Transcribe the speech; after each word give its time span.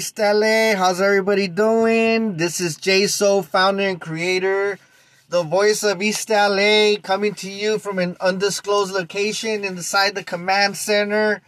Stale, 0.00 0.76
how's 0.76 1.00
everybody 1.00 1.46
doing? 1.46 2.36
This 2.36 2.60
is 2.60 2.76
JSO, 2.76 3.44
founder 3.44 3.84
and 3.84 4.00
creator, 4.00 4.76
the 5.28 5.44
voice 5.44 5.84
of 5.84 6.02
East 6.02 6.26
coming 6.26 7.34
to 7.34 7.48
you 7.48 7.78
from 7.78 8.00
an 8.00 8.16
undisclosed 8.20 8.92
location 8.92 9.64
inside 9.64 10.16
the 10.16 10.24
command 10.24 10.76
center. 10.76 11.42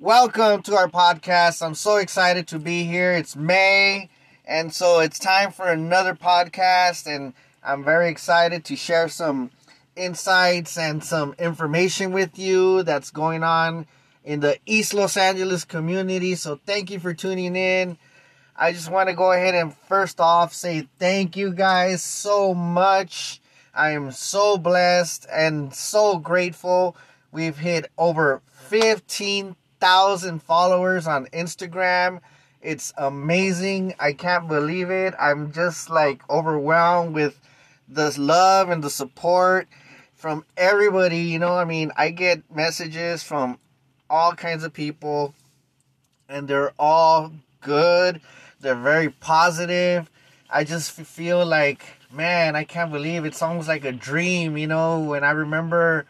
Welcome 0.00 0.62
to 0.62 0.74
our 0.74 0.88
podcast. 0.88 1.64
I'm 1.64 1.76
so 1.76 1.98
excited 1.98 2.48
to 2.48 2.58
be 2.58 2.82
here. 2.82 3.12
It's 3.12 3.36
May, 3.36 4.10
and 4.44 4.74
so 4.74 4.98
it's 4.98 5.20
time 5.20 5.52
for 5.52 5.68
another 5.68 6.16
podcast, 6.16 7.06
and 7.06 7.32
I'm 7.62 7.84
very 7.84 8.08
excited 8.08 8.64
to 8.64 8.74
share 8.74 9.08
some 9.08 9.52
insights 9.94 10.76
and 10.76 11.04
some 11.04 11.36
information 11.38 12.10
with 12.10 12.36
you 12.40 12.82
that's 12.82 13.12
going 13.12 13.44
on 13.44 13.86
in 14.26 14.40
the 14.40 14.58
East 14.66 14.92
Los 14.92 15.16
Angeles 15.16 15.64
community. 15.64 16.34
So 16.34 16.60
thank 16.66 16.90
you 16.90 16.98
for 16.98 17.14
tuning 17.14 17.54
in. 17.56 17.96
I 18.56 18.72
just 18.72 18.90
want 18.90 19.08
to 19.08 19.14
go 19.14 19.32
ahead 19.32 19.54
and 19.54 19.74
first 19.74 20.20
off 20.20 20.52
say 20.52 20.88
thank 20.98 21.36
you 21.36 21.52
guys 21.54 22.02
so 22.02 22.52
much. 22.52 23.40
I 23.72 23.90
am 23.92 24.10
so 24.10 24.58
blessed 24.58 25.26
and 25.32 25.72
so 25.72 26.18
grateful. 26.18 26.96
We've 27.30 27.56
hit 27.56 27.90
over 27.96 28.42
15,000 28.68 30.42
followers 30.42 31.06
on 31.06 31.26
Instagram. 31.26 32.20
It's 32.60 32.92
amazing. 32.96 33.94
I 34.00 34.12
can't 34.12 34.48
believe 34.48 34.90
it. 34.90 35.14
I'm 35.20 35.52
just 35.52 35.88
like 35.88 36.28
overwhelmed 36.28 37.14
with 37.14 37.40
the 37.88 38.12
love 38.18 38.70
and 38.70 38.82
the 38.82 38.90
support 38.90 39.68
from 40.14 40.44
everybody. 40.56 41.18
You 41.18 41.38
know, 41.38 41.54
I 41.54 41.64
mean, 41.64 41.92
I 41.96 42.10
get 42.10 42.42
messages 42.52 43.22
from 43.22 43.58
all 44.08 44.32
kinds 44.32 44.64
of 44.64 44.72
people, 44.72 45.34
and 46.28 46.48
they're 46.48 46.72
all 46.78 47.32
good. 47.60 48.20
They're 48.60 48.74
very 48.74 49.10
positive. 49.10 50.10
I 50.48 50.64
just 50.64 50.92
feel 50.92 51.44
like, 51.44 51.84
man, 52.12 52.56
I 52.56 52.64
can't 52.64 52.92
believe 52.92 53.24
it's 53.24 53.42
almost 53.42 53.68
like 53.68 53.84
a 53.84 53.92
dream, 53.92 54.56
you 54.56 54.66
know. 54.66 55.00
When 55.00 55.24
I 55.24 55.30
remember 55.30 56.06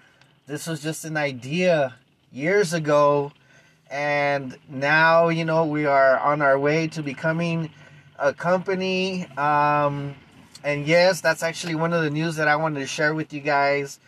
this 0.46 0.66
was 0.66 0.82
just 0.82 1.04
an 1.04 1.16
idea 1.16 1.94
years 2.32 2.72
ago, 2.72 3.32
and 3.90 4.56
now, 4.68 5.28
you 5.28 5.44
know, 5.44 5.64
we 5.64 5.86
are 5.86 6.18
on 6.18 6.42
our 6.42 6.58
way 6.58 6.88
to 6.88 7.02
becoming 7.02 7.70
a 8.18 8.32
company. 8.32 9.26
Um, 9.36 10.14
and 10.64 10.86
yes, 10.86 11.20
that's 11.20 11.42
actually 11.42 11.74
one 11.74 11.92
of 11.92 12.02
the 12.02 12.10
news 12.10 12.36
that 12.36 12.48
I 12.48 12.56
wanted 12.56 12.80
to 12.80 12.86
share 12.86 13.14
with 13.14 13.32
you 13.32 13.40
guys. 13.40 14.00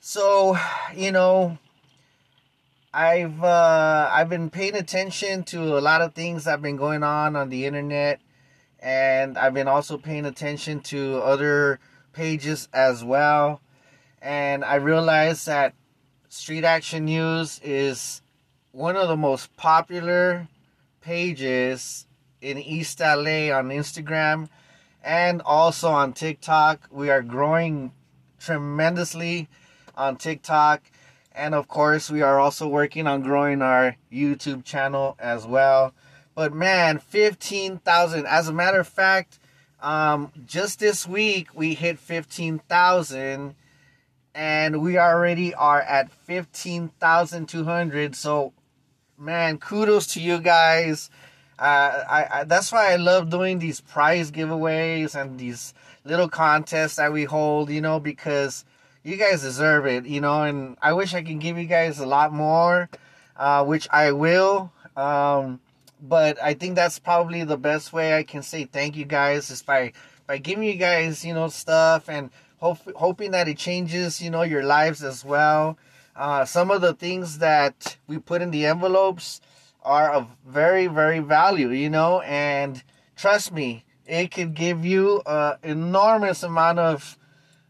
So, 0.00 0.56
you 0.94 1.12
know, 1.12 1.58
I've 2.92 3.44
uh, 3.44 4.10
I've 4.12 4.28
been 4.28 4.50
paying 4.50 4.74
attention 4.74 5.44
to 5.44 5.78
a 5.78 5.80
lot 5.80 6.00
of 6.00 6.12
things 6.12 6.44
that 6.44 6.50
have 6.50 6.62
been 6.62 6.76
going 6.76 7.04
on 7.04 7.36
on 7.36 7.48
the 7.48 7.64
internet, 7.64 8.20
and 8.80 9.38
I've 9.38 9.54
been 9.54 9.68
also 9.68 9.96
paying 9.96 10.26
attention 10.26 10.80
to 10.80 11.18
other 11.18 11.78
pages 12.12 12.68
as 12.72 13.04
well. 13.04 13.60
And 14.20 14.64
I 14.64 14.74
realized 14.74 15.46
that 15.46 15.74
Street 16.28 16.64
Action 16.64 17.04
News 17.04 17.60
is 17.62 18.22
one 18.72 18.96
of 18.96 19.06
the 19.06 19.16
most 19.16 19.56
popular 19.56 20.48
pages 21.00 22.08
in 22.40 22.58
East 22.58 22.98
LA 22.98 23.52
on 23.54 23.68
Instagram 23.68 24.48
and 25.04 25.42
also 25.42 25.90
on 25.90 26.12
TikTok. 26.12 26.88
We 26.90 27.08
are 27.08 27.22
growing 27.22 27.92
tremendously 28.40 29.48
on 29.96 30.16
TikTok 30.16 30.82
and 31.32 31.54
of 31.54 31.68
course, 31.68 32.10
we 32.10 32.22
are 32.22 32.40
also 32.40 32.66
working 32.66 33.06
on 33.06 33.22
growing 33.22 33.62
our 33.62 33.96
YouTube 34.12 34.64
channel 34.64 35.16
as 35.18 35.46
well. 35.46 35.94
But 36.34 36.52
man, 36.52 36.98
15,000. 36.98 38.26
As 38.26 38.48
a 38.48 38.52
matter 38.52 38.80
of 38.80 38.88
fact, 38.88 39.38
um, 39.80 40.32
just 40.46 40.80
this 40.80 41.06
week 41.06 41.54
we 41.54 41.74
hit 41.74 41.98
15,000 41.98 43.54
and 44.34 44.82
we 44.82 44.98
already 44.98 45.54
are 45.54 45.80
at 45.80 46.10
15,200. 46.10 48.14
So, 48.14 48.52
man, 49.18 49.58
kudos 49.58 50.06
to 50.14 50.20
you 50.20 50.38
guys. 50.38 51.10
Uh, 51.58 52.04
I, 52.08 52.26
I, 52.30 52.44
that's 52.44 52.72
why 52.72 52.92
I 52.92 52.96
love 52.96 53.28
doing 53.28 53.58
these 53.58 53.80
prize 53.80 54.30
giveaways 54.30 55.14
and 55.14 55.38
these 55.38 55.74
little 56.04 56.28
contests 56.28 56.96
that 56.96 57.12
we 57.12 57.24
hold, 57.24 57.70
you 57.70 57.82
know, 57.82 58.00
because 58.00 58.64
you 59.02 59.16
guys 59.16 59.42
deserve 59.42 59.86
it, 59.86 60.06
you 60.06 60.20
know, 60.20 60.42
and 60.42 60.76
I 60.82 60.92
wish 60.92 61.14
I 61.14 61.22
can 61.22 61.38
give 61.38 61.58
you 61.58 61.66
guys 61.66 61.98
a 61.98 62.06
lot 62.06 62.32
more, 62.32 62.88
uh, 63.36 63.64
which 63.64 63.88
I 63.90 64.12
will. 64.12 64.72
Um, 64.96 65.60
but 66.02 66.42
I 66.42 66.54
think 66.54 66.74
that's 66.74 66.98
probably 66.98 67.44
the 67.44 67.56
best 67.56 67.92
way 67.92 68.16
I 68.16 68.22
can 68.22 68.42
say 68.42 68.64
thank 68.64 68.96
you 68.96 69.04
guys 69.04 69.50
is 69.50 69.62
by 69.62 69.92
by 70.26 70.38
giving 70.38 70.64
you 70.64 70.76
guys, 70.76 71.24
you 71.24 71.34
know, 71.34 71.48
stuff 71.48 72.08
and 72.08 72.30
hope, 72.58 72.78
hoping 72.94 73.32
that 73.32 73.48
it 73.48 73.58
changes, 73.58 74.22
you 74.22 74.30
know, 74.30 74.42
your 74.42 74.62
lives 74.62 75.02
as 75.02 75.24
well. 75.24 75.76
Uh, 76.14 76.44
some 76.44 76.70
of 76.70 76.80
the 76.80 76.94
things 76.94 77.38
that 77.38 77.96
we 78.06 78.18
put 78.18 78.40
in 78.40 78.50
the 78.50 78.66
envelopes 78.66 79.40
are 79.82 80.10
of 80.12 80.28
very, 80.46 80.86
very 80.86 81.18
value, 81.18 81.70
you 81.70 81.90
know, 81.90 82.20
and 82.20 82.82
trust 83.16 83.52
me, 83.52 83.84
it 84.06 84.30
could 84.30 84.54
give 84.54 84.84
you 84.84 85.22
an 85.26 85.56
enormous 85.62 86.42
amount 86.42 86.78
of. 86.78 87.18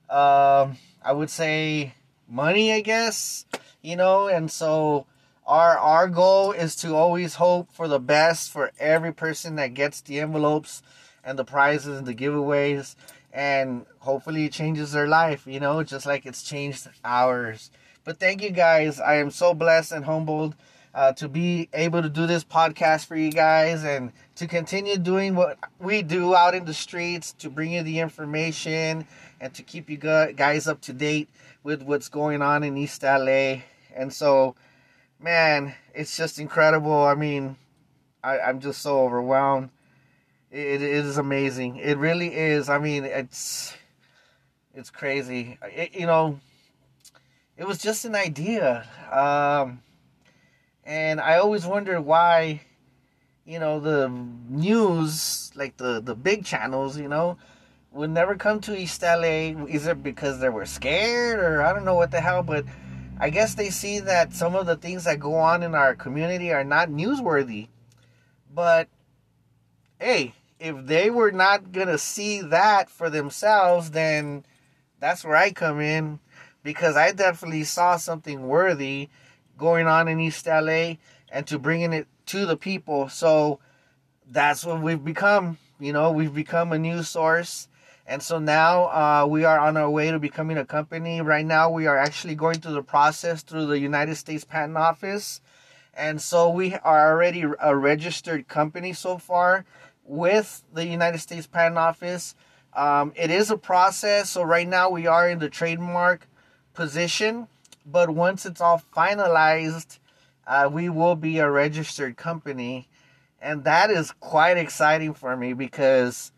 Uh, 0.09 0.73
I 1.03 1.13
would 1.13 1.31
say 1.31 1.95
money, 2.29 2.73
I 2.73 2.81
guess, 2.81 3.45
you 3.83 3.97
know, 3.97 4.29
and 4.29 4.51
so 4.51 5.07
our 5.47 5.79
our 5.79 6.09
goal 6.09 6.53
is 6.53 6.77
to 6.77 6.95
always 6.95 7.35
hope 7.35 7.73
for 7.73 7.89
the 7.89 7.99
best 7.99 8.51
for 8.51 8.71
every 8.79 9.13
person 9.13 9.57
that 9.57 9.75
gets 9.75 10.01
the 10.01 10.21
envelopes 10.21 10.83
and 11.25 11.39
the 11.39 11.45
prizes 11.45 11.99
and 11.99 12.07
the 12.07 12.15
giveaways 12.15 12.95
and 13.33 13.87
hopefully 14.01 14.47
it 14.47 14.53
changes 14.53 14.93
their 14.93 15.07
life, 15.07 15.47
you 15.47 15.61
know, 15.61 15.83
just 15.83 16.07
like 16.07 16.27
it's 16.27 16.43
changed 16.43 16.89
ours. 17.05 17.71
But 18.05 18.19
thank 18.19 18.43
you 18.43 18.51
guys. 18.51 19.01
I 19.01 19.17
am 19.17 19.31
so 19.31 19.55
blessed 19.55 19.93
and 19.93 20.05
humbled 20.05 20.55
uh, 20.95 21.13
to 21.13 21.29
be 21.29 21.69
able 21.73 22.03
to 22.03 22.09
do 22.09 22.27
this 22.27 22.43
podcast 22.43 23.07
for 23.07 23.17
you 23.17 23.31
guys 23.31 23.85
and 23.85 24.13
to 24.37 24.47
continue 24.47 24.97
doing 24.97 25.35
what 25.35 25.59
we 25.79 26.03
do 26.03 26.35
out 26.35 26.55
in 26.55 26.65
the 26.65 26.75
streets 26.75 27.33
to 27.33 27.51
bring 27.51 27.73
you 27.73 27.83
the 27.83 28.01
information 28.01 29.07
and 29.41 29.55
to 29.55 29.63
keep 29.63 29.89
you 29.89 29.97
guys 29.97 30.69
up 30.69 30.81
to 30.83 30.93
date 30.93 31.29
with 31.63 31.83
what's 31.83 32.09
going 32.09 32.43
on 32.43 32.63
in 32.63 32.77
East 32.77 33.03
LA. 33.03 33.63
And 33.95 34.13
so, 34.13 34.55
man, 35.19 35.75
it's 35.95 36.17
just 36.17 36.39
incredible. 36.39 37.05
I 37.05 37.15
mean, 37.15 37.57
I, 38.23 38.39
I'm 38.39 38.61
just 38.61 38.83
so 38.83 39.01
overwhelmed. 39.01 39.71
It, 40.51 40.83
it 40.83 40.83
is 40.83 41.17
amazing. 41.17 41.77
It 41.77 41.97
really 41.97 42.35
is. 42.35 42.69
I 42.69 42.79
mean, 42.79 43.05
it's 43.05 43.75
it's 44.75 44.91
crazy. 44.91 45.59
It, 45.63 45.95
you 45.95 46.07
know, 46.07 46.39
it 47.57 47.67
was 47.67 47.79
just 47.79 48.05
an 48.05 48.15
idea, 48.15 48.87
um, 49.11 49.83
and 50.85 51.21
I 51.21 51.37
always 51.37 51.67
wondered 51.67 52.01
why, 52.01 52.63
you 53.45 53.59
know, 53.59 53.81
the 53.81 54.09
news, 54.49 55.51
like 55.55 55.77
the 55.77 56.01
the 56.01 56.15
big 56.15 56.45
channels, 56.45 56.99
you 56.99 57.09
know, 57.09 57.39
would 57.93 58.11
never 58.11 58.37
come 58.37 58.61
to 58.61 58.77
East 58.77 59.03
LA. 59.03 59.55
Is 59.67 59.87
it 59.87 60.03
because 60.03 60.39
they 60.39 60.49
were 60.49 60.67
scared 60.67 61.41
or 61.41 61.63
I 61.63 61.73
don't 61.73 61.85
know 61.85 61.95
what 61.95 62.11
the 62.11 62.21
hell, 62.21 62.43
but 62.43 62.65
I 63.19 63.31
guess 63.31 63.55
they 63.55 63.71
see 63.71 64.01
that 64.01 64.33
some 64.33 64.55
of 64.55 64.67
the 64.67 64.77
things 64.77 65.05
that 65.05 65.21
go 65.21 65.35
on 65.35 65.63
in 65.63 65.75
our 65.75 65.95
community 65.95 66.53
are 66.53 66.65
not 66.65 66.89
newsworthy. 66.89 67.69
But 68.53 68.89
hey, 69.99 70.35
if 70.59 70.87
they 70.87 71.11
were 71.11 71.33
not 71.33 71.73
gonna 71.73 71.99
see 71.99 72.41
that 72.43 72.89
for 72.89 73.11
themselves, 73.11 73.91
then 73.91 74.45
that's 74.99 75.25
where 75.25 75.37
I 75.37 75.51
come 75.51 75.81
in 75.81 76.21
because 76.63 76.97
I 76.97 77.13
definitely 77.13 77.65
saw 77.65 77.97
something 77.97 78.47
worthy 78.47 79.09
going 79.59 79.87
on 79.87 80.09
in 80.09 80.21
East 80.21 80.47
LA 80.47 80.95
and 81.31 81.47
to 81.47 81.59
bringing 81.59 81.93
it 81.93 82.07
to 82.27 82.47
the 82.47 82.57
people. 82.57 83.09
So 83.09 83.59
that's 84.31 84.65
what 84.65 84.81
we've 84.81 85.05
become. 85.05 85.59
You 85.79 85.93
know, 85.93 86.13
we've 86.13 86.35
become 86.35 86.73
a 86.73 86.79
news 86.79 87.09
source 87.09 87.69
and 88.11 88.21
so 88.21 88.41
now 88.41 88.87
uh, 88.87 89.25
we 89.25 89.45
are 89.45 89.61
on 89.61 89.77
our 89.77 89.89
way 89.89 90.11
to 90.11 90.19
becoming 90.19 90.59
a 90.59 90.65
company. 90.65 91.21
Right 91.21 91.47
now, 91.47 91.71
we 91.71 91.87
are 91.87 91.97
actually 91.97 92.35
going 92.35 92.59
through 92.59 92.73
the 92.73 92.83
process 92.83 93.43
through 93.43 93.67
the 93.67 93.79
United 93.79 94.17
States 94.17 94.43
Patent 94.43 94.77
Office. 94.77 95.41
And 95.95 96.21
so 96.21 96.51
we 96.51 96.75
are 96.75 97.13
already 97.13 97.45
a 97.61 97.77
registered 97.77 98.49
company 98.49 98.95
so 98.95 99.17
far 99.17 99.65
with 100.05 100.65
the 100.75 100.85
United 100.85 101.19
States 101.19 101.47
Patent 101.47 101.79
Office. 101.79 102.35
Um, 102.75 103.13
it 103.15 103.31
is 103.31 103.49
a 103.49 103.57
process. 103.57 104.31
So 104.31 104.43
right 104.43 104.67
now, 104.67 104.91
we 104.91 105.07
are 105.07 105.31
in 105.31 105.39
the 105.39 105.49
trademark 105.49 106.27
position. 106.75 107.47
But 107.87 108.11
once 108.11 108.45
it's 108.45 108.61
all 108.61 108.83
finalized, 108.93 110.01
uh, 110.49 110.69
we 110.73 110.89
will 110.89 111.15
be 111.15 111.39
a 111.39 111.49
registered 111.49 112.17
company. 112.17 112.89
And 113.41 113.63
that 113.63 113.89
is 113.89 114.11
quite 114.19 114.57
exciting 114.57 115.15
for 115.15 115.37
me 115.37 115.53
because 115.53 116.33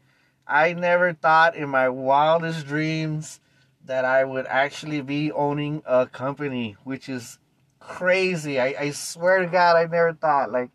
I 0.47 0.73
never 0.73 1.13
thought 1.13 1.57
in 1.57 1.69
my 1.69 1.89
wildest 1.89 2.67
dreams 2.67 3.41
that 3.87 4.05
I 4.05 4.25
would 4.25 4.47
actually 4.47 5.01
be 5.01 5.33
owning 5.33 5.83
a 5.87 6.07
company, 6.07 6.77
which 6.85 7.09
is 7.09 7.39
crazy. 7.81 8.61
I, 8.61 8.75
I 8.79 8.91
swear 8.91 9.41
to 9.41 9.47
God, 9.47 9.77
I 9.77 9.83
never 9.85 10.13
thought. 10.13 10.53
Like, 10.53 10.71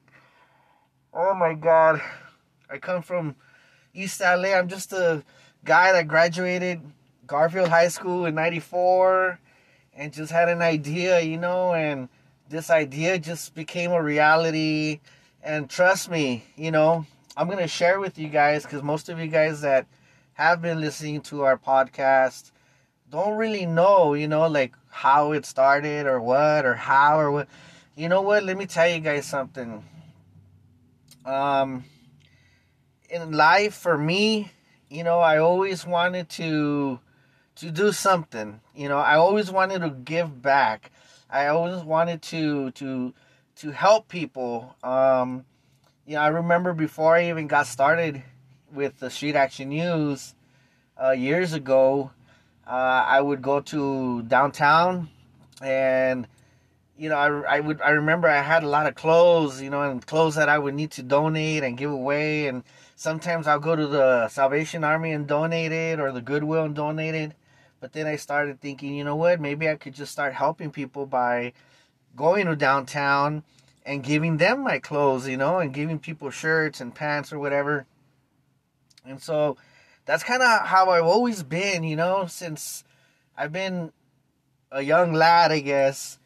Oh 1.20 1.34
my 1.34 1.56
God. 1.56 2.00
I 2.70 2.78
come 2.78 3.02
from 3.02 3.36
East 3.92 4.20
LA. 4.22 4.54
I'm 4.54 4.68
just 4.68 4.94
a 4.94 5.24
guy 5.64 5.92
that 5.94 6.08
graduated 6.08 6.80
Garfield 7.26 7.70
High 7.70 7.88
School 7.88 8.28
in 8.28 8.36
94 8.36 9.40
and 9.96 10.14
just 10.14 10.32
had 10.32 10.48
an 10.48 10.62
idea, 10.62 11.20
you 11.22 11.38
know, 11.38 11.74
and 11.74 12.08
this 12.50 12.70
idea 12.70 13.18
just 13.18 13.56
became 13.56 13.94
a 13.94 14.04
reality. 14.04 15.00
And 15.42 15.68
trust 15.68 16.12
me, 16.12 16.44
you 16.56 16.70
know, 16.70 17.08
I'm 17.38 17.46
going 17.46 17.60
to 17.60 17.68
share 17.68 18.00
with 18.00 18.18
you 18.18 18.30
guys 18.30 18.64
because 18.64 18.82
most 18.82 19.10
of 19.10 19.20
you 19.20 19.28
guys 19.28 19.62
that 19.62 19.86
have 20.34 20.60
been 20.60 20.82
listening 20.82 21.22
to 21.22 21.44
our 21.44 21.56
podcast 21.56 22.50
don't 23.12 23.38
really 23.38 23.68
know, 23.68 24.16
you 24.16 24.28
know, 24.28 24.48
like 24.48 24.74
how 24.90 25.34
it 25.34 25.46
started 25.46 26.08
or 26.08 26.20
what 26.20 26.66
or 26.66 26.74
how 26.74 27.20
or 27.20 27.30
what. 27.30 27.48
You 27.96 28.10
know 28.10 28.24
what? 28.24 28.44
Let 28.44 28.58
me 28.58 28.66
tell 28.66 28.90
you 28.90 29.00
guys 29.00 29.28
something. 29.28 29.84
Um, 31.26 31.84
in 33.08 33.32
life, 33.32 33.76
for 33.76 34.00
me, 34.00 34.52
you 34.90 35.04
know, 35.04 35.20
I 35.20 35.38
always 35.38 35.86
wanted 35.86 36.30
to 36.30 37.00
to 37.58 37.70
do 37.70 37.92
something. 37.92 38.62
You 38.76 38.90
know, 38.90 38.98
I 38.98 39.16
always 39.16 39.52
wanted 39.52 39.82
to 39.82 39.92
give 39.92 40.42
back. 40.42 40.90
I 41.30 41.48
always 41.48 41.84
wanted 41.84 42.24
to 42.24 42.72
to 42.72 43.14
to 43.58 43.72
help 43.72 44.08
people. 44.08 44.76
Um, 44.82 45.46
know, 46.16 46.22
I 46.22 46.28
remember 46.28 46.74
before 46.74 47.16
I 47.16 47.30
even 47.30 47.48
got 47.48 47.68
started 47.68 48.24
with 48.74 49.00
the 49.00 49.10
Street 49.10 49.36
Action 49.36 49.70
News 49.70 50.36
uh, 51.02 51.12
years 51.12 51.54
ago, 51.54 52.12
uh, 52.66 52.70
I 53.08 53.22
would 53.22 53.42
go 53.42 53.60
to 53.60 54.24
downtown, 54.24 55.10
and 55.62 56.28
you 56.98 57.10
know, 57.10 57.16
I, 57.16 57.58
I 57.58 57.60
would 57.60 57.82
I 57.82 57.90
remember 57.92 58.28
I 58.28 58.42
had 58.42 58.64
a 58.64 58.70
lot 58.70 58.88
of 58.88 58.96
clothes, 58.96 59.62
you 59.62 59.70
know, 59.70 59.82
and 59.84 60.06
clothes 60.06 60.36
that 60.36 60.50
I 60.50 60.58
would 60.58 60.74
need 60.74 60.92
to 60.92 61.04
donate 61.04 61.64
and 61.64 61.78
give 61.78 61.92
away, 61.92 62.48
and 62.48 62.64
sometimes 62.96 63.48
I'll 63.48 63.60
go 63.60 63.76
to 63.76 63.88
the 63.88 64.30
Salvation 64.30 64.84
Army 64.84 65.12
and 65.12 65.28
donate 65.28 65.72
it, 65.72 66.00
or 66.00 66.12
the 66.12 66.22
Goodwill 66.22 66.64
and 66.64 66.76
donate 66.76 67.16
it. 67.16 67.34
But 67.80 67.94
then 67.94 68.08
I 68.08 68.16
started 68.16 68.60
thinking, 68.60 68.96
you 68.96 69.04
know 69.04 69.16
what? 69.16 69.40
Maybe 69.40 69.70
I 69.70 69.76
could 69.76 69.94
just 69.94 70.12
start 70.12 70.34
helping 70.34 70.72
people 70.72 71.06
by 71.06 71.54
going 72.16 72.48
to 72.48 72.56
downtown 72.56 73.44
and 73.88 74.04
giving 74.04 74.36
them 74.36 74.64
my 74.64 74.80
clothes, 74.80 75.30
you 75.30 75.38
know, 75.38 75.60
and 75.60 75.74
giving 75.74 75.98
people 75.98 76.30
shirts 76.30 76.82
and 76.82 76.94
pants 76.94 77.32
or 77.32 77.40
whatever. 77.40 77.88
And 79.06 79.24
so 79.24 79.56
that's 80.06 80.24
kind 80.24 80.44
of 80.44 80.68
how 80.68 80.90
I've 80.90 81.06
always 81.06 81.42
been, 81.42 81.86
you 81.86 81.96
know, 81.96 82.26
since 82.28 82.84
I've 83.38 83.54
been 83.54 83.94
a 84.74 84.82
young 84.82 85.14
lad, 85.14 85.54
I 85.54 85.62
guess. 85.62 86.20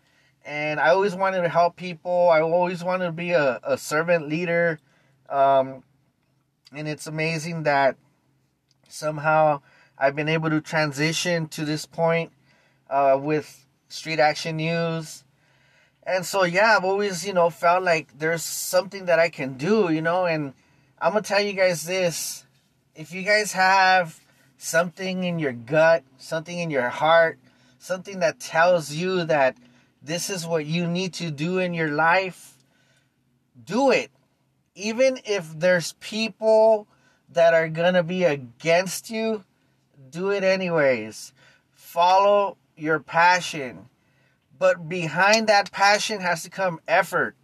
And 0.44 0.80
I 0.80 0.90
always 0.90 1.14
wanted 1.14 1.44
to 1.44 1.50
help 1.50 1.76
people. 1.76 2.30
I 2.32 2.42
always 2.42 2.84
wanted 2.84 3.06
to 3.06 3.12
be 3.12 3.32
a, 3.32 3.60
a 3.64 3.78
servant 3.78 4.28
leader. 4.28 4.80
Um, 5.30 5.84
and 6.74 6.88
it's 6.88 7.06
amazing 7.06 7.62
that 7.64 7.96
somehow 8.90 9.62
I've 10.00 10.16
been 10.16 10.30
able 10.30 10.50
to 10.50 10.62
transition 10.62 11.48
to 11.50 11.64
this 11.64 11.86
point 11.86 12.32
uh, 12.90 13.20
with 13.22 13.68
Street 13.88 14.20
Action 14.20 14.58
News. 14.58 15.24
And 16.04 16.26
so, 16.26 16.44
yeah, 16.44 16.76
I've 16.78 16.86
always, 16.86 17.26
you 17.26 17.34
know, 17.34 17.50
felt 17.50 17.84
like 17.84 18.18
there's 18.18 18.44
something 18.44 19.06
that 19.06 19.20
I 19.20 19.30
can 19.30 19.56
do, 19.56 19.92
you 19.92 20.02
know, 20.02 20.26
and 20.26 20.54
I'm 21.00 21.14
to 21.14 21.22
tell 21.22 21.42
you 21.42 21.54
guys 21.54 21.84
this 21.86 22.46
if 22.96 23.14
you 23.14 23.24
guys 23.24 23.54
have 23.54 24.20
something 24.58 25.24
in 25.24 25.40
your 25.40 25.54
gut, 25.54 26.04
something 26.18 26.58
in 26.58 26.70
your 26.70 26.90
heart, 26.90 27.40
something 27.80 28.20
that 28.20 28.40
tells 28.40 28.94
you 28.94 29.24
that 29.26 29.56
this 30.02 30.30
is 30.30 30.46
what 30.46 30.66
you 30.66 30.88
need 30.88 31.14
to 31.14 31.32
do 31.32 31.60
in 31.60 31.74
your 31.74 31.90
life, 31.90 32.58
do 33.64 33.92
it. 33.92 34.12
Even 34.76 35.20
if 35.26 35.58
there's 35.60 35.94
people 35.94 36.88
that 37.30 37.54
are 37.54 37.70
going 37.70 37.94
to 37.94 38.04
be 38.04 38.24
against 38.24 39.10
you, 39.10 39.44
do 40.10 40.32
it 40.32 40.44
anyways. 40.44 41.34
Follow 41.72 42.58
your 42.76 43.00
passion. 43.00 43.88
But 44.62 44.88
behind 44.88 45.48
that 45.48 45.72
passion 45.72 46.22
has 46.22 46.44
to 46.44 46.52
come 46.52 46.80
effort 46.88 47.36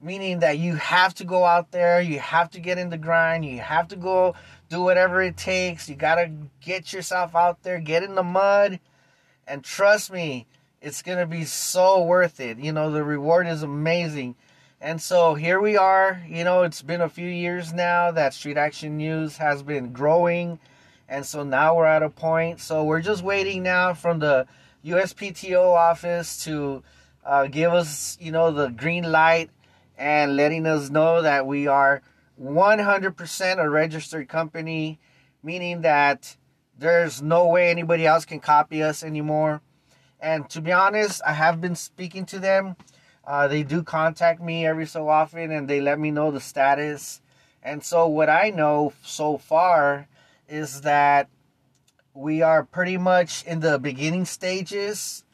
meaning 0.00 0.38
that 0.40 0.58
you 0.58 0.76
have 0.76 1.14
to 1.14 1.24
go 1.24 1.44
out 1.44 1.72
there, 1.72 2.00
you 2.00 2.18
have 2.20 2.50
to 2.50 2.60
get 2.60 2.78
in 2.78 2.90
the 2.90 2.98
grind, 2.98 3.44
you 3.44 3.58
have 3.58 3.88
to 3.88 3.96
go 3.96 4.34
do 4.68 4.80
whatever 4.80 5.20
it 5.22 5.36
takes. 5.36 5.88
You 5.88 5.96
got 5.96 6.16
to 6.16 6.30
get 6.60 6.92
yourself 6.92 7.34
out 7.34 7.62
there, 7.62 7.80
get 7.80 8.02
in 8.02 8.14
the 8.14 8.22
mud, 8.22 8.78
and 9.46 9.64
trust 9.64 10.12
me, 10.12 10.46
it's 10.80 11.02
going 11.02 11.18
to 11.18 11.26
be 11.26 11.44
so 11.44 12.04
worth 12.04 12.38
it. 12.38 12.58
You 12.58 12.72
know, 12.72 12.90
the 12.92 13.02
reward 13.02 13.48
is 13.48 13.62
amazing. 13.62 14.36
And 14.80 15.02
so 15.02 15.34
here 15.34 15.60
we 15.60 15.76
are. 15.76 16.22
You 16.28 16.44
know, 16.44 16.62
it's 16.62 16.82
been 16.82 17.00
a 17.00 17.08
few 17.08 17.28
years 17.28 17.72
now 17.72 18.12
that 18.12 18.34
Street 18.34 18.56
Action 18.56 18.96
News 18.96 19.38
has 19.38 19.64
been 19.64 19.92
growing. 19.92 20.60
And 21.08 21.26
so 21.26 21.42
now 21.42 21.74
we're 21.74 21.86
at 21.86 22.04
a 22.04 22.10
point. 22.10 22.60
So 22.60 22.84
we're 22.84 23.00
just 23.00 23.24
waiting 23.24 23.64
now 23.64 23.94
from 23.94 24.20
the 24.20 24.46
USPTO 24.84 25.74
office 25.74 26.44
to 26.44 26.82
uh, 27.24 27.46
give 27.46 27.72
us, 27.72 28.16
you 28.20 28.32
know, 28.32 28.50
the 28.50 28.68
green 28.68 29.10
light 29.10 29.50
and 29.96 30.36
letting 30.36 30.66
us 30.66 30.90
know 30.90 31.22
that 31.22 31.46
we 31.46 31.66
are 31.66 32.02
100% 32.40 33.58
a 33.58 33.68
registered 33.68 34.28
company, 34.28 34.98
meaning 35.42 35.82
that 35.82 36.36
there's 36.78 37.20
no 37.20 37.48
way 37.48 37.70
anybody 37.70 38.06
else 38.06 38.24
can 38.24 38.40
copy 38.40 38.82
us 38.82 39.02
anymore. 39.02 39.60
And 40.20 40.48
to 40.50 40.60
be 40.60 40.72
honest, 40.72 41.20
I 41.26 41.32
have 41.32 41.60
been 41.60 41.74
speaking 41.74 42.24
to 42.26 42.38
them. 42.38 42.76
Uh, 43.26 43.48
they 43.48 43.62
do 43.62 43.82
contact 43.82 44.40
me 44.40 44.64
every 44.64 44.86
so 44.86 45.08
often 45.08 45.50
and 45.50 45.68
they 45.68 45.80
let 45.80 45.98
me 45.98 46.10
know 46.10 46.30
the 46.30 46.40
status. 46.40 47.20
And 47.62 47.84
so, 47.84 48.06
what 48.06 48.30
I 48.30 48.50
know 48.50 48.92
so 49.02 49.36
far 49.36 50.08
is 50.48 50.82
that 50.82 51.28
we 52.18 52.42
are 52.42 52.64
pretty 52.64 52.96
much 52.96 53.44
in 53.44 53.60
the 53.60 53.78
beginning 53.78 54.24
stages. 54.24 55.24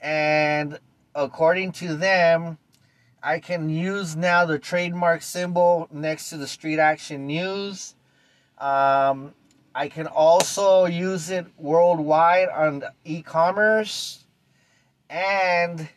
And 0.00 0.78
according 1.14 1.72
to 1.72 1.94
them, 1.94 2.56
I 3.22 3.40
can 3.40 3.68
use 3.68 4.16
now 4.16 4.46
the 4.46 4.58
trademark 4.58 5.20
symbol 5.20 5.86
next 5.92 6.30
to 6.30 6.38
the 6.38 6.46
Street 6.46 6.78
Action 6.78 7.26
News. 7.26 7.94
Um, 8.56 9.34
I 9.74 9.88
can 9.88 10.06
also 10.06 10.86
use 10.86 11.28
it 11.28 11.46
worldwide 11.58 12.48
on 12.48 12.84
e 13.04 13.20
commerce. 13.20 14.24
And 15.10 15.90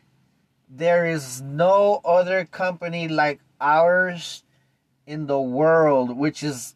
there 0.69 1.05
is 1.05 1.41
no 1.41 2.01
other 2.03 2.43
company 2.43 3.07
like 3.07 3.39
ours 3.61 4.43
in 5.07 5.27
the 5.27 5.39
world, 5.39 6.17
which 6.17 6.43
is 6.43 6.75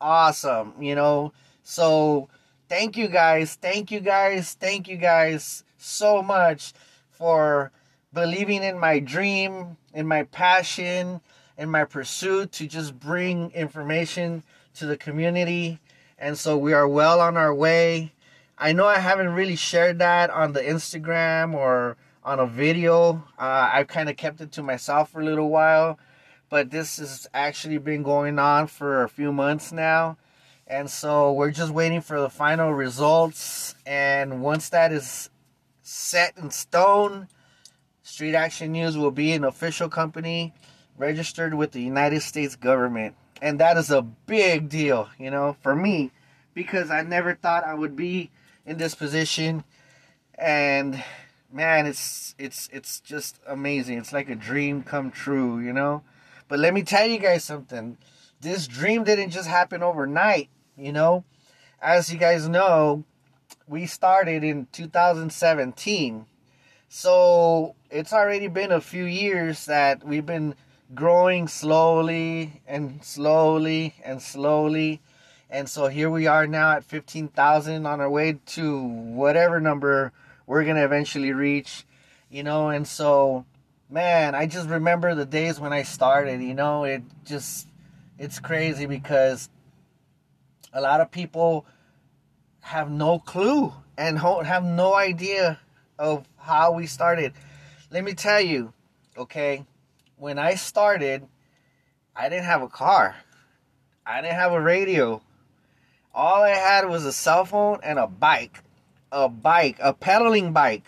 awesome, 0.00 0.74
you 0.80 0.94
know. 0.94 1.32
So, 1.64 2.28
thank 2.68 2.96
you 2.96 3.08
guys, 3.08 3.54
thank 3.54 3.90
you 3.90 4.00
guys, 4.00 4.54
thank 4.54 4.88
you 4.88 4.96
guys 4.96 5.64
so 5.76 6.22
much 6.22 6.72
for 7.10 7.72
believing 8.12 8.62
in 8.62 8.78
my 8.78 8.98
dream, 8.98 9.76
in 9.94 10.06
my 10.06 10.22
passion, 10.24 11.20
in 11.56 11.70
my 11.70 11.84
pursuit 11.84 12.52
to 12.52 12.66
just 12.66 12.98
bring 12.98 13.50
information 13.52 14.42
to 14.74 14.86
the 14.86 14.96
community. 14.96 15.80
And 16.18 16.38
so 16.38 16.56
we 16.56 16.72
are 16.72 16.88
well 16.88 17.20
on 17.20 17.36
our 17.36 17.54
way. 17.54 18.12
I 18.56 18.72
know 18.72 18.86
I 18.86 18.98
haven't 18.98 19.30
really 19.30 19.56
shared 19.56 19.98
that 20.00 20.30
on 20.30 20.52
the 20.52 20.60
Instagram 20.60 21.54
or 21.54 21.96
on 22.24 22.40
a 22.40 22.46
video. 22.46 23.24
Uh, 23.38 23.70
I've 23.72 23.88
kind 23.88 24.08
of 24.08 24.16
kept 24.16 24.40
it 24.40 24.52
to 24.52 24.62
myself 24.62 25.10
for 25.10 25.20
a 25.20 25.24
little 25.24 25.48
while, 25.48 25.98
but 26.50 26.70
this 26.70 26.98
has 26.98 27.26
actually 27.32 27.78
been 27.78 28.02
going 28.02 28.38
on 28.38 28.66
for 28.66 29.02
a 29.02 29.08
few 29.08 29.32
months 29.32 29.72
now. 29.72 30.16
And 30.68 30.90
so 30.90 31.32
we're 31.32 31.50
just 31.50 31.72
waiting 31.72 32.02
for 32.02 32.20
the 32.20 32.28
final 32.28 32.72
results. 32.72 33.74
And 33.86 34.42
once 34.42 34.68
that 34.68 34.92
is 34.92 35.30
set 35.80 36.36
in 36.36 36.50
stone, 36.50 37.28
Street 38.02 38.34
Action 38.34 38.72
News 38.72 38.96
will 38.96 39.10
be 39.10 39.32
an 39.32 39.44
official 39.44 39.88
company 39.88 40.52
registered 40.98 41.54
with 41.54 41.72
the 41.72 41.80
United 41.80 42.20
States 42.20 42.54
government. 42.54 43.16
And 43.40 43.58
that 43.60 43.78
is 43.78 43.90
a 43.90 44.02
big 44.02 44.68
deal, 44.68 45.08
you 45.18 45.30
know, 45.30 45.56
for 45.62 45.74
me 45.74 46.10
because 46.52 46.90
I 46.90 47.02
never 47.02 47.34
thought 47.34 47.64
I 47.64 47.74
would 47.74 47.96
be 47.96 48.30
in 48.66 48.76
this 48.76 48.94
position 48.94 49.64
and 50.36 51.02
man, 51.52 51.86
it's 51.86 52.34
it's 52.38 52.68
it's 52.72 53.00
just 53.00 53.40
amazing. 53.46 53.98
It's 53.98 54.12
like 54.12 54.28
a 54.28 54.34
dream 54.34 54.82
come 54.82 55.10
true, 55.10 55.58
you 55.58 55.72
know? 55.72 56.02
But 56.46 56.58
let 56.60 56.74
me 56.74 56.82
tell 56.82 57.06
you 57.06 57.18
guys 57.18 57.44
something. 57.44 57.98
This 58.40 58.66
dream 58.66 59.04
didn't 59.04 59.30
just 59.30 59.48
happen 59.48 59.82
overnight, 59.82 60.48
you 60.78 60.92
know? 60.92 61.24
As 61.82 62.12
you 62.12 62.18
guys 62.18 62.48
know, 62.48 63.04
we 63.66 63.86
started 63.86 64.44
in 64.44 64.66
2017 64.72 66.26
so 66.88 67.74
it's 67.90 68.14
already 68.14 68.48
been 68.48 68.72
a 68.72 68.80
few 68.80 69.04
years 69.04 69.66
that 69.66 70.04
we've 70.04 70.24
been 70.24 70.54
growing 70.94 71.46
slowly 71.46 72.62
and 72.66 73.04
slowly 73.04 73.94
and 74.02 74.22
slowly. 74.22 75.02
And 75.50 75.68
so 75.68 75.88
here 75.88 76.08
we 76.08 76.26
are 76.26 76.46
now 76.46 76.72
at 76.72 76.84
15,000 76.84 77.84
on 77.84 78.00
our 78.00 78.08
way 78.08 78.38
to 78.46 78.82
whatever 78.82 79.60
number 79.60 80.12
we're 80.46 80.64
going 80.64 80.76
to 80.76 80.84
eventually 80.84 81.32
reach, 81.32 81.84
you 82.30 82.42
know. 82.42 82.70
And 82.70 82.88
so 82.88 83.44
man, 83.90 84.34
I 84.34 84.46
just 84.46 84.68
remember 84.68 85.14
the 85.14 85.26
days 85.26 85.60
when 85.60 85.74
I 85.74 85.82
started, 85.82 86.40
you 86.40 86.54
know, 86.54 86.84
it 86.84 87.02
just 87.24 87.68
it's 88.18 88.40
crazy 88.40 88.86
because 88.86 89.50
a 90.72 90.80
lot 90.80 91.00
of 91.00 91.10
people 91.10 91.66
have 92.60 92.90
no 92.90 93.18
clue 93.18 93.72
and 93.96 94.18
have 94.18 94.64
no 94.64 94.94
idea 94.94 95.58
of 95.98 96.26
how 96.36 96.72
we 96.72 96.86
started. 96.86 97.32
Let 97.90 98.04
me 98.04 98.14
tell 98.14 98.40
you, 98.40 98.72
okay, 99.16 99.64
when 100.16 100.38
I 100.38 100.54
started, 100.54 101.26
I 102.14 102.28
didn't 102.28 102.44
have 102.44 102.62
a 102.62 102.68
car. 102.68 103.16
I 104.04 104.20
didn't 104.20 104.34
have 104.34 104.52
a 104.52 104.60
radio. 104.60 105.22
All 106.14 106.42
I 106.42 106.50
had 106.50 106.88
was 106.88 107.04
a 107.04 107.12
cell 107.12 107.44
phone 107.44 107.80
and 107.82 107.98
a 107.98 108.06
bike. 108.06 108.62
A 109.10 109.28
bike, 109.28 109.78
a 109.80 109.92
pedaling 109.92 110.52
bike. 110.52 110.84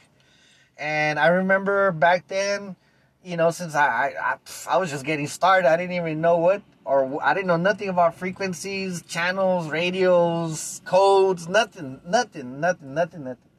And 0.76 1.18
I 1.18 1.28
remember 1.28 1.92
back 1.92 2.28
then, 2.28 2.76
you 3.25 3.37
know, 3.37 3.50
since 3.50 3.75
I, 3.75 4.14
I, 4.20 4.37
I 4.68 4.76
was 4.78 4.90
just 4.90 5.04
getting 5.04 5.26
started, 5.26 5.68
I 5.68 5.76
didn't 5.76 5.96
even 5.96 6.20
know 6.20 6.38
what, 6.38 6.62
or 6.84 7.22
I 7.22 7.34
didn't 7.34 7.46
know 7.46 7.56
nothing 7.56 7.88
about 7.88 8.14
frequencies, 8.14 9.02
channels, 9.02 9.68
radios, 9.68 10.80
codes, 10.84 11.49
nothing, 11.49 12.00
nothing, 12.06 12.60
nothing, 12.60 12.94
nothing, 12.94 13.25
nothing. 13.25 13.50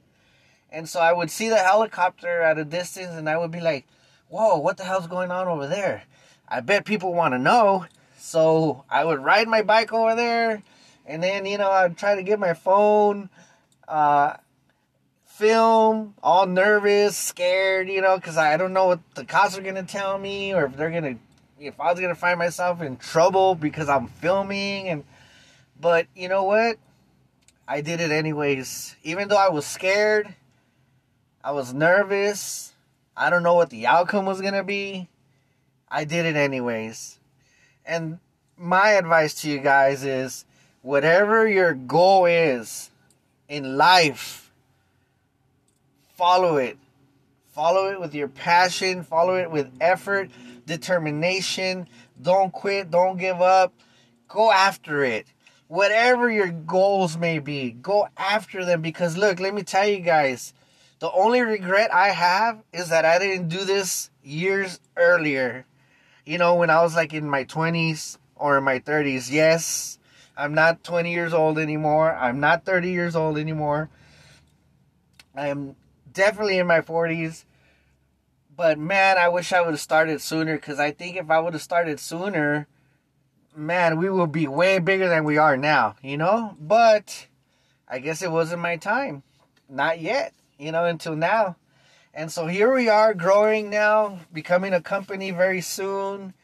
And 0.72 0.88
so 0.88 1.00
I 1.00 1.14
would 1.14 1.30
see 1.30 1.50
the 1.50 1.58
helicopter 1.58 2.42
at 2.42 2.58
a 2.58 2.66
distance 2.66 3.12
and 3.12 3.30
I 3.30 3.38
would 3.38 3.52
be 3.52 3.62
like, 3.62 3.86
whoa, 4.30 4.58
what 4.58 4.78
the 4.78 4.84
hell's 4.84 5.08
going 5.08 5.32
on 5.32 5.48
over 5.48 5.68
there? 5.68 6.04
I 6.48 6.62
bet 6.62 6.86
people 6.86 7.14
want 7.14 7.34
to 7.34 7.40
know. 7.40 7.86
So 8.18 8.86
I 8.90 9.04
would 9.04 9.20
ride 9.20 9.48
my 9.48 9.62
bike 9.62 9.92
over 9.92 10.16
there 10.16 10.64
and 11.06 11.22
then, 11.22 11.46
you 11.46 11.58
know, 11.58 11.70
I'd 11.70 11.98
try 11.98 12.16
to 12.16 12.24
get 12.24 12.40
my 12.40 12.54
phone, 12.54 13.30
uh, 13.88 14.38
film, 15.26 16.14
all 16.22 16.46
nervous, 16.46 17.18
scared, 17.18 17.90
you 17.90 18.02
know, 18.02 18.16
because 18.16 18.38
I 18.38 18.58
don't 18.58 18.74
know 18.74 18.88
what 18.88 19.00
the 19.16 19.26
cops 19.26 19.58
are 19.58 19.62
going 19.62 19.76
to 19.76 19.84
tell 19.84 20.18
me 20.18 20.54
or 20.54 20.66
if 20.66 20.78
they're 20.78 20.92
going 20.92 21.16
to, 21.16 21.22
if 21.62 21.80
I 21.80 21.92
was 21.92 22.00
to 22.00 22.16
find 22.16 22.40
myself 22.40 22.82
in 22.82 22.98
trouble 22.98 23.56
because 23.56 23.88
I'm 23.88 24.08
filming. 24.08 24.90
And, 24.90 25.04
but 25.80 26.08
you 26.16 26.28
know 26.28 26.44
what? 26.44 26.78
I 27.68 27.82
did 27.82 28.02
it 28.02 28.12
anyways. 28.12 28.96
Even 29.04 29.28
though 29.28 29.38
I 29.38 29.50
was 29.50 29.66
scared, 29.66 30.34
I 31.44 31.52
was 31.52 31.74
nervous. 31.74 32.74
I 33.16 33.30
don't 33.30 33.44
know 33.44 33.54
what 33.54 33.70
the 33.70 33.88
outcome 33.88 34.26
was 34.26 34.42
to 34.42 34.64
be. 34.64 35.08
I 35.90 36.06
did 36.06 36.26
it 36.26 36.36
anyways. 36.36 37.20
And 37.86 38.20
my 38.58 38.92
advice 38.92 39.34
to 39.42 39.50
you 39.50 39.60
guys 39.60 40.04
is 40.04 40.46
whatever 40.82 41.48
your 41.48 41.74
goal 41.74 42.26
is 42.26 42.90
in 43.48 43.78
life, 43.78 44.52
follow 46.16 46.58
it. 46.58 46.78
Follow 47.50 47.92
it 47.92 48.00
with 48.00 48.16
your 48.16 48.30
passion, 48.30 49.04
follow 49.04 49.36
it 49.36 49.52
with 49.52 49.70
effort, 49.82 50.32
determination. 50.66 51.88
Don't 52.22 52.52
quit, 52.52 52.92
don't 52.92 53.18
give 53.18 53.42
up. 53.42 53.74
Go 54.28 54.52
after 54.52 55.04
it. 55.04 55.28
Whatever 55.68 56.30
your 56.30 56.50
goals 56.50 57.18
may 57.18 57.40
be, 57.40 57.72
go 57.72 58.08
after 58.18 58.66
them 58.66 58.82
because 58.82 59.18
look, 59.18 59.40
let 59.40 59.54
me 59.54 59.64
tell 59.64 59.88
you 59.88 60.00
guys, 60.00 60.54
the 61.00 61.12
only 61.12 61.42
regret 61.42 61.94
I 61.94 62.10
have 62.10 62.62
is 62.74 62.90
that 62.90 63.06
I 63.06 63.18
didn't 63.20 63.48
do 63.48 63.64
this 63.64 64.10
years 64.24 64.80
earlier. 64.98 65.66
You 66.26 66.38
know, 66.38 66.56
when 66.56 66.70
I 66.70 66.82
was 66.82 66.96
like 66.96 67.14
in 67.14 67.30
my 67.30 67.46
20s 67.46 68.18
or 68.42 68.58
in 68.58 68.64
my 68.64 68.80
30s. 68.80 69.32
Yes, 69.32 69.98
I'm 70.36 70.54
not 70.54 70.84
20 70.84 71.14
years 71.14 71.34
old 71.34 71.58
anymore. 71.58 72.14
I'm 72.14 72.40
not 72.40 72.66
30 72.66 72.92
years 72.92 73.16
old 73.16 73.38
anymore. 73.38 73.90
I 75.36 75.48
am 75.48 75.76
definitely 76.12 76.58
in 76.58 76.68
my 76.68 76.82
40s. 76.82 77.46
But 78.62 78.78
man, 78.78 79.18
I 79.18 79.28
wish 79.28 79.52
I 79.52 79.62
would 79.62 79.72
have 79.72 79.80
started 79.80 80.22
sooner 80.22 80.56
because 80.56 80.80
I 80.80 80.92
think 80.92 81.18
if 81.18 81.32
I 81.32 81.40
would 81.40 81.54
have 81.54 81.64
started 81.64 82.00
sooner, 82.00 82.68
man, 83.56 83.98
we 83.98 84.08
would 84.08 84.32
be 84.32 84.48
way 84.48 84.78
bigger 84.78 85.10
than 85.10 85.24
we 85.24 85.40
are 85.40 85.58
now, 85.58 85.96
you 86.04 86.16
know? 86.16 86.56
But 86.60 87.26
I 87.88 87.98
guess 87.98 88.22
it 88.22 88.30
wasn't 88.30 88.62
my 88.62 88.78
time. 88.78 89.24
Not 89.68 90.00
yet 90.00 90.36
you 90.62 90.72
know, 90.72 90.86
until 90.86 91.16
now. 91.16 91.56
And 92.14 92.32
so 92.32 92.46
here 92.46 92.72
we 92.72 92.88
are 92.88 93.16
growing 93.16 93.72
now, 93.72 94.20
becoming 94.32 94.74
a 94.74 94.82
company 94.82 95.32
very 95.32 95.62
soon. 95.62 96.36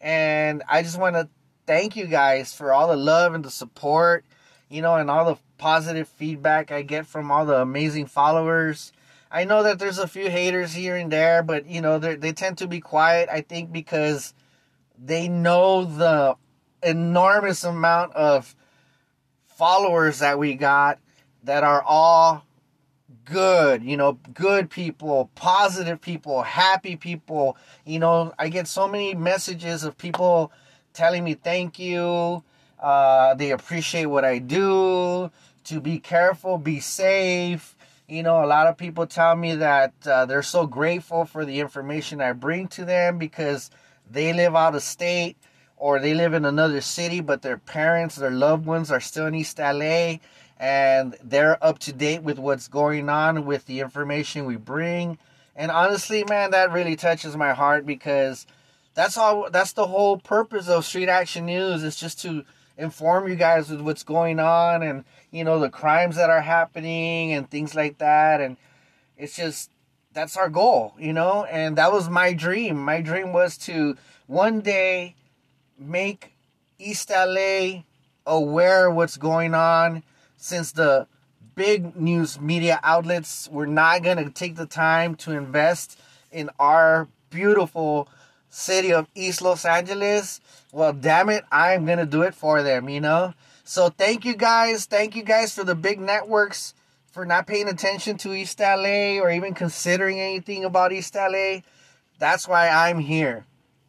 And 0.00 0.62
I 0.68 0.82
just 0.82 0.98
want 0.98 1.16
to 1.16 1.28
thank 1.66 1.96
you 1.96 2.06
guys 2.06 2.54
for 2.54 2.72
all 2.72 2.86
the 2.86 2.96
love 2.96 3.34
and 3.34 3.44
the 3.44 3.50
support, 3.50 4.24
you 4.68 4.80
know, 4.80 4.94
and 4.94 5.10
all 5.10 5.24
the 5.24 5.40
positive 5.58 6.06
feedback 6.06 6.70
I 6.70 6.82
get 6.82 7.06
from 7.06 7.32
all 7.32 7.44
the 7.44 7.60
amazing 7.60 8.06
followers. 8.06 8.92
I 9.34 9.42
know 9.42 9.64
that 9.64 9.80
there's 9.80 9.98
a 9.98 10.06
few 10.06 10.30
haters 10.30 10.72
here 10.72 10.94
and 10.94 11.10
there, 11.10 11.42
but 11.42 11.66
you 11.66 11.80
know, 11.80 11.98
they 11.98 12.32
tend 12.32 12.58
to 12.58 12.68
be 12.68 12.78
quiet, 12.78 13.28
I 13.28 13.40
think, 13.40 13.72
because 13.72 14.32
they 14.96 15.26
know 15.26 15.84
the 15.84 16.36
enormous 16.84 17.64
amount 17.64 18.14
of 18.14 18.54
followers 19.56 20.20
that 20.20 20.38
we 20.38 20.54
got 20.54 21.00
that 21.42 21.64
are 21.64 21.82
all 21.82 22.44
good, 23.24 23.82
you 23.82 23.96
know, 23.96 24.20
good 24.34 24.70
people, 24.70 25.30
positive 25.34 26.00
people, 26.00 26.42
happy 26.42 26.94
people. 26.94 27.56
You 27.84 27.98
know, 27.98 28.32
I 28.38 28.48
get 28.48 28.68
so 28.68 28.86
many 28.86 29.16
messages 29.16 29.82
of 29.82 29.98
people 29.98 30.52
telling 30.92 31.24
me 31.24 31.34
thank 31.34 31.80
you. 31.80 32.44
Uh, 32.80 33.34
they 33.34 33.50
appreciate 33.50 34.06
what 34.06 34.24
I 34.24 34.38
do. 34.38 35.32
To 35.64 35.80
be 35.80 35.98
careful, 35.98 36.56
be 36.56 36.78
safe. 36.78 37.73
You 38.06 38.22
know, 38.22 38.44
a 38.44 38.46
lot 38.46 38.66
of 38.66 38.76
people 38.76 39.06
tell 39.06 39.34
me 39.34 39.54
that 39.56 39.94
uh, 40.06 40.26
they're 40.26 40.42
so 40.42 40.66
grateful 40.66 41.24
for 41.24 41.44
the 41.44 41.60
information 41.60 42.20
I 42.20 42.32
bring 42.32 42.68
to 42.68 42.84
them 42.84 43.18
because 43.18 43.70
they 44.10 44.32
live 44.34 44.54
out 44.54 44.74
of 44.74 44.82
state 44.82 45.38
or 45.78 45.98
they 45.98 46.12
live 46.12 46.34
in 46.34 46.44
another 46.44 46.82
city, 46.82 47.20
but 47.20 47.40
their 47.40 47.56
parents, 47.56 48.16
their 48.16 48.30
loved 48.30 48.66
ones 48.66 48.90
are 48.90 49.00
still 49.00 49.26
in 49.26 49.34
East 49.34 49.58
LA 49.58 50.16
and 50.58 51.16
they're 51.22 51.62
up 51.64 51.78
to 51.80 51.92
date 51.92 52.22
with 52.22 52.38
what's 52.38 52.68
going 52.68 53.08
on 53.08 53.46
with 53.46 53.64
the 53.66 53.80
information 53.80 54.44
we 54.44 54.56
bring. 54.56 55.18
And 55.56 55.70
honestly, 55.70 56.24
man, 56.28 56.50
that 56.50 56.72
really 56.72 56.96
touches 56.96 57.36
my 57.36 57.54
heart 57.54 57.86
because 57.86 58.46
that's 58.94 59.16
all 59.16 59.50
that's 59.50 59.72
the 59.72 59.86
whole 59.86 60.18
purpose 60.18 60.68
of 60.68 60.84
Street 60.84 61.08
Action 61.08 61.46
News 61.46 61.82
is 61.82 61.96
just 61.96 62.20
to 62.22 62.44
inform 62.76 63.28
you 63.28 63.36
guys 63.36 63.70
with 63.70 63.80
what's 63.80 64.02
going 64.02 64.40
on 64.40 64.82
and 64.82 65.04
you 65.30 65.44
know 65.44 65.60
the 65.60 65.70
crimes 65.70 66.16
that 66.16 66.30
are 66.30 66.40
happening 66.40 67.32
and 67.32 67.48
things 67.48 67.74
like 67.74 67.98
that 67.98 68.40
and 68.40 68.56
it's 69.16 69.36
just 69.36 69.70
that's 70.14 70.36
our 70.36 70.48
goal, 70.48 70.94
you 70.98 71.12
know? 71.12 71.44
And 71.44 71.76
that 71.76 71.92
was 71.92 72.08
my 72.08 72.32
dream. 72.32 72.82
My 72.82 73.02
dream 73.02 73.32
was 73.32 73.58
to 73.58 73.96
one 74.26 74.60
day 74.60 75.16
make 75.78 76.32
East 76.78 77.10
LA 77.10 77.82
aware 78.24 78.90
what's 78.90 79.16
going 79.16 79.54
on 79.54 80.02
since 80.36 80.72
the 80.72 81.06
big 81.56 81.96
news 81.96 82.40
media 82.40 82.80
outlets 82.82 83.48
were 83.50 83.66
not 83.66 84.02
going 84.02 84.16
to 84.16 84.30
take 84.30 84.56
the 84.56 84.66
time 84.66 85.14
to 85.16 85.32
invest 85.32 86.00
in 86.32 86.48
our 86.58 87.08
beautiful 87.30 88.08
city 88.54 88.92
of 88.92 89.08
East 89.14 89.42
Los 89.42 89.64
Angeles, 89.64 90.40
well, 90.72 90.92
damn 90.92 91.28
it, 91.28 91.44
I'm 91.50 91.86
going 91.86 91.98
to 91.98 92.06
do 92.06 92.22
it 92.22 92.34
for 92.34 92.62
them, 92.62 92.88
you 92.88 93.00
know? 93.00 93.34
So 93.64 93.88
thank 93.88 94.24
you 94.24 94.36
guys. 94.36 94.86
Thank 94.86 95.16
you 95.16 95.22
guys 95.22 95.54
for 95.54 95.64
the 95.64 95.74
big 95.74 95.98
networks 96.00 96.74
for 97.10 97.24
not 97.24 97.46
paying 97.46 97.68
attention 97.68 98.16
to 98.18 98.32
East 98.32 98.60
LA 98.60 99.18
or 99.18 99.30
even 99.30 99.54
considering 99.54 100.20
anything 100.20 100.64
about 100.64 100.92
East 100.92 101.14
LA. 101.14 101.60
That's 102.18 102.46
why 102.46 102.68
I'm 102.68 102.98
here. 102.98 103.44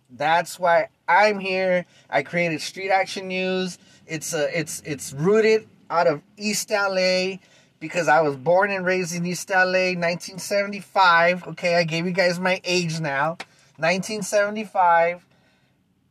That's 0.09 0.59
why 0.59 0.89
I'm 1.07 1.39
here. 1.39 1.85
I 2.09 2.23
created 2.23 2.61
Street 2.61 2.89
Action 2.89 3.27
News. 3.27 3.77
It's 4.07 4.33
a, 4.33 4.57
it's 4.57 4.81
it's 4.85 5.13
rooted 5.13 5.67
out 5.89 6.07
of 6.07 6.21
East 6.37 6.69
LA 6.69 7.37
because 7.79 8.07
I 8.07 8.21
was 8.21 8.35
born 8.35 8.71
and 8.71 8.85
raised 8.85 9.15
in 9.15 9.25
East 9.25 9.49
LA 9.49 9.93
1975. 9.93 11.47
Okay, 11.47 11.75
I 11.75 11.83
gave 11.83 12.05
you 12.05 12.11
guys 12.11 12.39
my 12.39 12.61
age 12.63 12.99
now. 12.99 13.37
1975. 13.77 15.25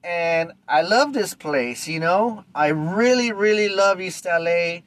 And 0.02 0.52
I 0.68 0.82
love 0.82 1.12
this 1.12 1.34
place, 1.34 1.88
you 1.88 1.98
know. 1.98 2.44
I 2.54 2.68
really, 2.68 3.32
really 3.32 3.68
love 3.68 4.00
East 4.00 4.26
LA 4.26 4.80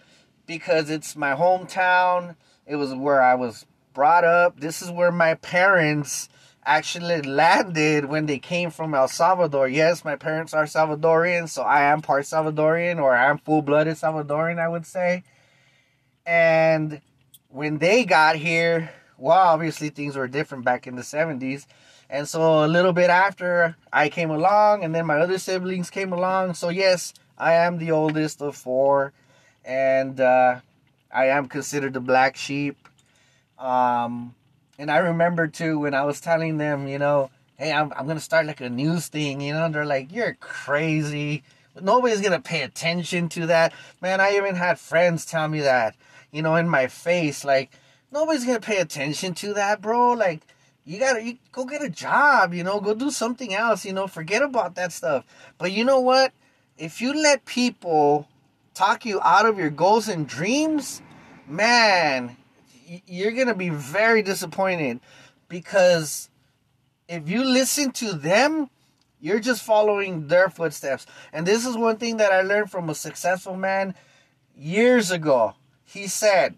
because 0.46 0.90
it's 0.90 1.16
my 1.16 1.34
hometown. 1.34 2.36
It 2.66 2.76
was 2.76 2.94
where 2.94 3.22
I 3.22 3.36
was 3.36 3.66
brought 3.94 4.24
up. 4.24 4.60
This 4.60 4.82
is 4.82 4.92
where 4.92 5.12
my 5.12 5.34
parents 5.36 6.30
actually 6.64 7.22
landed 7.22 8.06
when 8.06 8.26
they 8.26 8.38
came 8.38 8.70
from 8.70 8.94
El 8.94 9.08
Salvador. 9.08 9.68
Yes, 9.68 10.06
my 10.06 10.16
parents 10.16 10.54
are 10.54 10.66
Salvadorian, 10.66 11.50
so 11.50 11.64
I 11.64 11.84
am 11.84 12.02
part 12.02 12.26
Salvadorian, 12.26 13.02
or 13.02 13.16
I'm 13.16 13.38
full 13.40 13.62
blooded 13.62 13.96
Salvadorian, 13.96 14.60
I 14.60 14.68
would 14.68 14.86
say. 14.86 15.24
And 16.26 17.02
when 17.48 17.78
they 17.78 18.04
got 18.04 18.36
here, 18.36 18.92
well, 19.18 19.38
obviously 19.38 19.90
things 19.90 20.16
were 20.16 20.28
different 20.28 20.66
back 20.66 20.86
in 20.86 20.96
the 20.96 21.02
70s. 21.02 21.66
And 22.10 22.28
so 22.28 22.64
a 22.64 22.68
little 22.68 22.94
bit 22.94 23.10
after 23.10 23.76
I 23.92 24.10
came 24.10 24.32
along, 24.32 24.84
and 24.84 24.96
then 24.96 25.06
my 25.06 25.20
other 25.20 25.38
siblings 25.38 25.90
came 25.90 26.14
along. 26.14 26.54
So, 26.54 26.70
yes, 26.70 27.14
I 27.38 27.54
am 27.54 27.78
the 27.78 27.92
oldest 27.92 28.42
of 28.42 28.56
four, 28.56 29.12
and 29.66 30.20
uh, 30.20 30.60
I 31.12 31.26
am 31.28 31.48
considered 31.48 31.94
the 31.94 32.00
black 32.00 32.38
sheep. 32.38 32.78
Um, 33.60 34.36
and 34.80 34.92
I 34.92 34.98
remember 34.98 35.48
too 35.48 35.80
when 35.80 35.94
I 35.94 36.04
was 36.04 36.22
telling 36.22 36.58
them, 36.58 36.88
you 36.88 37.00
know, 37.00 37.30
hey, 37.58 37.74
I'm, 37.74 37.92
I'm 37.96 38.06
going 38.06 38.18
to 38.18 38.24
start 38.24 38.46
like 38.46 38.62
a 38.62 38.70
news 38.70 39.08
thing, 39.08 39.42
you 39.42 39.54
know, 39.54 39.70
they're 39.70 39.86
like, 39.86 40.14
you're 40.14 40.38
crazy. 40.40 41.44
Nobody's 41.80 42.22
going 42.22 42.34
to 42.34 42.40
pay 42.40 42.62
attention 42.62 43.30
to 43.30 43.48
that. 43.48 43.74
Man, 44.02 44.22
I 44.22 44.38
even 44.38 44.56
had 44.56 44.80
friends 44.80 45.26
tell 45.26 45.48
me 45.48 45.62
that, 45.62 45.96
you 46.32 46.42
know, 46.42 46.56
in 46.56 46.70
my 46.70 46.88
face, 46.88 47.44
like, 47.44 47.72
nobody's 48.12 48.46
going 48.46 48.60
to 48.60 48.66
pay 48.66 48.78
attention 48.78 49.34
to 49.36 49.54
that, 49.56 49.82
bro. 49.82 50.12
Like, 50.12 50.42
you 50.88 51.00
gotta 51.00 51.22
you 51.22 51.38
go 51.52 51.66
get 51.66 51.84
a 51.84 51.90
job, 51.90 52.54
you 52.54 52.64
know, 52.64 52.80
go 52.80 52.94
do 52.94 53.12
something 53.12 53.54
else, 53.54 53.84
you 53.84 53.92
know, 53.92 54.08
forget 54.08 54.42
about 54.42 54.76
that 54.76 54.94
stuff. 54.94 55.26
But 55.58 55.74
you 55.74 55.84
know 55.84 56.00
what? 56.00 56.32
If 56.78 57.02
you 57.02 57.14
let 57.14 57.44
people 57.44 58.30
talk 58.74 59.06
you 59.06 59.20
out 59.22 59.46
of 59.46 59.60
your 59.60 59.70
goals 59.70 60.08
and 60.08 60.26
dreams, 60.26 61.02
man, 61.46 62.38
you're 63.06 63.34
gonna 63.34 63.54
be 63.54 63.68
very 63.68 64.22
disappointed 64.22 65.02
because 65.50 66.30
if 67.10 67.28
you 67.28 67.44
listen 67.44 67.92
to 67.92 68.14
them, 68.14 68.70
you're 69.20 69.42
just 69.42 69.64
following 69.64 70.28
their 70.28 70.50
footsteps. 70.50 71.06
And 71.34 71.46
this 71.46 71.66
is 71.66 71.76
one 71.76 71.98
thing 71.98 72.16
that 72.18 72.32
I 72.32 72.44
learned 72.44 72.72
from 72.72 72.90
a 72.90 72.96
successful 72.96 73.58
man 73.58 73.94
years 74.56 75.12
ago. 75.12 75.56
He 75.84 76.08
said, 76.08 76.56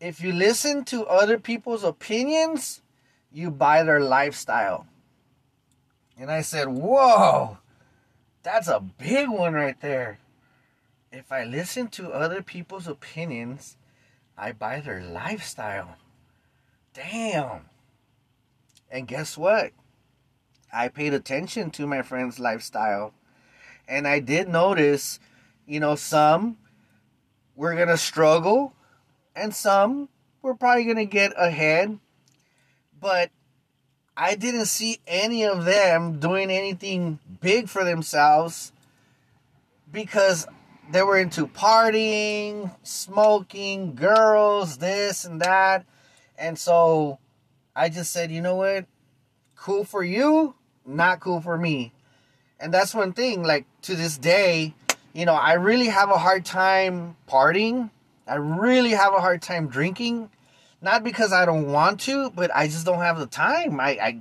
if 0.00 0.20
you 0.20 0.32
listen 0.32 0.84
to 0.86 1.06
other 1.06 1.38
people's 1.38 1.82
opinions, 1.82 2.82
you 3.34 3.50
buy 3.50 3.82
their 3.82 4.00
lifestyle. 4.00 4.86
And 6.16 6.30
I 6.30 6.40
said, 6.40 6.68
Whoa, 6.68 7.58
that's 8.42 8.68
a 8.68 8.80
big 8.80 9.28
one 9.28 9.52
right 9.54 9.78
there. 9.80 10.20
If 11.10 11.32
I 11.32 11.44
listen 11.44 11.88
to 11.88 12.10
other 12.10 12.42
people's 12.42 12.86
opinions, 12.86 13.76
I 14.38 14.52
buy 14.52 14.80
their 14.80 15.02
lifestyle. 15.02 15.96
Damn. 16.92 17.66
And 18.90 19.08
guess 19.08 19.36
what? 19.36 19.72
I 20.72 20.88
paid 20.88 21.12
attention 21.14 21.70
to 21.72 21.86
my 21.86 22.02
friend's 22.02 22.38
lifestyle. 22.38 23.14
And 23.88 24.06
I 24.08 24.20
did 24.20 24.48
notice, 24.48 25.18
you 25.66 25.80
know, 25.80 25.94
some 25.94 26.56
were 27.56 27.74
going 27.74 27.88
to 27.88 27.96
struggle 27.96 28.74
and 29.36 29.54
some 29.54 30.08
were 30.42 30.54
probably 30.54 30.84
going 30.84 30.96
to 30.96 31.04
get 31.04 31.32
ahead 31.36 31.98
but 33.04 33.30
I 34.16 34.34
didn't 34.34 34.64
see 34.64 34.98
any 35.06 35.44
of 35.44 35.66
them 35.66 36.20
doing 36.20 36.50
anything 36.50 37.18
big 37.42 37.68
for 37.68 37.84
themselves 37.84 38.72
because 39.92 40.46
they 40.90 41.02
were 41.02 41.18
into 41.18 41.46
partying, 41.46 42.74
smoking, 42.82 43.94
girls, 43.94 44.78
this 44.78 45.26
and 45.26 45.42
that. 45.42 45.84
And 46.38 46.58
so 46.58 47.18
I 47.76 47.90
just 47.90 48.10
said, 48.10 48.30
you 48.30 48.40
know 48.40 48.54
what? 48.54 48.86
Cool 49.54 49.84
for 49.84 50.02
you, 50.02 50.54
not 50.86 51.20
cool 51.20 51.42
for 51.42 51.58
me. 51.58 51.92
And 52.58 52.72
that's 52.72 52.94
one 52.94 53.12
thing, 53.12 53.42
like 53.42 53.66
to 53.82 53.96
this 53.96 54.16
day, 54.16 54.72
you 55.12 55.26
know, 55.26 55.34
I 55.34 55.52
really 55.52 55.88
have 55.88 56.08
a 56.08 56.16
hard 56.16 56.46
time 56.46 57.16
partying. 57.28 57.90
I 58.26 58.36
really 58.36 58.92
have 58.92 59.12
a 59.12 59.20
hard 59.20 59.42
time 59.42 59.68
drinking. 59.68 60.30
Not 60.84 61.02
because 61.02 61.32
I 61.32 61.46
don't 61.46 61.72
want 61.72 62.00
to, 62.00 62.30
but 62.30 62.54
I 62.54 62.66
just 62.66 62.84
don't 62.84 63.00
have 63.00 63.18
the 63.18 63.26
time. 63.26 63.80
I 63.80 63.90
I, 63.90 64.20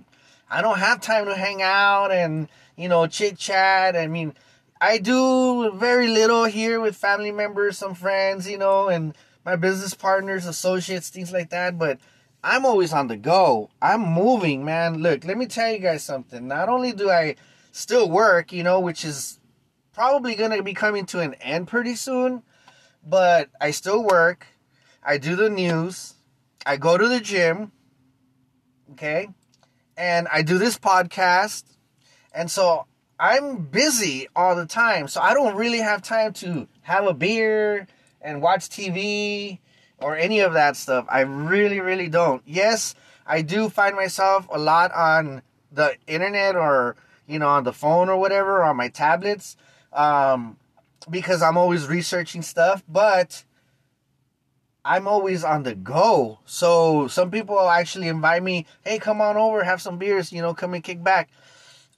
I 0.49 0.61
don't 0.61 0.79
have 0.79 1.01
time 1.01 1.25
to 1.25 1.35
hang 1.35 1.61
out 1.61 2.09
and 2.09 2.47
you 2.77 2.87
know 2.87 3.05
chit 3.05 3.37
chat. 3.37 3.97
I 3.97 4.07
mean, 4.07 4.33
I 4.79 4.97
do 4.97 5.71
very 5.73 6.07
little 6.07 6.45
here 6.45 6.79
with 6.79 6.95
family 6.95 7.31
members, 7.31 7.77
some 7.77 7.93
friends, 7.93 8.49
you 8.49 8.57
know, 8.57 8.87
and 8.87 9.13
my 9.45 9.57
business 9.57 9.93
partners, 9.93 10.45
associates, 10.45 11.09
things 11.09 11.33
like 11.33 11.49
that. 11.49 11.77
But 11.77 11.99
I'm 12.41 12.65
always 12.65 12.93
on 12.93 13.07
the 13.07 13.17
go. 13.17 13.69
I'm 13.81 14.01
moving, 14.01 14.63
man. 14.63 14.99
Look, 15.03 15.25
let 15.25 15.37
me 15.37 15.47
tell 15.47 15.69
you 15.69 15.79
guys 15.79 16.01
something. 16.01 16.47
Not 16.47 16.69
only 16.69 16.93
do 16.93 17.09
I 17.09 17.35
still 17.73 18.09
work, 18.09 18.53
you 18.53 18.63
know, 18.63 18.79
which 18.79 19.03
is 19.03 19.37
probably 19.93 20.33
going 20.33 20.51
to 20.51 20.63
be 20.63 20.73
coming 20.73 21.05
to 21.07 21.19
an 21.19 21.33
end 21.35 21.67
pretty 21.67 21.95
soon, 21.95 22.41
but 23.05 23.49
I 23.59 23.71
still 23.71 24.01
work. 24.01 24.47
I 25.03 25.17
do 25.17 25.35
the 25.35 25.49
news. 25.49 26.13
I 26.65 26.77
go 26.77 26.97
to 26.97 27.07
the 27.07 27.19
gym, 27.19 27.71
okay, 28.91 29.29
and 29.97 30.27
I 30.31 30.41
do 30.41 30.57
this 30.57 30.77
podcast, 30.77 31.63
and 32.33 32.49
so 32.49 32.85
I'm 33.19 33.65
busy 33.65 34.27
all 34.35 34.55
the 34.55 34.65
time. 34.65 35.07
So 35.07 35.21
I 35.21 35.33
don't 35.33 35.55
really 35.55 35.79
have 35.79 36.01
time 36.01 36.33
to 36.33 36.67
have 36.81 37.05
a 37.05 37.13
beer 37.13 37.87
and 38.21 38.41
watch 38.41 38.69
TV 38.69 39.59
or 39.97 40.15
any 40.15 40.39
of 40.39 40.53
that 40.53 40.75
stuff. 40.75 41.05
I 41.09 41.21
really, 41.21 41.79
really 41.79 42.09
don't. 42.09 42.41
Yes, 42.45 42.95
I 43.25 43.41
do 43.41 43.69
find 43.69 43.95
myself 43.95 44.47
a 44.51 44.59
lot 44.59 44.91
on 44.93 45.41
the 45.71 45.95
internet 46.07 46.55
or 46.55 46.95
you 47.27 47.39
know 47.39 47.47
on 47.47 47.63
the 47.63 47.73
phone 47.73 48.09
or 48.09 48.17
whatever 48.17 48.57
or 48.57 48.63
on 48.63 48.75
my 48.75 48.89
tablets 48.89 49.55
um, 49.91 50.57
because 51.09 51.41
I'm 51.41 51.57
always 51.57 51.87
researching 51.87 52.41
stuff, 52.41 52.83
but 52.87 53.43
I'm 54.85 55.07
always 55.07 55.43
on 55.43 55.63
the 55.63 55.75
go. 55.75 56.39
So 56.45 57.07
some 57.07 57.31
people 57.31 57.59
actually 57.69 58.09
invite 58.09 58.43
me, 58.43 58.65
hey, 58.83 58.99
come 58.99 59.21
on 59.21 59.37
over, 59.37 59.63
have 59.63 59.81
some 59.81 59.97
beers, 59.97 60.31
you 60.33 60.41
know, 60.41 60.53
come 60.53 60.73
and 60.73 60.83
kick 60.83 61.01
back. 61.03 61.29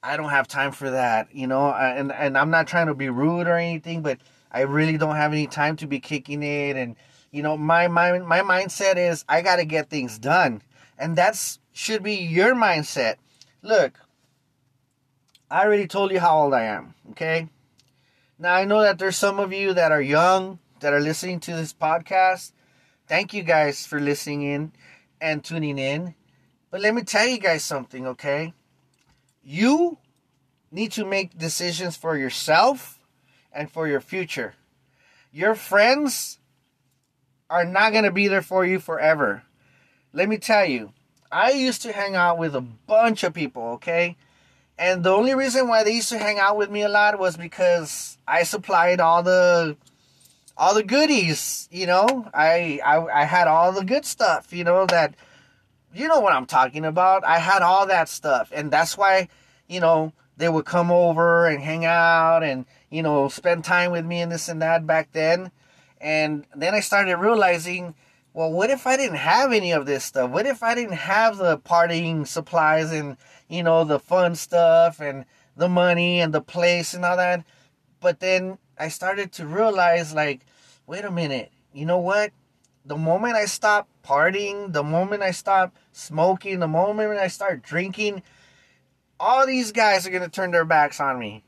I 0.03 0.17
don't 0.17 0.29
have 0.29 0.47
time 0.47 0.71
for 0.71 0.91
that, 0.91 1.33
you 1.33 1.47
know, 1.47 1.69
uh, 1.69 1.93
and 1.95 2.11
and 2.11 2.37
I'm 2.37 2.51
not 2.51 2.67
trying 2.67 2.87
to 2.87 2.93
be 2.93 3.09
rude 3.09 3.47
or 3.47 3.57
anything, 3.57 4.03
but 4.03 4.19
I 4.51 4.61
really 4.61 4.97
don't 4.97 5.15
have 5.15 5.31
any 5.31 5.47
time 5.47 5.77
to 5.77 5.87
be 5.87 5.99
kicking 5.99 6.43
it 6.43 6.75
and 6.75 6.95
you 7.31 7.41
know, 7.41 7.57
my 7.57 7.87
my 7.87 8.19
my 8.19 8.41
mindset 8.41 8.97
is 8.97 9.25
I 9.27 9.41
got 9.41 9.57
to 9.57 9.65
get 9.65 9.89
things 9.89 10.19
done. 10.19 10.61
And 10.97 11.17
that's 11.17 11.59
should 11.73 12.03
be 12.03 12.13
your 12.13 12.53
mindset. 12.55 13.15
Look, 13.61 13.99
I 15.49 15.65
already 15.65 15.87
told 15.87 16.11
you 16.11 16.19
how 16.19 16.43
old 16.43 16.53
I 16.53 16.63
am, 16.63 16.93
okay? 17.11 17.49
Now 18.37 18.53
I 18.53 18.63
know 18.63 18.81
that 18.81 18.99
there's 18.99 19.17
some 19.17 19.39
of 19.39 19.51
you 19.51 19.73
that 19.73 19.91
are 19.91 20.01
young 20.01 20.59
that 20.79 20.93
are 20.93 21.01
listening 21.01 21.39
to 21.41 21.55
this 21.55 21.73
podcast 21.73 22.51
Thank 23.07 23.33
you 23.33 23.43
guys 23.43 23.85
for 23.85 23.99
listening 23.99 24.41
in 24.41 24.71
and 25.21 25.43
tuning 25.43 25.77
in. 25.77 26.15
But 26.71 26.81
let 26.81 26.95
me 26.95 27.03
tell 27.03 27.27
you 27.27 27.37
guys 27.37 27.63
something, 27.63 28.07
okay? 28.07 28.53
You 29.43 29.99
need 30.71 30.91
to 30.93 31.05
make 31.05 31.37
decisions 31.37 31.95
for 31.95 32.17
yourself 32.17 32.99
and 33.53 33.69
for 33.71 33.87
your 33.87 34.01
future. 34.01 34.55
Your 35.31 35.53
friends 35.53 36.39
are 37.49 37.63
not 37.63 37.91
going 37.91 38.05
to 38.05 38.11
be 38.11 38.27
there 38.27 38.41
for 38.41 38.65
you 38.65 38.79
forever. 38.79 39.43
Let 40.11 40.27
me 40.27 40.37
tell 40.37 40.65
you, 40.65 40.91
I 41.31 41.51
used 41.51 41.83
to 41.83 41.91
hang 41.91 42.15
out 42.15 42.39
with 42.39 42.55
a 42.55 42.61
bunch 42.61 43.23
of 43.23 43.33
people, 43.33 43.63
okay? 43.73 44.17
And 44.79 45.03
the 45.03 45.11
only 45.11 45.35
reason 45.35 45.67
why 45.67 45.83
they 45.83 45.91
used 45.91 46.09
to 46.09 46.17
hang 46.17 46.39
out 46.39 46.57
with 46.57 46.71
me 46.71 46.81
a 46.81 46.89
lot 46.89 47.19
was 47.19 47.37
because 47.37 48.17
I 48.27 48.43
supplied 48.43 48.99
all 48.99 49.21
the 49.21 49.77
all 50.57 50.73
the 50.73 50.83
goodies, 50.83 51.67
you 51.71 51.85
know. 51.85 52.29
I, 52.33 52.79
I 52.85 53.21
I 53.21 53.23
had 53.25 53.47
all 53.47 53.71
the 53.71 53.83
good 53.83 54.05
stuff, 54.05 54.53
you 54.53 54.63
know, 54.63 54.85
that 54.87 55.15
you 55.95 56.07
know 56.07 56.19
what 56.19 56.33
I'm 56.33 56.45
talking 56.45 56.85
about. 56.85 57.23
I 57.23 57.39
had 57.39 57.61
all 57.61 57.87
that 57.87 58.09
stuff. 58.09 58.51
And 58.53 58.69
that's 58.69 58.97
why, 58.97 59.29
you 59.67 59.79
know, 59.79 60.11
they 60.37 60.49
would 60.49 60.65
come 60.65 60.91
over 60.91 61.47
and 61.47 61.63
hang 61.63 61.85
out 61.85 62.43
and, 62.43 62.65
you 62.89 63.01
know, 63.01 63.29
spend 63.29 63.63
time 63.63 63.91
with 63.91 64.05
me 64.05 64.21
and 64.21 64.31
this 64.31 64.49
and 64.49 64.61
that 64.61 64.85
back 64.85 65.13
then. 65.13 65.51
And 66.01 66.45
then 66.53 66.75
I 66.75 66.81
started 66.81 67.17
realizing, 67.17 67.95
well, 68.33 68.51
what 68.51 68.69
if 68.69 68.85
I 68.85 68.97
didn't 68.97 69.17
have 69.17 69.53
any 69.53 69.71
of 69.71 69.85
this 69.85 70.03
stuff? 70.03 70.29
What 70.29 70.45
if 70.45 70.61
I 70.61 70.75
didn't 70.75 70.97
have 70.97 71.37
the 71.37 71.57
partying 71.57 72.27
supplies 72.27 72.91
and, 72.91 73.15
you 73.47 73.63
know, 73.63 73.85
the 73.85 73.99
fun 73.99 74.35
stuff 74.35 74.99
and 74.99 75.23
the 75.55 75.69
money 75.69 76.19
and 76.19 76.33
the 76.33 76.41
place 76.41 76.93
and 76.93 77.05
all 77.05 77.15
that? 77.15 77.45
But 78.05 78.19
then 78.19 78.59
I 78.77 78.89
started 78.89 79.31
to 79.31 79.47
realize 79.47 80.13
like, 80.13 80.41
wait 80.85 81.03
a 81.05 81.09
minute, 81.09 81.51
you 81.73 81.87
know 81.87 81.97
what? 81.97 82.29
The 82.85 82.95
moment 82.95 83.35
I 83.35 83.45
stop 83.45 83.87
partying, 84.05 84.71
the 84.73 84.83
moment 84.83 85.23
I 85.23 85.31
stop 85.31 85.75
smoking, 85.91 86.59
the 86.59 86.67
moment 86.67 87.17
I 87.17 87.29
start 87.29 87.63
drinking, 87.63 88.21
all 89.19 89.47
these 89.47 89.71
guys 89.71 90.05
are 90.05 90.11
gonna 90.11 90.29
turn 90.29 90.51
their 90.51 90.65
backs 90.65 90.99
on 90.99 91.17
me. 91.17 91.43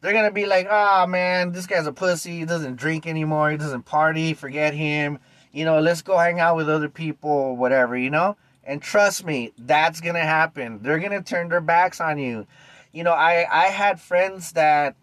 They're 0.00 0.14
gonna 0.14 0.30
be 0.30 0.46
like, 0.46 0.66
oh 0.70 1.06
man, 1.06 1.52
this 1.52 1.66
guy's 1.66 1.86
a 1.86 1.92
pussy, 1.92 2.38
he 2.38 2.46
doesn't 2.46 2.76
drink 2.76 3.06
anymore, 3.06 3.50
he 3.50 3.58
doesn't 3.58 3.82
party, 3.82 4.32
forget 4.32 4.72
him. 4.72 5.18
You 5.52 5.66
know, 5.66 5.78
let's 5.78 6.00
go 6.00 6.16
hang 6.16 6.40
out 6.40 6.56
with 6.56 6.70
other 6.70 6.88
people, 6.88 7.54
whatever, 7.54 7.98
you 7.98 8.08
know? 8.08 8.38
And 8.64 8.80
trust 8.80 9.26
me, 9.26 9.52
that's 9.58 10.00
gonna 10.00 10.20
happen. 10.20 10.78
They're 10.80 11.00
gonna 11.00 11.20
turn 11.20 11.50
their 11.50 11.60
backs 11.60 12.00
on 12.00 12.16
you. 12.16 12.46
You 12.92 13.04
know, 13.04 13.12
I, 13.12 13.46
I 13.52 13.66
had 13.66 14.00
friends 14.00 14.52
that 14.52 14.96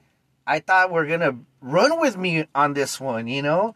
I 0.48 0.60
thought 0.60 0.90
we 0.90 0.96
were 0.96 1.08
gonna 1.08 1.40
run 1.62 2.00
with 2.00 2.18
me 2.18 2.48
on 2.54 2.74
this 2.74 3.00
one, 3.00 3.28
you 3.28 3.42
know? 3.42 3.76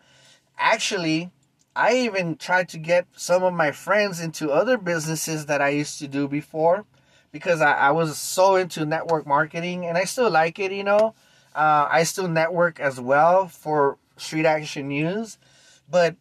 Actually, 0.57 1.31
I 1.75 1.93
even 1.95 2.35
tried 2.35 2.69
to 2.69 2.77
get 2.77 3.07
some 3.15 3.43
of 3.43 3.53
my 3.53 3.71
friends 3.71 4.19
into 4.19 4.51
other 4.51 4.77
businesses 4.77 5.45
that 5.47 5.61
I 5.61 5.69
used 5.69 5.99
to 5.99 6.07
do 6.07 6.27
before 6.27 6.85
because 7.31 7.61
I, 7.61 7.73
I 7.73 7.91
was 7.91 8.17
so 8.17 8.55
into 8.55 8.85
network 8.85 9.25
marketing 9.25 9.85
and 9.85 9.97
I 9.97 10.03
still 10.03 10.29
like 10.29 10.59
it, 10.59 10.71
you 10.71 10.83
know? 10.83 11.15
Uh, 11.55 11.87
I 11.89 12.03
still 12.03 12.27
network 12.27 12.79
as 12.79 12.99
well 12.99 13.47
for 13.47 13.97
Street 14.17 14.45
Action 14.45 14.87
News. 14.89 15.37
But 15.89 16.15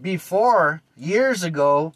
before, 0.00 0.82
years 0.96 1.42
ago, 1.42 1.92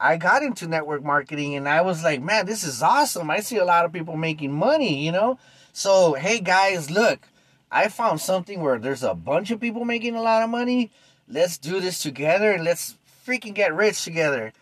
I 0.00 0.16
got 0.16 0.42
into 0.42 0.66
network 0.66 1.02
marketing 1.02 1.54
and 1.54 1.68
I 1.68 1.82
was 1.82 2.02
like, 2.02 2.22
man, 2.22 2.46
this 2.46 2.64
is 2.64 2.82
awesome. 2.82 3.30
I 3.30 3.40
see 3.40 3.58
a 3.58 3.64
lot 3.64 3.84
of 3.84 3.92
people 3.92 4.16
making 4.16 4.52
money, 4.52 5.04
you 5.04 5.12
know? 5.12 5.38
So, 5.72 6.14
hey 6.14 6.40
guys, 6.40 6.90
look, 6.90 7.28
I 7.74 7.88
found 7.88 8.20
something 8.20 8.60
where 8.60 8.78
there's 8.78 9.02
a 9.02 9.14
bunch 9.14 9.50
of 9.50 9.58
people 9.58 9.86
making 9.86 10.14
a 10.14 10.20
lot 10.20 10.42
of 10.42 10.50
money. 10.50 10.90
Let's 11.26 11.56
do 11.56 11.80
this 11.80 12.02
together 12.02 12.52
and 12.52 12.64
let's 12.64 12.98
freaking 13.26 13.54
get 13.54 13.74
rich 13.74 14.04
together. 14.04 14.52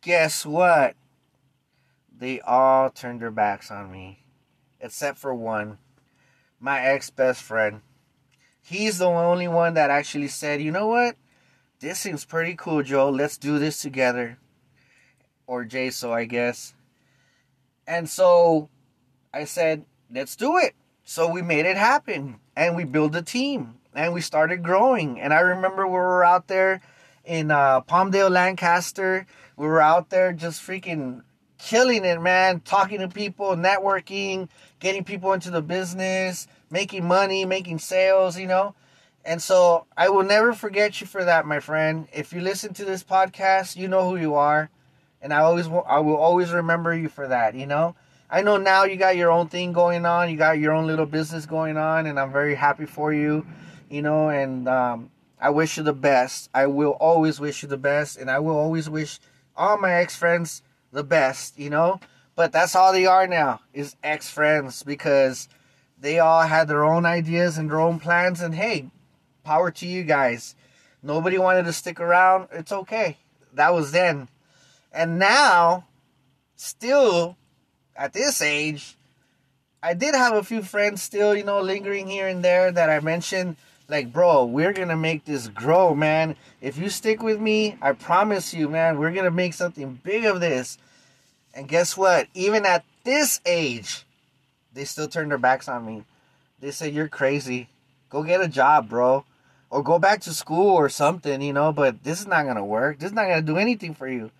Guess 0.00 0.46
what? 0.46 0.96
They 2.18 2.40
all 2.40 2.88
turned 2.88 3.20
their 3.20 3.30
backs 3.30 3.70
on 3.70 3.92
me, 3.92 4.20
except 4.80 5.18
for 5.18 5.34
one, 5.34 5.76
my 6.58 6.80
ex 6.80 7.10
best 7.10 7.42
friend. 7.42 7.82
He's 8.62 8.96
the 8.98 9.06
only 9.06 9.48
one 9.48 9.74
that 9.74 9.90
actually 9.90 10.28
said, 10.28 10.62
you 10.62 10.70
know 10.70 10.86
what? 10.86 11.16
This 11.80 11.98
seems 11.98 12.24
pretty 12.24 12.54
cool, 12.56 12.82
Joe. 12.82 13.10
Let's 13.10 13.36
do 13.36 13.58
this 13.58 13.82
together 13.82 14.38
or 15.46 15.66
Jaso, 15.66 16.10
I 16.10 16.24
guess. 16.24 16.72
And 17.86 18.08
so 18.08 18.70
I 19.32 19.44
said, 19.44 19.84
let's 20.10 20.36
do 20.36 20.56
it. 20.56 20.74
So 21.10 21.26
we 21.26 21.42
made 21.42 21.66
it 21.66 21.76
happen 21.76 22.38
and 22.54 22.76
we 22.76 22.84
built 22.84 23.16
a 23.16 23.22
team 23.22 23.74
and 23.96 24.14
we 24.14 24.20
started 24.20 24.62
growing. 24.62 25.20
And 25.20 25.34
I 25.34 25.40
remember 25.40 25.84
we 25.84 25.94
were 25.94 26.24
out 26.24 26.46
there 26.46 26.82
in 27.24 27.50
uh, 27.50 27.80
Palmdale, 27.80 28.30
Lancaster. 28.30 29.26
We 29.56 29.66
were 29.66 29.80
out 29.80 30.10
there 30.10 30.32
just 30.32 30.62
freaking 30.62 31.22
killing 31.58 32.04
it, 32.04 32.22
man. 32.22 32.60
Talking 32.60 33.00
to 33.00 33.08
people, 33.08 33.56
networking, 33.56 34.50
getting 34.78 35.02
people 35.02 35.32
into 35.32 35.50
the 35.50 35.62
business, 35.62 36.46
making 36.70 37.08
money, 37.08 37.44
making 37.44 37.80
sales, 37.80 38.38
you 38.38 38.46
know. 38.46 38.76
And 39.24 39.42
so 39.42 39.86
I 39.96 40.10
will 40.10 40.22
never 40.22 40.52
forget 40.52 41.00
you 41.00 41.08
for 41.08 41.24
that, 41.24 41.44
my 41.44 41.58
friend. 41.58 42.06
If 42.12 42.32
you 42.32 42.40
listen 42.40 42.72
to 42.74 42.84
this 42.84 43.02
podcast, 43.02 43.74
you 43.74 43.88
know 43.88 44.08
who 44.08 44.14
you 44.16 44.36
are 44.36 44.70
and 45.22 45.32
I 45.32 45.40
always 45.40 45.66
I 45.66 45.98
will 46.00 46.16
always 46.16 46.50
remember 46.50 46.94
you 46.94 47.08
for 47.08 47.28
that. 47.28 47.54
You 47.54 47.66
know, 47.66 47.94
I 48.30 48.42
know 48.42 48.56
now 48.56 48.84
you 48.84 48.96
got 48.96 49.16
your 49.16 49.30
own 49.30 49.48
thing 49.48 49.72
going 49.72 50.06
on, 50.06 50.30
you 50.30 50.36
got 50.36 50.58
your 50.58 50.72
own 50.72 50.86
little 50.86 51.06
business 51.06 51.46
going 51.46 51.76
on, 51.76 52.06
and 52.06 52.18
I'm 52.18 52.32
very 52.32 52.54
happy 52.54 52.86
for 52.86 53.12
you. 53.12 53.46
You 53.88 54.02
know, 54.02 54.28
and 54.28 54.68
um, 54.68 55.10
I 55.40 55.50
wish 55.50 55.76
you 55.76 55.82
the 55.82 55.92
best. 55.92 56.48
I 56.54 56.66
will 56.66 56.92
always 56.92 57.40
wish 57.40 57.62
you 57.62 57.68
the 57.68 57.76
best, 57.76 58.16
and 58.16 58.30
I 58.30 58.38
will 58.38 58.56
always 58.56 58.88
wish 58.88 59.18
all 59.56 59.78
my 59.78 59.94
ex 59.94 60.14
friends 60.14 60.62
the 60.92 61.02
best. 61.02 61.58
You 61.58 61.70
know, 61.70 62.00
but 62.36 62.52
that's 62.52 62.76
all 62.76 62.92
they 62.92 63.06
are 63.06 63.26
now 63.26 63.60
is 63.72 63.96
ex 64.02 64.30
friends 64.30 64.82
because 64.82 65.48
they 65.98 66.18
all 66.18 66.42
had 66.42 66.68
their 66.68 66.84
own 66.84 67.04
ideas 67.04 67.58
and 67.58 67.68
their 67.68 67.80
own 67.80 67.98
plans, 67.98 68.40
and 68.40 68.54
hey, 68.54 68.90
power 69.42 69.70
to 69.72 69.86
you 69.86 70.04
guys. 70.04 70.54
Nobody 71.02 71.38
wanted 71.38 71.64
to 71.64 71.72
stick 71.72 71.98
around. 71.98 72.48
It's 72.52 72.72
okay. 72.72 73.16
That 73.54 73.74
was 73.74 73.90
then 73.90 74.28
and 74.92 75.18
now, 75.18 75.86
still 76.56 77.36
at 78.00 78.14
this 78.14 78.40
age, 78.40 78.96
I 79.82 79.92
did 79.92 80.14
have 80.14 80.34
a 80.34 80.42
few 80.42 80.62
friends 80.62 81.02
still, 81.02 81.36
you 81.36 81.44
know, 81.44 81.60
lingering 81.60 82.08
here 82.08 82.26
and 82.26 82.42
there 82.42 82.72
that 82.72 82.88
I 82.88 83.00
mentioned. 83.00 83.56
Like, 83.88 84.10
bro, 84.10 84.46
we're 84.46 84.72
gonna 84.72 84.96
make 84.96 85.26
this 85.26 85.48
grow, 85.48 85.94
man. 85.94 86.36
If 86.62 86.78
you 86.78 86.88
stick 86.88 87.22
with 87.22 87.38
me, 87.40 87.76
I 87.82 87.92
promise 87.92 88.54
you, 88.54 88.68
man, 88.68 88.98
we're 88.98 89.12
gonna 89.12 89.30
make 89.30 89.52
something 89.52 90.00
big 90.02 90.24
of 90.24 90.40
this. 90.40 90.78
And 91.52 91.68
guess 91.68 91.94
what? 91.94 92.28
Even 92.32 92.64
at 92.64 92.84
this 93.04 93.40
age, 93.44 94.06
they 94.72 94.84
still 94.84 95.08
turn 95.08 95.28
their 95.28 95.38
backs 95.38 95.68
on 95.68 95.84
me. 95.84 96.04
They 96.58 96.70
say, 96.70 96.88
You're 96.88 97.08
crazy. 97.08 97.68
Go 98.08 98.22
get 98.22 98.40
a 98.40 98.48
job, 98.48 98.88
bro. 98.88 99.24
Or 99.68 99.82
go 99.82 99.98
back 99.98 100.22
to 100.22 100.32
school 100.32 100.74
or 100.74 100.88
something, 100.88 101.42
you 101.42 101.52
know, 101.52 101.70
but 101.70 102.02
this 102.02 102.20
is 102.20 102.26
not 102.26 102.46
gonna 102.46 102.64
work. 102.64 102.98
This 102.98 103.10
is 103.10 103.14
not 103.14 103.28
gonna 103.28 103.42
do 103.42 103.58
anything 103.58 103.94
for 103.94 104.08
you. 104.08 104.30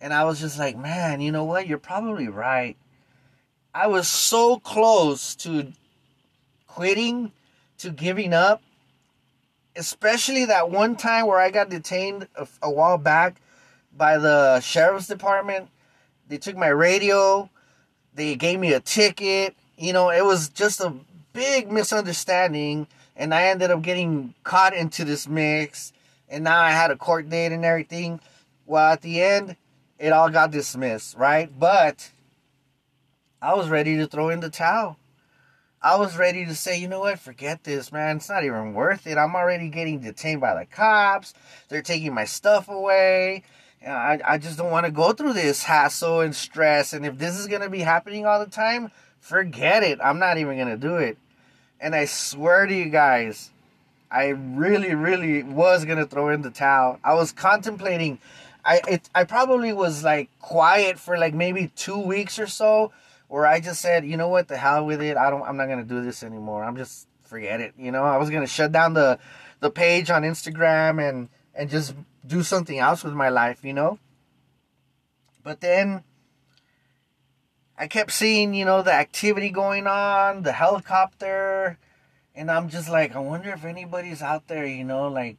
And 0.00 0.12
I 0.12 0.24
was 0.24 0.40
just 0.40 0.58
like, 0.58 0.76
man, 0.76 1.20
you 1.20 1.32
know 1.32 1.44
what? 1.44 1.66
You're 1.66 1.78
probably 1.78 2.28
right. 2.28 2.76
I 3.74 3.86
was 3.86 4.06
so 4.06 4.58
close 4.58 5.34
to 5.36 5.72
quitting, 6.66 7.32
to 7.78 7.90
giving 7.90 8.32
up. 8.32 8.62
Especially 9.76 10.44
that 10.44 10.70
one 10.70 10.94
time 10.94 11.26
where 11.26 11.40
I 11.40 11.50
got 11.50 11.68
detained 11.68 12.28
a, 12.36 12.46
a 12.62 12.70
while 12.70 12.98
back 12.98 13.40
by 13.96 14.18
the 14.18 14.60
sheriff's 14.60 15.08
department. 15.08 15.68
They 16.28 16.38
took 16.38 16.56
my 16.56 16.68
radio, 16.68 17.50
they 18.14 18.36
gave 18.36 18.60
me 18.60 18.72
a 18.72 18.80
ticket. 18.80 19.56
You 19.76 19.92
know, 19.92 20.10
it 20.10 20.24
was 20.24 20.48
just 20.48 20.80
a 20.80 20.94
big 21.32 21.70
misunderstanding. 21.70 22.86
And 23.16 23.34
I 23.34 23.44
ended 23.46 23.70
up 23.70 23.82
getting 23.82 24.34
caught 24.44 24.74
into 24.74 25.04
this 25.04 25.28
mix. 25.28 25.92
And 26.28 26.44
now 26.44 26.60
I 26.60 26.70
had 26.70 26.90
a 26.90 26.96
court 26.96 27.28
date 27.28 27.52
and 27.52 27.64
everything. 27.64 28.20
Well, 28.66 28.92
at 28.92 29.02
the 29.02 29.20
end, 29.20 29.56
it 29.98 30.12
all 30.12 30.30
got 30.30 30.50
dismissed, 30.50 31.16
right? 31.16 31.50
But 31.58 32.10
I 33.40 33.54
was 33.54 33.68
ready 33.68 33.96
to 33.98 34.06
throw 34.06 34.28
in 34.28 34.40
the 34.40 34.50
towel. 34.50 34.98
I 35.82 35.96
was 35.96 36.16
ready 36.16 36.46
to 36.46 36.54
say, 36.54 36.80
you 36.80 36.88
know 36.88 37.00
what, 37.00 37.18
forget 37.18 37.62
this, 37.62 37.92
man. 37.92 38.16
It's 38.16 38.30
not 38.30 38.42
even 38.42 38.72
worth 38.72 39.06
it. 39.06 39.18
I'm 39.18 39.36
already 39.36 39.68
getting 39.68 40.00
detained 40.00 40.40
by 40.40 40.54
the 40.58 40.64
cops. 40.64 41.34
They're 41.68 41.82
taking 41.82 42.14
my 42.14 42.24
stuff 42.24 42.68
away. 42.68 43.42
I, 43.86 44.18
I 44.24 44.38
just 44.38 44.56
don't 44.56 44.70
want 44.70 44.86
to 44.86 44.92
go 44.92 45.12
through 45.12 45.34
this 45.34 45.62
hassle 45.62 46.20
and 46.20 46.34
stress. 46.34 46.94
And 46.94 47.04
if 47.04 47.18
this 47.18 47.38
is 47.38 47.48
going 47.48 47.60
to 47.60 47.68
be 47.68 47.80
happening 47.80 48.24
all 48.24 48.40
the 48.40 48.50
time, 48.50 48.92
forget 49.20 49.82
it. 49.82 49.98
I'm 50.02 50.18
not 50.18 50.38
even 50.38 50.56
going 50.56 50.68
to 50.68 50.78
do 50.78 50.96
it. 50.96 51.18
And 51.80 51.94
I 51.94 52.06
swear 52.06 52.66
to 52.66 52.74
you 52.74 52.86
guys, 52.86 53.50
I 54.10 54.28
really, 54.28 54.94
really 54.94 55.42
was 55.42 55.84
going 55.84 55.98
to 55.98 56.06
throw 56.06 56.30
in 56.30 56.40
the 56.40 56.50
towel. 56.50 56.98
I 57.04 57.12
was 57.12 57.30
contemplating 57.30 58.20
I 58.64 58.80
it 58.88 59.10
I 59.14 59.24
probably 59.24 59.72
was 59.72 60.02
like 60.02 60.30
quiet 60.40 60.98
for 60.98 61.18
like 61.18 61.34
maybe 61.34 61.70
two 61.76 61.98
weeks 61.98 62.38
or 62.38 62.46
so, 62.46 62.92
where 63.28 63.46
I 63.46 63.60
just 63.60 63.80
said, 63.80 64.06
you 64.06 64.16
know 64.16 64.28
what, 64.28 64.48
the 64.48 64.56
hell 64.56 64.86
with 64.86 65.02
it. 65.02 65.16
I 65.16 65.30
don't. 65.30 65.42
I'm 65.42 65.56
not 65.56 65.68
gonna 65.68 65.84
do 65.84 66.02
this 66.02 66.22
anymore. 66.22 66.64
I'm 66.64 66.76
just 66.76 67.06
forget 67.22 67.60
it. 67.60 67.74
You 67.76 67.92
know, 67.92 68.04
I 68.04 68.16
was 68.16 68.30
gonna 68.30 68.46
shut 68.46 68.72
down 68.72 68.94
the 68.94 69.18
the 69.60 69.70
page 69.70 70.10
on 70.10 70.22
Instagram 70.22 71.06
and 71.06 71.28
and 71.54 71.70
just 71.70 71.94
do 72.26 72.42
something 72.42 72.78
else 72.78 73.04
with 73.04 73.14
my 73.14 73.28
life. 73.28 73.64
You 73.64 73.74
know. 73.74 73.98
But 75.42 75.60
then 75.60 76.04
I 77.76 77.86
kept 77.86 78.12
seeing, 78.12 78.54
you 78.54 78.64
know, 78.64 78.82
the 78.82 78.92
activity 78.92 79.50
going 79.50 79.86
on, 79.86 80.42
the 80.42 80.52
helicopter, 80.52 81.78
and 82.34 82.50
I'm 82.50 82.68
just 82.68 82.88
like, 82.88 83.14
I 83.14 83.18
wonder 83.18 83.50
if 83.50 83.64
anybody's 83.64 84.22
out 84.22 84.48
there, 84.48 84.64
you 84.64 84.84
know, 84.84 85.08
like 85.08 85.36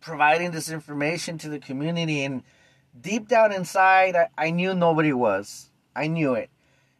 providing 0.00 0.50
this 0.50 0.70
information 0.70 1.38
to 1.38 1.48
the 1.48 1.58
community. 1.58 2.24
And 2.24 2.42
deep 3.00 3.28
down 3.28 3.52
inside, 3.52 4.16
I, 4.16 4.28
I 4.38 4.50
knew 4.50 4.74
nobody 4.74 5.12
was. 5.12 5.70
I 5.94 6.06
knew 6.06 6.34
it. 6.34 6.50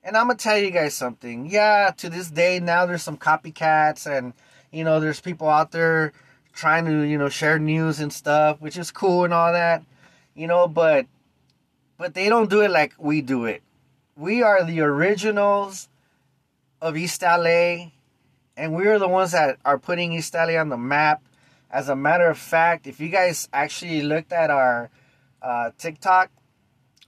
And 0.02 0.16
I'm 0.16 0.26
going 0.26 0.36
to 0.36 0.42
tell 0.42 0.58
you 0.58 0.70
guys 0.70 0.94
something. 0.94 1.46
Yeah, 1.46 1.92
to 1.96 2.08
this 2.08 2.30
day, 2.30 2.60
now 2.60 2.86
there's 2.86 3.02
some 3.02 3.18
copycats, 3.18 4.06
and, 4.06 4.34
you 4.70 4.84
know, 4.84 5.00
there's 5.00 5.20
people 5.20 5.48
out 5.48 5.72
there 5.72 6.12
trying 6.56 6.86
to, 6.86 7.02
you 7.02 7.18
know, 7.18 7.28
share 7.28 7.58
news 7.58 8.00
and 8.00 8.12
stuff, 8.12 8.60
which 8.60 8.76
is 8.76 8.90
cool 8.90 9.24
and 9.24 9.34
all 9.34 9.52
that, 9.52 9.84
you 10.34 10.46
know, 10.46 10.66
but 10.66 11.06
but 11.98 12.14
they 12.14 12.28
don't 12.28 12.50
do 12.50 12.60
it 12.60 12.70
like 12.70 12.94
we 12.98 13.20
do 13.22 13.44
it. 13.44 13.62
We 14.16 14.42
are 14.42 14.64
the 14.64 14.80
originals 14.80 15.88
of 16.80 16.96
East 16.96 17.22
LA, 17.22 17.90
and 18.56 18.74
we 18.74 18.86
are 18.86 18.98
the 18.98 19.08
ones 19.08 19.32
that 19.32 19.58
are 19.64 19.78
putting 19.78 20.12
East 20.12 20.34
LA 20.34 20.58
on 20.58 20.68
the 20.68 20.76
map. 20.76 21.22
As 21.70 21.88
a 21.88 21.96
matter 21.96 22.28
of 22.28 22.38
fact, 22.38 22.86
if 22.86 23.00
you 23.00 23.08
guys 23.08 23.48
actually 23.52 24.02
looked 24.02 24.32
at 24.32 24.50
our 24.50 24.90
uh, 25.42 25.70
TikTok, 25.78 26.30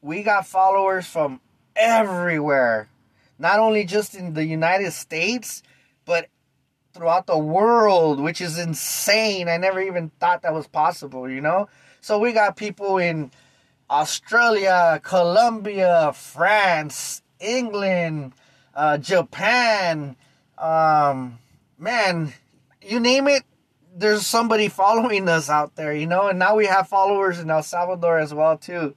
we 0.02 0.22
got 0.22 0.46
followers 0.46 1.06
from 1.06 1.40
everywhere. 1.76 2.88
Not 3.38 3.60
only 3.60 3.84
just 3.84 4.14
in 4.14 4.34
the 4.34 4.44
United 4.44 4.92
States, 4.92 5.62
but 6.04 6.28
throughout 6.92 7.26
the 7.26 7.38
world, 7.38 8.18
which 8.18 8.40
is 8.40 8.58
insane. 8.58 9.48
I 9.48 9.56
never 9.56 9.80
even 9.80 10.10
thought 10.18 10.42
that 10.42 10.52
was 10.52 10.66
possible, 10.66 11.30
you 11.30 11.40
know? 11.40 11.68
So 12.00 12.18
we 12.18 12.32
got 12.32 12.56
people 12.56 12.98
in 12.98 13.30
Australia, 13.88 15.00
Colombia, 15.02 16.12
France, 16.14 17.22
England, 17.38 18.32
uh, 18.74 18.98
Japan, 18.98 20.16
um, 20.58 21.38
man, 21.78 22.32
you 22.82 23.00
name 23.00 23.28
it, 23.28 23.44
there's 23.98 24.26
somebody 24.26 24.68
following 24.68 25.28
us 25.28 25.50
out 25.50 25.74
there, 25.74 25.92
you 25.92 26.06
know, 26.06 26.28
and 26.28 26.38
now 26.38 26.54
we 26.54 26.66
have 26.66 26.86
followers 26.88 27.40
in 27.40 27.50
El 27.50 27.62
Salvador 27.62 28.18
as 28.18 28.32
well 28.32 28.56
too. 28.56 28.94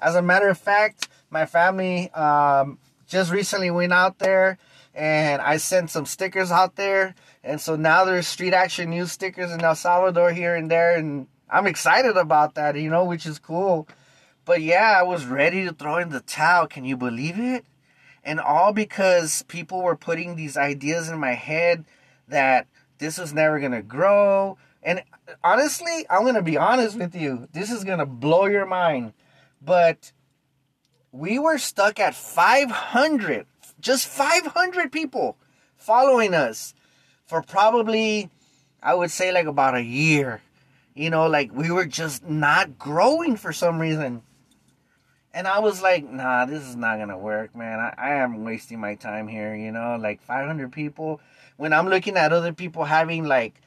As 0.00 0.14
a 0.14 0.22
matter 0.22 0.48
of 0.48 0.56
fact, 0.56 1.08
my 1.30 1.46
family 1.46 2.10
um, 2.12 2.78
just 3.08 3.32
recently 3.32 3.70
went 3.70 3.92
out 3.92 4.18
there 4.20 4.58
and 4.94 5.42
I 5.42 5.56
sent 5.56 5.90
some 5.90 6.06
stickers 6.06 6.50
out 6.50 6.76
there, 6.76 7.14
and 7.44 7.60
so 7.60 7.76
now 7.76 8.04
there's 8.04 8.26
street 8.26 8.54
action 8.54 8.90
news 8.90 9.12
stickers 9.12 9.52
in 9.52 9.62
El 9.62 9.74
Salvador 9.74 10.32
here 10.32 10.54
and 10.54 10.70
there, 10.70 10.96
and 10.96 11.26
I'm 11.50 11.66
excited 11.66 12.16
about 12.16 12.54
that, 12.54 12.76
you 12.76 12.88
know, 12.88 13.04
which 13.04 13.26
is 13.26 13.38
cool. 13.38 13.88
But 14.46 14.62
yeah, 14.62 14.96
I 14.96 15.02
was 15.02 15.26
ready 15.26 15.64
to 15.64 15.72
throw 15.72 15.98
in 15.98 16.10
the 16.10 16.20
towel. 16.20 16.66
Can 16.66 16.84
you 16.84 16.96
believe 16.96 17.38
it? 17.38 17.66
And 18.24 18.40
all 18.40 18.72
because 18.72 19.42
people 19.48 19.82
were 19.82 19.96
putting 19.96 20.34
these 20.34 20.56
ideas 20.56 21.08
in 21.08 21.18
my 21.18 21.34
head 21.34 21.84
that 22.28 22.66
this 22.98 23.18
is 23.18 23.32
never 23.32 23.60
gonna 23.60 23.82
grow. 23.82 24.58
And 24.82 25.02
honestly, 25.42 26.06
I'm 26.08 26.24
gonna 26.24 26.42
be 26.42 26.56
honest 26.56 26.96
with 26.96 27.14
you. 27.14 27.48
This 27.52 27.70
is 27.70 27.84
gonna 27.84 28.06
blow 28.06 28.46
your 28.46 28.66
mind. 28.66 29.12
But 29.60 30.12
we 31.12 31.38
were 31.38 31.58
stuck 31.58 31.98
at 31.98 32.14
500, 32.14 33.46
just 33.80 34.06
500 34.06 34.92
people 34.92 35.36
following 35.76 36.34
us 36.34 36.74
for 37.24 37.42
probably, 37.42 38.30
I 38.82 38.94
would 38.94 39.10
say, 39.10 39.32
like 39.32 39.46
about 39.46 39.74
a 39.74 39.82
year. 39.82 40.42
You 40.94 41.10
know, 41.10 41.26
like 41.26 41.52
we 41.52 41.70
were 41.70 41.84
just 41.84 42.24
not 42.24 42.78
growing 42.78 43.36
for 43.36 43.52
some 43.52 43.78
reason. 43.78 44.22
And 45.34 45.46
I 45.46 45.58
was 45.58 45.82
like, 45.82 46.08
nah, 46.10 46.46
this 46.46 46.62
is 46.62 46.76
not 46.76 46.98
gonna 46.98 47.18
work, 47.18 47.54
man. 47.54 47.78
I, 47.78 47.94
I 47.98 48.14
am 48.14 48.44
wasting 48.44 48.80
my 48.80 48.94
time 48.94 49.28
here, 49.28 49.54
you 49.54 49.70
know, 49.70 49.98
like 50.00 50.22
500 50.22 50.72
people. 50.72 51.20
When 51.56 51.72
I'm 51.72 51.88
looking 51.88 52.16
at 52.16 52.32
other 52.32 52.52
people 52.52 52.84
having 52.84 53.24
like 53.24 53.60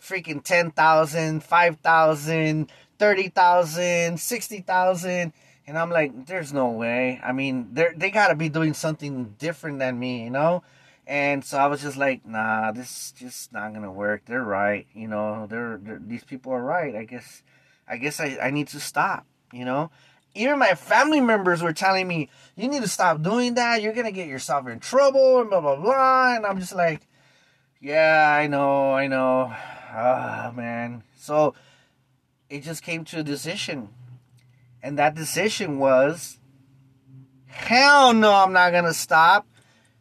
freaking 0.00 0.42
10,000, 0.42 1.42
5,000, 1.42 2.72
30,000, 2.98 4.20
60,000. 4.20 5.32
And 5.68 5.78
I'm 5.78 5.90
like, 5.90 6.26
there's 6.26 6.52
no 6.52 6.70
way. 6.70 7.20
I 7.24 7.32
mean, 7.32 7.68
they 7.72 7.88
they 7.96 8.10
gotta 8.10 8.36
be 8.36 8.48
doing 8.48 8.74
something 8.74 9.34
different 9.38 9.78
than 9.78 9.98
me, 9.98 10.24
you 10.24 10.30
know? 10.30 10.62
And 11.08 11.44
so 11.44 11.58
I 11.58 11.66
was 11.66 11.82
just 11.82 11.96
like, 11.96 12.26
nah, 12.26 12.72
this 12.72 12.90
is 12.90 13.12
just 13.12 13.52
not 13.52 13.72
gonna 13.72 13.92
work. 13.92 14.22
They're 14.26 14.42
right, 14.42 14.86
you 14.94 15.08
know. 15.08 15.46
They're, 15.48 15.78
they're 15.82 16.00
these 16.04 16.24
people 16.24 16.52
are 16.52 16.62
right. 16.62 16.94
I 16.94 17.04
guess, 17.04 17.42
I 17.88 17.96
guess 17.96 18.20
I, 18.20 18.38
I 18.40 18.50
need 18.50 18.68
to 18.68 18.80
stop, 18.80 19.26
you 19.52 19.64
know 19.64 19.90
even 20.36 20.58
my 20.58 20.74
family 20.74 21.20
members 21.20 21.62
were 21.62 21.72
telling 21.72 22.06
me, 22.06 22.28
you 22.56 22.68
need 22.68 22.82
to 22.82 22.88
stop 22.88 23.22
doing 23.22 23.54
that. 23.54 23.82
You're 23.82 23.92
going 23.92 24.06
to 24.06 24.12
get 24.12 24.28
yourself 24.28 24.68
in 24.68 24.80
trouble 24.80 25.40
and 25.40 25.50
blah, 25.50 25.60
blah, 25.60 25.76
blah. 25.76 26.36
And 26.36 26.46
I'm 26.46 26.60
just 26.60 26.74
like, 26.74 27.08
yeah, 27.80 28.36
I 28.38 28.46
know, 28.46 28.92
I 28.92 29.06
know. 29.06 29.52
Ah, 29.52 30.48
oh, 30.48 30.52
man. 30.52 31.02
So 31.16 31.54
it 32.48 32.62
just 32.62 32.82
came 32.82 33.04
to 33.06 33.20
a 33.20 33.22
decision. 33.22 33.88
And 34.82 34.98
that 34.98 35.14
decision 35.14 35.78
was, 35.78 36.38
hell 37.46 38.12
no, 38.12 38.32
I'm 38.32 38.52
not 38.52 38.70
going 38.70 38.84
to 38.84 38.94
stop. 38.94 39.46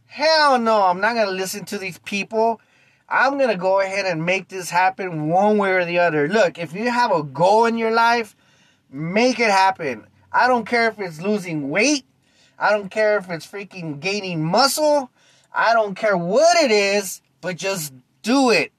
Hell 0.05 0.59
no, 0.59 0.83
I'm 0.83 1.01
not 1.01 1.15
going 1.15 1.27
to 1.27 1.33
listen 1.33 1.65
to 1.65 1.77
these 1.77 1.97
people. 1.99 2.61
I'm 3.07 3.37
going 3.37 3.49
to 3.49 3.57
go 3.57 3.81
ahead 3.81 4.05
and 4.05 4.25
make 4.25 4.47
this 4.47 4.69
happen 4.69 5.29
one 5.29 5.57
way 5.57 5.71
or 5.71 5.85
the 5.85 5.99
other. 5.99 6.27
Look, 6.27 6.57
if 6.57 6.73
you 6.73 6.89
have 6.89 7.11
a 7.11 7.23
goal 7.23 7.65
in 7.65 7.77
your 7.77 7.91
life, 7.91 8.35
make 8.89 9.39
it 9.39 9.49
happen. 9.49 10.07
I 10.31 10.47
don't 10.47 10.65
care 10.65 10.89
if 10.89 10.99
it's 10.99 11.21
losing 11.21 11.69
weight. 11.69 12.05
I 12.57 12.71
don't 12.71 12.89
care 12.89 13.17
if 13.17 13.29
it's 13.29 13.45
freaking 13.45 13.99
gaining 13.99 14.43
muscle. 14.43 15.09
I 15.53 15.73
don't 15.73 15.95
care 15.95 16.17
what 16.17 16.57
it 16.63 16.71
is, 16.71 17.21
but 17.45 17.57
just 17.57 17.93
do 18.23 18.49
it. 18.49 18.73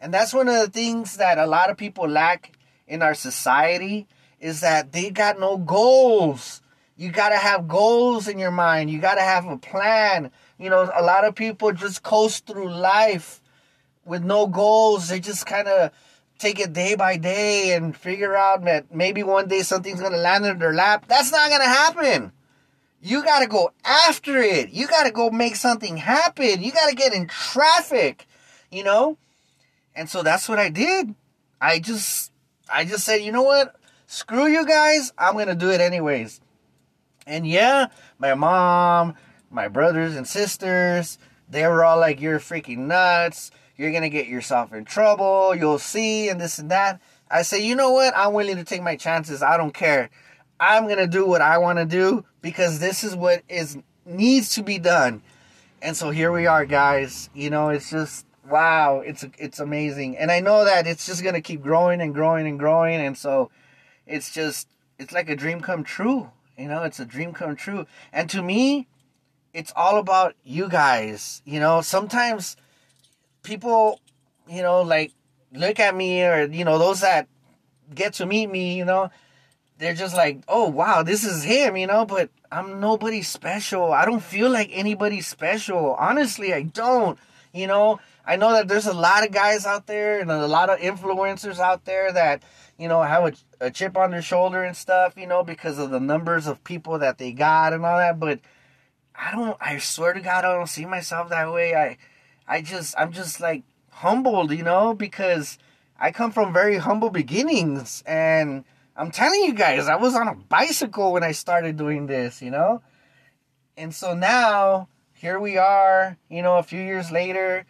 And 0.00 0.12
that's 0.12 0.32
one 0.32 0.48
of 0.48 0.54
the 0.54 0.70
things 0.70 1.18
that 1.18 1.36
a 1.36 1.46
lot 1.46 1.68
of 1.68 1.76
people 1.76 2.08
lack 2.08 2.56
in 2.88 3.02
our 3.02 3.12
society 3.12 4.08
is 4.40 4.60
that 4.60 4.92
they 4.92 5.10
got 5.10 5.38
no 5.38 5.58
goals. 5.58 6.62
You 6.96 7.10
got 7.10 7.28
to 7.28 7.36
have 7.36 7.68
goals 7.68 8.26
in 8.26 8.38
your 8.38 8.50
mind. 8.50 8.88
You 8.88 9.00
got 9.00 9.16
to 9.16 9.20
have 9.20 9.46
a 9.46 9.58
plan. 9.58 10.30
You 10.58 10.70
know, 10.70 10.90
a 10.94 11.02
lot 11.02 11.26
of 11.26 11.34
people 11.34 11.72
just 11.72 12.02
coast 12.02 12.46
through 12.46 12.70
life 12.70 13.42
with 14.06 14.24
no 14.24 14.46
goals. 14.46 15.10
They 15.10 15.20
just 15.20 15.44
kind 15.44 15.68
of 15.68 15.90
take 16.38 16.60
it 16.60 16.72
day 16.72 16.94
by 16.94 17.18
day 17.18 17.74
and 17.74 17.94
figure 17.94 18.34
out 18.34 18.64
that 18.64 18.94
maybe 18.94 19.22
one 19.22 19.46
day 19.46 19.60
something's 19.60 20.00
gonna 20.00 20.16
land 20.16 20.46
in 20.46 20.58
their 20.58 20.72
lap. 20.72 21.04
That's 21.06 21.30
not 21.30 21.50
gonna 21.50 21.64
happen. 21.64 22.32
You 23.04 23.22
gotta 23.22 23.46
go 23.46 23.70
after 23.84 24.38
it. 24.38 24.70
You 24.70 24.86
gotta 24.86 25.10
go 25.10 25.30
make 25.30 25.56
something 25.56 25.96
happen. 25.98 26.62
You 26.62 26.72
gotta 26.72 26.94
get 26.94 27.12
in 27.12 27.26
traffic, 27.28 28.26
you 28.70 28.82
know? 28.82 29.18
And 29.94 30.08
so 30.08 30.22
that's 30.22 30.48
what 30.48 30.58
I 30.58 30.70
did. 30.70 31.14
I 31.60 31.78
just, 31.78 32.32
I 32.72 32.84
just 32.84 33.04
said, 33.04 33.16
you 33.16 33.30
know 33.30 33.42
what? 33.42 33.76
Screw 34.06 34.46
you 34.46 34.66
guys. 34.66 35.12
I'm 35.18 35.34
gonna 35.34 35.54
do 35.54 35.70
it 35.70 35.80
anyways. 35.80 36.40
And 37.26 37.46
yeah, 37.46 37.86
my 38.18 38.34
mom, 38.34 39.14
my 39.50 39.68
brothers 39.68 40.16
and 40.16 40.26
sisters, 40.26 41.18
they 41.48 41.66
were 41.66 41.84
all 41.84 41.98
like, 41.98 42.20
you're 42.20 42.40
freaking 42.40 42.78
nuts 42.78 43.50
you're 43.76 43.90
going 43.90 44.02
to 44.02 44.10
get 44.10 44.28
yourself 44.28 44.72
in 44.72 44.84
trouble. 44.84 45.54
You'll 45.54 45.78
see, 45.78 46.28
and 46.28 46.40
this 46.40 46.58
and 46.58 46.70
that. 46.70 47.00
I 47.30 47.42
say, 47.42 47.64
you 47.64 47.74
know 47.74 47.90
what? 47.90 48.16
I'm 48.16 48.32
willing 48.32 48.56
to 48.56 48.64
take 48.64 48.82
my 48.82 48.96
chances. 48.96 49.42
I 49.42 49.56
don't 49.56 49.74
care. 49.74 50.10
I'm 50.58 50.84
going 50.84 50.98
to 50.98 51.06
do 51.06 51.26
what 51.26 51.40
I 51.40 51.58
want 51.58 51.78
to 51.78 51.84
do 51.84 52.24
because 52.40 52.78
this 52.78 53.04
is 53.04 53.14
what 53.14 53.42
is 53.48 53.78
needs 54.06 54.54
to 54.54 54.62
be 54.62 54.78
done. 54.78 55.22
And 55.82 55.96
so 55.96 56.10
here 56.10 56.32
we 56.32 56.46
are, 56.46 56.64
guys. 56.64 57.28
You 57.34 57.50
know, 57.50 57.68
it's 57.68 57.90
just 57.90 58.26
wow, 58.48 59.00
it's 59.00 59.24
it's 59.38 59.60
amazing. 59.60 60.16
And 60.16 60.30
I 60.30 60.40
know 60.40 60.64
that 60.64 60.86
it's 60.86 61.06
just 61.06 61.22
going 61.22 61.34
to 61.34 61.40
keep 61.40 61.62
growing 61.62 62.00
and 62.00 62.14
growing 62.14 62.46
and 62.46 62.58
growing 62.58 63.00
and 63.00 63.16
so 63.16 63.50
it's 64.06 64.32
just 64.32 64.68
it's 64.98 65.12
like 65.12 65.28
a 65.28 65.36
dream 65.36 65.60
come 65.60 65.82
true. 65.84 66.30
You 66.56 66.68
know, 66.68 66.82
it's 66.82 67.00
a 67.00 67.04
dream 67.04 67.32
come 67.32 67.56
true. 67.56 67.86
And 68.12 68.30
to 68.30 68.42
me, 68.42 68.86
it's 69.52 69.72
all 69.74 69.98
about 69.98 70.34
you 70.44 70.68
guys. 70.68 71.42
You 71.44 71.60
know, 71.60 71.80
sometimes 71.80 72.56
people, 73.42 74.00
you 74.48 74.62
know, 74.62 74.82
like 74.82 75.12
look 75.52 75.80
at 75.80 75.94
me 75.94 76.24
or 76.24 76.44
you 76.44 76.64
know 76.64 76.78
those 76.78 77.00
that 77.00 77.28
get 77.94 78.14
to 78.14 78.26
meet 78.26 78.46
me, 78.46 78.76
you 78.76 78.84
know, 78.84 79.10
they're 79.78 79.94
just 79.94 80.16
like, 80.16 80.40
oh 80.48 80.68
wow, 80.68 81.02
this 81.02 81.24
is 81.24 81.42
him, 81.42 81.76
you 81.76 81.86
know. 81.86 82.04
But 82.04 82.30
I'm 82.50 82.80
nobody 82.80 83.22
special. 83.22 83.92
I 83.92 84.04
don't 84.04 84.22
feel 84.22 84.50
like 84.50 84.70
anybody 84.72 85.20
special. 85.20 85.94
Honestly, 85.94 86.52
I 86.54 86.62
don't. 86.62 87.18
You 87.52 87.66
know, 87.66 88.00
I 88.26 88.36
know 88.36 88.52
that 88.52 88.68
there's 88.68 88.86
a 88.86 88.92
lot 88.92 89.24
of 89.24 89.32
guys 89.32 89.66
out 89.66 89.86
there 89.86 90.20
and 90.20 90.30
a 90.30 90.46
lot 90.46 90.70
of 90.70 90.78
influencers 90.80 91.58
out 91.58 91.84
there 91.84 92.12
that 92.12 92.42
you 92.78 92.88
know 92.88 93.02
have 93.02 93.24
a, 93.24 93.66
a 93.66 93.70
chip 93.70 93.96
on 93.96 94.10
their 94.10 94.22
shoulder 94.22 94.62
and 94.62 94.76
stuff, 94.76 95.16
you 95.16 95.26
know, 95.26 95.44
because 95.44 95.78
of 95.78 95.90
the 95.90 96.00
numbers 96.00 96.46
of 96.46 96.64
people 96.64 96.98
that 96.98 97.18
they 97.18 97.32
got 97.32 97.72
and 97.72 97.84
all 97.84 97.98
that. 97.98 98.18
But 98.18 98.40
I 99.14 99.32
don't. 99.32 99.56
I 99.60 99.78
swear 99.78 100.12
to 100.12 100.20
God, 100.20 100.44
I 100.44 100.54
don't 100.54 100.68
see 100.68 100.86
myself 100.86 101.30
that 101.30 101.52
way. 101.52 101.74
I 101.74 101.96
I 102.46 102.62
just 102.62 102.94
I'm 102.98 103.12
just 103.12 103.40
like 103.40 103.62
humbled, 103.90 104.52
you 104.52 104.62
know, 104.62 104.94
because 104.94 105.58
I 105.98 106.10
come 106.10 106.32
from 106.32 106.52
very 106.52 106.78
humble 106.78 107.10
beginnings 107.10 108.02
and 108.06 108.64
I'm 108.96 109.10
telling 109.10 109.42
you 109.42 109.54
guys, 109.54 109.88
I 109.88 109.96
was 109.96 110.14
on 110.14 110.28
a 110.28 110.34
bicycle 110.34 111.12
when 111.12 111.24
I 111.24 111.32
started 111.32 111.76
doing 111.76 112.06
this, 112.06 112.40
you 112.40 112.50
know? 112.50 112.80
And 113.76 113.92
so 113.92 114.14
now 114.14 114.88
here 115.14 115.40
we 115.40 115.56
are, 115.58 116.16
you 116.28 116.42
know, 116.42 116.58
a 116.58 116.62
few 116.62 116.80
years 116.80 117.10
later, 117.10 117.66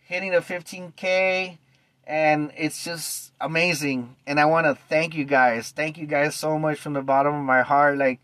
hitting 0.00 0.32
the 0.32 0.38
15K, 0.38 1.58
and 2.04 2.50
it's 2.56 2.82
just 2.82 3.32
amazing. 3.40 4.16
And 4.26 4.40
I 4.40 4.46
want 4.46 4.66
to 4.66 4.74
thank 4.74 5.14
you 5.14 5.24
guys. 5.24 5.70
Thank 5.70 5.96
you 5.96 6.06
guys 6.06 6.34
so 6.34 6.58
much 6.58 6.78
from 6.80 6.94
the 6.94 7.02
bottom 7.02 7.34
of 7.34 7.44
my 7.44 7.62
heart. 7.62 7.98
Like, 7.98 8.20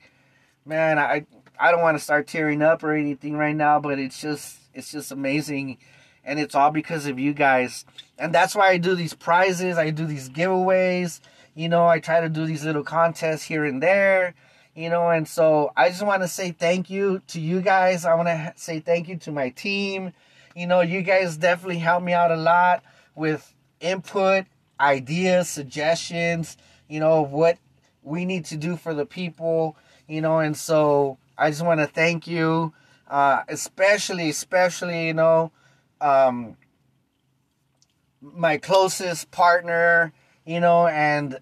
man, 0.65 0.99
I 0.99 1.27
I 1.61 1.71
don't 1.71 1.83
want 1.83 1.97
to 1.97 2.03
start 2.03 2.27
tearing 2.27 2.63
up 2.63 2.83
or 2.83 2.95
anything 2.95 3.37
right 3.37 3.55
now, 3.55 3.79
but 3.79 3.99
it's 3.99 4.21
just 4.21 4.59
it's 4.73 4.91
just 4.91 5.13
amazing. 5.13 5.79
And 6.25 6.41
it's 6.41 6.55
all 6.55 6.71
because 6.71 7.07
of 7.07 7.19
you 7.19 7.35
guys. 7.35 7.85
And 8.19 8.35
that's 8.35 8.55
why 8.55 8.71
I 8.71 8.79
do 8.79 8.95
these 8.95 9.15
prizes, 9.15 9.77
I 9.77 9.91
do 9.91 10.07
these 10.07 10.31
giveaways. 10.31 11.21
You 11.55 11.69
know, 11.69 11.87
I 11.87 12.01
try 12.01 12.21
to 12.21 12.29
do 12.29 12.47
these 12.47 12.65
little 12.65 12.83
contests 12.83 13.43
here 13.43 13.65
and 13.65 13.83
there. 13.83 14.35
You 14.75 14.91
know, 14.91 15.09
and 15.09 15.29
so 15.29 15.73
I 15.77 15.89
just 15.89 16.03
want 16.03 16.23
to 16.23 16.29
say 16.29 16.51
thank 16.51 16.91
you 16.91 17.23
to 17.29 17.41
you 17.41 17.61
guys. 17.61 18.05
I 18.05 18.15
want 18.15 18.27
to 18.27 18.53
say 18.57 18.81
thank 18.81 19.09
you 19.09 19.17
to 19.19 19.31
my 19.31 19.51
team. 19.51 20.13
You 20.57 20.67
know, 20.67 20.81
you 20.81 21.03
guys 21.03 21.37
definitely 21.37 21.79
helped 21.79 22.05
me 22.05 22.13
out 22.13 22.33
a 22.33 22.37
lot 22.37 22.83
with 23.15 23.55
input, 23.81 24.47
ideas, 24.81 25.49
suggestions, 25.49 26.57
you 26.89 26.99
know, 26.99 27.23
what 27.23 27.59
we 28.03 28.25
need 28.25 28.47
to 28.47 28.57
do 28.57 28.77
for 28.77 28.95
the 28.95 29.07
people, 29.07 29.77
you 30.09 30.21
know, 30.21 30.41
and 30.41 30.57
so 30.57 31.19
I 31.39 31.51
just 31.51 31.65
want 31.65 31.81
to 31.81 31.87
thank 31.87 32.27
you 32.27 32.73
uh, 33.09 33.43
especially, 33.49 34.29
especially, 34.29 35.07
you 35.07 35.15
know, 35.15 35.53
um, 36.01 36.57
my 38.21 38.57
closest 38.57 39.31
partner, 39.31 40.13
you 40.45 40.61
know, 40.61 40.87
and 40.87 41.39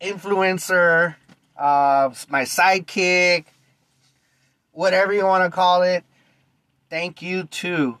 influencer, 0.00 1.16
uh, 1.56 2.10
my 2.28 2.42
sidekick, 2.42 3.44
whatever 4.72 5.12
you 5.12 5.24
want 5.24 5.44
to 5.44 5.54
call 5.54 5.82
it. 5.82 6.04
Thank 6.90 7.22
you 7.22 7.44
too, 7.44 7.98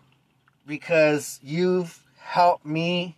because 0.66 1.40
you've 1.42 2.02
helped 2.18 2.66
me 2.66 3.16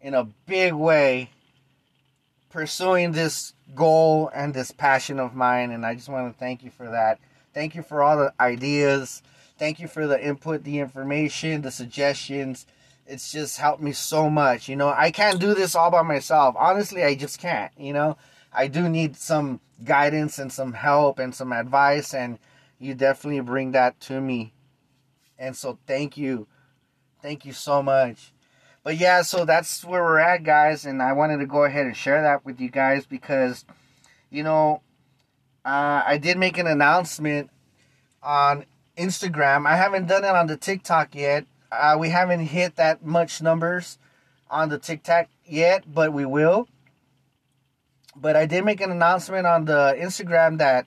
in 0.00 0.14
a 0.14 0.24
big 0.46 0.72
way 0.72 1.30
pursuing 2.50 3.12
this 3.12 3.52
goal 3.74 4.30
and 4.34 4.54
this 4.54 4.70
passion 4.70 5.18
of 5.18 5.34
mine, 5.34 5.70
and 5.70 5.84
I 5.84 5.94
just 5.94 6.08
want 6.08 6.32
to 6.32 6.38
thank 6.38 6.62
you 6.62 6.70
for 6.70 6.88
that. 6.88 7.18
Thank 7.52 7.74
you 7.74 7.82
for 7.82 8.02
all 8.02 8.16
the 8.16 8.32
ideas. 8.40 9.22
Thank 9.58 9.80
you 9.80 9.88
for 9.88 10.06
the 10.06 10.24
input, 10.24 10.64
the 10.64 10.78
information, 10.78 11.62
the 11.62 11.70
suggestions. 11.70 12.66
It's 13.08 13.32
just 13.32 13.58
helped 13.58 13.82
me 13.82 13.92
so 13.92 14.28
much. 14.28 14.68
You 14.68 14.76
know, 14.76 14.88
I 14.88 15.10
can't 15.10 15.40
do 15.40 15.54
this 15.54 15.74
all 15.74 15.90
by 15.90 16.02
myself. 16.02 16.54
Honestly, 16.58 17.02
I 17.02 17.14
just 17.14 17.40
can't. 17.40 17.72
You 17.76 17.92
know, 17.92 18.16
I 18.52 18.68
do 18.68 18.88
need 18.88 19.16
some 19.16 19.60
guidance 19.82 20.38
and 20.38 20.52
some 20.52 20.74
help 20.74 21.18
and 21.18 21.34
some 21.34 21.52
advice, 21.52 22.12
and 22.12 22.38
you 22.78 22.94
definitely 22.94 23.40
bring 23.40 23.72
that 23.72 23.98
to 24.00 24.20
me. 24.20 24.52
And 25.38 25.56
so, 25.56 25.78
thank 25.86 26.16
you. 26.16 26.46
Thank 27.22 27.44
you 27.44 27.52
so 27.52 27.82
much. 27.82 28.32
But 28.84 28.98
yeah, 28.98 29.22
so 29.22 29.44
that's 29.44 29.84
where 29.84 30.02
we're 30.02 30.18
at, 30.18 30.44
guys. 30.44 30.84
And 30.84 31.02
I 31.02 31.12
wanted 31.14 31.38
to 31.38 31.46
go 31.46 31.64
ahead 31.64 31.86
and 31.86 31.96
share 31.96 32.22
that 32.22 32.44
with 32.44 32.60
you 32.60 32.68
guys 32.68 33.06
because 33.06 33.64
you 34.30 34.42
know, 34.42 34.82
uh, 35.64 36.02
I 36.06 36.18
did 36.18 36.38
make 36.38 36.58
an 36.58 36.66
announcement 36.66 37.50
on 38.22 38.64
Instagram. 38.96 39.66
I 39.66 39.76
haven't 39.76 40.06
done 40.06 40.24
it 40.24 40.34
on 40.34 40.46
the 40.46 40.56
TikTok 40.56 41.14
yet. 41.14 41.46
Uh, 41.70 41.96
we 41.98 42.08
haven't 42.08 42.40
hit 42.40 42.76
that 42.76 43.04
much 43.04 43.42
numbers 43.42 43.98
on 44.50 44.68
the 44.68 44.78
Tic 44.78 45.02
Tac 45.02 45.28
yet, 45.44 45.84
but 45.92 46.12
we 46.12 46.24
will. 46.24 46.68
But 48.16 48.36
I 48.36 48.46
did 48.46 48.64
make 48.64 48.80
an 48.80 48.90
announcement 48.90 49.46
on 49.46 49.64
the 49.64 49.96
Instagram 49.98 50.58
that 50.58 50.86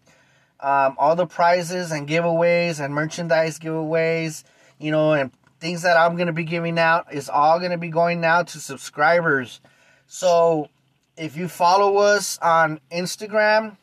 um, 0.59 0.95
all 0.97 1.15
the 1.15 1.25
prizes 1.27 1.91
and 1.91 2.07
giveaways 2.07 2.83
and 2.83 2.93
merchandise 2.93 3.59
giveaways, 3.59 4.43
you 4.79 4.91
know, 4.91 5.13
and 5.13 5.31
things 5.59 5.83
that 5.83 5.97
I'm 5.97 6.15
going 6.15 6.27
to 6.27 6.33
be 6.33 6.43
giving 6.43 6.77
out 6.77 7.13
is 7.13 7.29
all 7.29 7.59
going 7.59 7.71
to 7.71 7.77
be 7.77 7.89
going 7.89 8.19
now 8.19 8.43
to 8.43 8.59
subscribers. 8.59 9.61
So 10.07 10.69
if 11.15 11.37
you 11.37 11.47
follow 11.47 11.97
us 11.97 12.37
on 12.39 12.79
Instagram, 12.91 13.77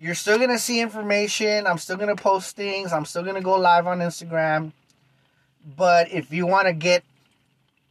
you're 0.00 0.14
still 0.14 0.38
going 0.38 0.50
to 0.50 0.58
see 0.58 0.80
information. 0.80 1.66
I'm 1.66 1.78
still 1.78 1.96
going 1.96 2.14
to 2.14 2.20
post 2.20 2.56
things. 2.56 2.92
I'm 2.92 3.04
still 3.04 3.22
going 3.22 3.36
to 3.36 3.40
go 3.40 3.54
live 3.56 3.86
on 3.86 4.00
Instagram. 4.00 4.72
But 5.64 6.12
if 6.12 6.32
you 6.32 6.46
want 6.46 6.66
to 6.66 6.72
get 6.72 7.04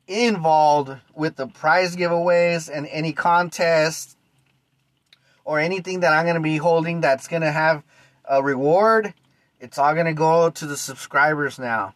involved 0.07 0.99
with 1.15 1.36
the 1.36 1.47
prize 1.47 1.95
giveaways 1.95 2.69
and 2.71 2.88
any 2.88 3.13
contests 3.13 4.15
or 5.45 5.59
anything 5.59 6.01
that 6.01 6.13
I'm 6.13 6.25
going 6.25 6.36
to 6.36 6.41
be 6.41 6.57
holding 6.57 7.01
that's 7.01 7.27
going 7.27 7.41
to 7.41 7.51
have 7.51 7.83
a 8.25 8.43
reward, 8.43 9.13
it's 9.59 9.77
all 9.77 9.93
going 9.93 10.05
to 10.05 10.13
go 10.13 10.49
to 10.49 10.65
the 10.65 10.77
subscribers 10.77 11.57
now. 11.57 11.95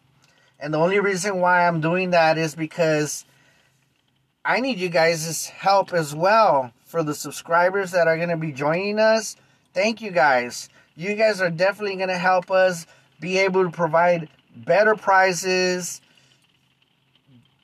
And 0.58 0.74
the 0.74 0.78
only 0.78 0.98
reason 0.98 1.40
why 1.40 1.66
I'm 1.66 1.80
doing 1.80 2.10
that 2.10 2.36
is 2.36 2.54
because 2.54 3.24
I 4.44 4.60
need 4.60 4.78
you 4.78 4.88
guys' 4.88 5.46
help 5.46 5.92
as 5.92 6.14
well 6.14 6.72
for 6.84 7.02
the 7.02 7.14
subscribers 7.14 7.92
that 7.92 8.08
are 8.08 8.16
going 8.16 8.30
to 8.30 8.36
be 8.36 8.50
joining 8.50 8.98
us. 8.98 9.36
Thank 9.74 10.00
you 10.00 10.10
guys. 10.10 10.68
You 10.96 11.14
guys 11.14 11.40
are 11.40 11.50
definitely 11.50 11.96
going 11.96 12.08
to 12.08 12.18
help 12.18 12.50
us 12.50 12.86
be 13.20 13.38
able 13.38 13.64
to 13.64 13.70
provide 13.70 14.28
better 14.54 14.94
prizes, 14.94 16.00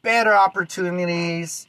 better 0.03 0.35
opportunities, 0.35 1.67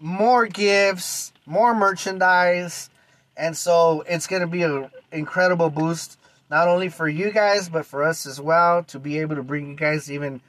more 0.00 0.46
gifts, 0.46 1.32
more 1.46 1.74
merchandise. 1.74 2.90
And 3.36 3.56
so 3.56 4.02
it's 4.08 4.26
going 4.26 4.42
to 4.42 4.48
be 4.48 4.62
an 4.62 4.90
incredible 5.12 5.70
boost, 5.70 6.18
not 6.50 6.68
only 6.68 6.88
for 6.88 7.08
you 7.08 7.30
guys, 7.30 7.68
but 7.68 7.86
for 7.86 8.02
us 8.02 8.26
as 8.26 8.40
well, 8.40 8.82
to 8.84 8.98
be 8.98 9.18
able 9.18 9.36
to 9.36 9.42
bring 9.42 9.70
you 9.70 9.76
guys 9.76 10.10
even 10.10 10.40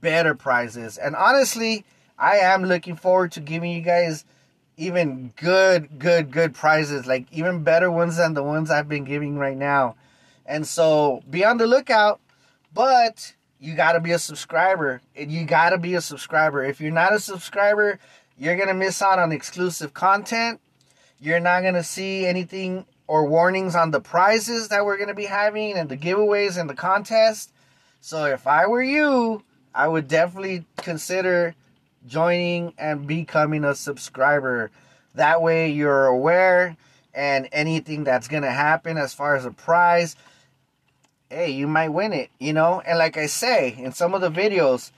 better 0.00 0.34
prizes. 0.34 0.98
And 0.98 1.16
honestly, 1.16 1.84
I 2.18 2.36
am 2.38 2.64
looking 2.64 2.96
forward 2.96 3.32
to 3.32 3.40
giving 3.40 3.72
you 3.72 3.80
guys 3.80 4.24
even 4.76 5.32
good, 5.36 5.98
good, 5.98 6.30
good 6.30 6.54
prizes, 6.54 7.06
like 7.06 7.26
even 7.32 7.62
better 7.62 7.90
ones 7.90 8.16
than 8.16 8.34
the 8.34 8.42
ones 8.42 8.70
I've 8.70 8.88
been 8.88 9.04
giving 9.04 9.38
right 9.38 9.56
now. 9.56 9.96
And 10.46 10.66
so 10.66 11.22
be 11.30 11.44
on 11.44 11.58
the 11.58 11.66
lookout, 11.66 12.20
but 12.72 13.34
you 13.64 13.74
got 13.74 13.92
to 13.92 14.00
be 14.00 14.12
a 14.12 14.18
subscriber. 14.18 15.00
You 15.16 15.46
got 15.46 15.70
to 15.70 15.78
be 15.78 15.94
a 15.94 16.00
subscriber. 16.02 16.62
If 16.62 16.82
you're 16.82 16.92
not 16.92 17.14
a 17.14 17.18
subscriber, 17.18 17.98
you're 18.36 18.56
going 18.56 18.68
to 18.68 18.74
miss 18.74 19.00
out 19.00 19.18
on 19.18 19.32
exclusive 19.32 19.94
content. 19.94 20.60
You're 21.18 21.40
not 21.40 21.62
going 21.62 21.74
to 21.74 21.82
see 21.82 22.26
anything 22.26 22.84
or 23.06 23.24
warnings 23.26 23.74
on 23.74 23.90
the 23.90 24.00
prizes 24.00 24.68
that 24.68 24.84
we're 24.84 24.98
going 24.98 25.08
to 25.08 25.14
be 25.14 25.24
having 25.24 25.78
and 25.78 25.88
the 25.88 25.96
giveaways 25.96 26.60
and 26.60 26.68
the 26.68 26.74
contest. 26.74 27.52
So 28.02 28.26
if 28.26 28.46
I 28.46 28.66
were 28.66 28.82
you, 28.82 29.42
I 29.74 29.88
would 29.88 30.08
definitely 30.08 30.66
consider 30.76 31.54
joining 32.06 32.74
and 32.76 33.06
becoming 33.06 33.64
a 33.64 33.74
subscriber. 33.74 34.70
That 35.14 35.40
way 35.40 35.70
you're 35.70 36.06
aware 36.06 36.76
and 37.14 37.48
anything 37.50 38.04
that's 38.04 38.28
going 38.28 38.42
to 38.42 38.50
happen 38.50 38.98
as 38.98 39.14
far 39.14 39.36
as 39.36 39.46
a 39.46 39.50
prize, 39.50 40.16
hey, 41.30 41.50
you 41.50 41.66
might 41.66 41.90
win 41.90 42.12
it, 42.12 42.30
you 42.38 42.52
know? 42.52 42.80
And 42.86 42.98
like 42.98 43.16
I 43.16 43.26
say 43.26 43.74
in 43.76 43.92
some 43.92 44.14
of 44.14 44.20
the 44.20 44.30
videos, 44.30 44.92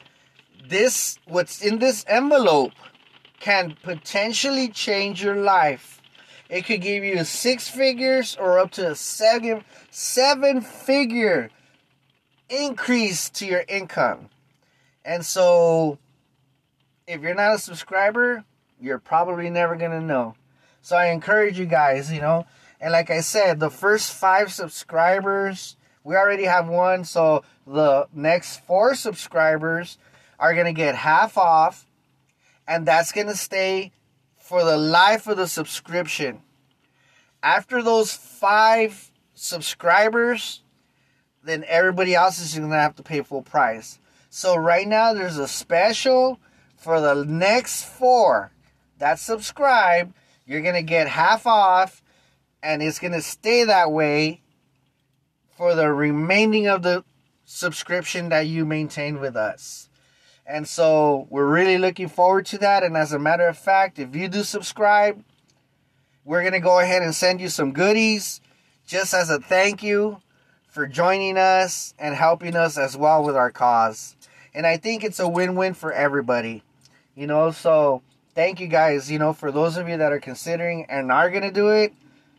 this 0.68 1.18
what's 1.26 1.62
in 1.62 1.78
this 1.78 2.04
envelope 2.08 2.72
can 3.40 3.76
potentially 3.82 4.68
change 4.68 5.22
your 5.22 5.36
life. 5.36 6.00
It 6.48 6.64
could 6.64 6.80
give 6.80 7.04
you 7.04 7.24
six 7.24 7.68
figures 7.68 8.36
or 8.38 8.58
up 8.58 8.70
to 8.72 8.90
a 8.90 8.94
seven 8.94 9.64
seven 9.90 10.60
figure 10.60 11.50
increase 12.48 13.30
to 13.30 13.46
your 13.46 13.64
income. 13.68 14.28
And 15.04 15.24
so, 15.24 15.98
if 17.06 17.20
you're 17.20 17.34
not 17.34 17.54
a 17.54 17.58
subscriber, 17.58 18.44
you're 18.80 18.98
probably 18.98 19.50
never 19.50 19.76
going 19.76 19.92
to 19.92 20.00
know. 20.00 20.34
So, 20.82 20.96
I 20.96 21.06
encourage 21.06 21.58
you 21.58 21.66
guys, 21.66 22.12
you 22.12 22.20
know. 22.20 22.46
And 22.80 22.92
like 22.92 23.10
I 23.10 23.20
said, 23.20 23.58
the 23.58 23.70
first 23.70 24.12
five 24.12 24.52
subscribers, 24.52 25.75
we 26.06 26.14
already 26.14 26.44
have 26.44 26.68
one. 26.68 27.04
So, 27.04 27.42
the 27.66 28.06
next 28.14 28.64
four 28.64 28.94
subscribers 28.94 29.98
are 30.38 30.54
going 30.54 30.66
to 30.66 30.72
get 30.72 30.94
half 30.94 31.36
off. 31.36 31.84
And 32.68 32.86
that's 32.86 33.10
going 33.10 33.26
to 33.26 33.36
stay 33.36 33.90
for 34.38 34.64
the 34.64 34.76
life 34.76 35.26
of 35.26 35.36
the 35.36 35.48
subscription. 35.48 36.42
After 37.42 37.82
those 37.82 38.12
five 38.12 39.10
subscribers, 39.34 40.62
then 41.42 41.64
everybody 41.66 42.14
else 42.14 42.38
is 42.38 42.56
going 42.56 42.70
to 42.70 42.76
have 42.76 42.96
to 42.96 43.02
pay 43.02 43.22
full 43.22 43.42
price. 43.42 43.98
So 44.30 44.54
right 44.54 44.86
now 44.86 45.14
there's 45.14 45.38
a 45.38 45.48
special 45.48 46.38
for 46.76 47.00
the 47.00 47.24
next 47.24 47.84
four 47.84 48.52
that 48.98 49.18
subscribe. 49.18 50.12
You're 50.44 50.60
gonna 50.60 50.82
get 50.82 51.08
half 51.08 51.46
off, 51.46 52.02
and 52.62 52.82
it's 52.82 52.98
gonna 52.98 53.22
stay 53.22 53.64
that 53.64 53.90
way 53.90 54.42
for 55.56 55.74
the 55.74 55.90
remaining 55.92 56.66
of 56.68 56.82
the 56.82 57.04
subscription 57.44 58.28
that 58.28 58.46
you 58.46 58.64
maintain 58.64 59.20
with 59.20 59.36
us. 59.36 59.88
And 60.46 60.68
so 60.68 61.26
we're 61.30 61.46
really 61.46 61.78
looking 61.78 62.08
forward 62.08 62.46
to 62.46 62.58
that. 62.58 62.82
And 62.82 62.96
as 62.96 63.12
a 63.12 63.18
matter 63.18 63.48
of 63.48 63.58
fact, 63.58 63.98
if 63.98 64.14
you 64.14 64.28
do 64.28 64.44
subscribe, 64.44 65.24
we're 66.24 66.42
going 66.42 66.52
to 66.52 66.60
go 66.60 66.78
ahead 66.78 67.02
and 67.02 67.14
send 67.14 67.40
you 67.40 67.48
some 67.48 67.72
goodies 67.72 68.40
just 68.86 69.14
as 69.14 69.30
a 69.30 69.40
thank 69.40 69.82
you 69.82 70.20
for 70.68 70.86
joining 70.86 71.38
us 71.38 71.94
and 71.98 72.14
helping 72.14 72.54
us 72.54 72.76
as 72.76 72.96
well 72.96 73.24
with 73.24 73.34
our 73.34 73.50
cause. 73.50 74.14
And 74.54 74.66
I 74.66 74.76
think 74.76 75.02
it's 75.02 75.20
a 75.20 75.28
win-win 75.28 75.74
for 75.74 75.92
everybody. 75.92 76.62
You 77.14 77.26
know, 77.26 77.50
so 77.50 78.02
thank 78.34 78.60
you 78.60 78.68
guys, 78.68 79.10
you 79.10 79.18
know, 79.18 79.32
for 79.32 79.50
those 79.50 79.76
of 79.76 79.88
you 79.88 79.96
that 79.96 80.12
are 80.12 80.20
considering 80.20 80.84
and 80.88 81.10
are 81.10 81.30
going 81.30 81.42
to 81.42 81.50
do 81.50 81.70
it, 81.70 81.94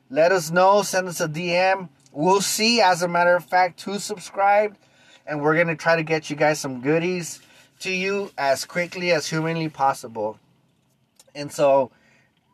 let 0.10 0.32
us 0.32 0.52
know, 0.52 0.84
send 0.84 1.08
us 1.08 1.20
a 1.20 1.28
DM. 1.28 1.90
We'll 2.18 2.42
see 2.42 2.82
as 2.82 3.04
a 3.04 3.08
matter 3.08 3.36
of 3.36 3.46
fact 3.46 3.80
who 3.84 4.00
subscribed 4.00 4.76
and 5.28 5.40
we're 5.40 5.54
going 5.54 5.68
to 5.68 5.76
try 5.76 5.98
to 5.98 6.02
get 6.02 6.32
you 6.32 6.36
guys 6.36 6.58
some 6.58 6.82
goodies 6.82 7.40
to 7.82 7.92
you 7.92 8.32
as 8.40 8.66
quickly 8.66 9.12
as 9.12 9.28
humanly 9.28 9.70
possible. 9.70 10.40
And 11.36 11.52
so 11.52 11.92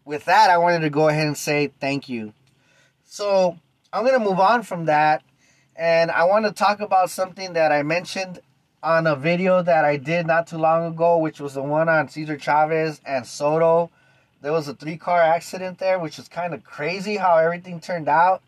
with 0.04 0.26
that, 0.26 0.50
I 0.50 0.58
wanted 0.58 0.82
to 0.82 0.90
go 0.90 1.08
ahead 1.08 1.28
and 1.28 1.38
say 1.38 1.72
thank 1.80 2.10
you. 2.10 2.34
So, 3.06 3.58
I'm 3.94 4.04
going 4.04 4.20
to 4.20 4.30
move 4.30 4.42
on 4.42 4.64
from 4.64 4.84
that 4.88 5.24
and 5.78 6.12
I 6.12 6.26
want 6.26 6.44
to 6.44 6.52
talk 6.52 6.82
about 6.82 7.10
something 7.10 7.54
that 7.54 7.72
I 7.72 7.84
mentioned 7.84 8.40
on 8.84 9.08
a 9.08 9.16
video 9.16 9.64
that 9.64 9.86
I 9.86 9.96
did 9.96 10.28
not 10.28 10.48
too 10.48 10.58
long 10.58 10.94
ago, 10.94 11.18
which 11.20 11.40
was 11.40 11.54
the 11.54 11.64
one 11.64 11.88
on 11.88 12.10
Cesar 12.10 12.38
Chavez 12.38 13.00
and 13.06 13.26
Soto. 13.26 13.92
There 14.42 14.52
was 14.52 14.68
a 14.68 14.74
three 14.74 14.98
car 14.98 15.22
accident 15.22 15.78
there, 15.78 16.00
which 16.00 16.20
is 16.20 16.28
kind 16.28 16.54
of 16.54 16.66
crazy 16.66 17.16
how 17.16 17.38
everything 17.38 17.80
turned 17.80 18.10
out. 18.10 18.42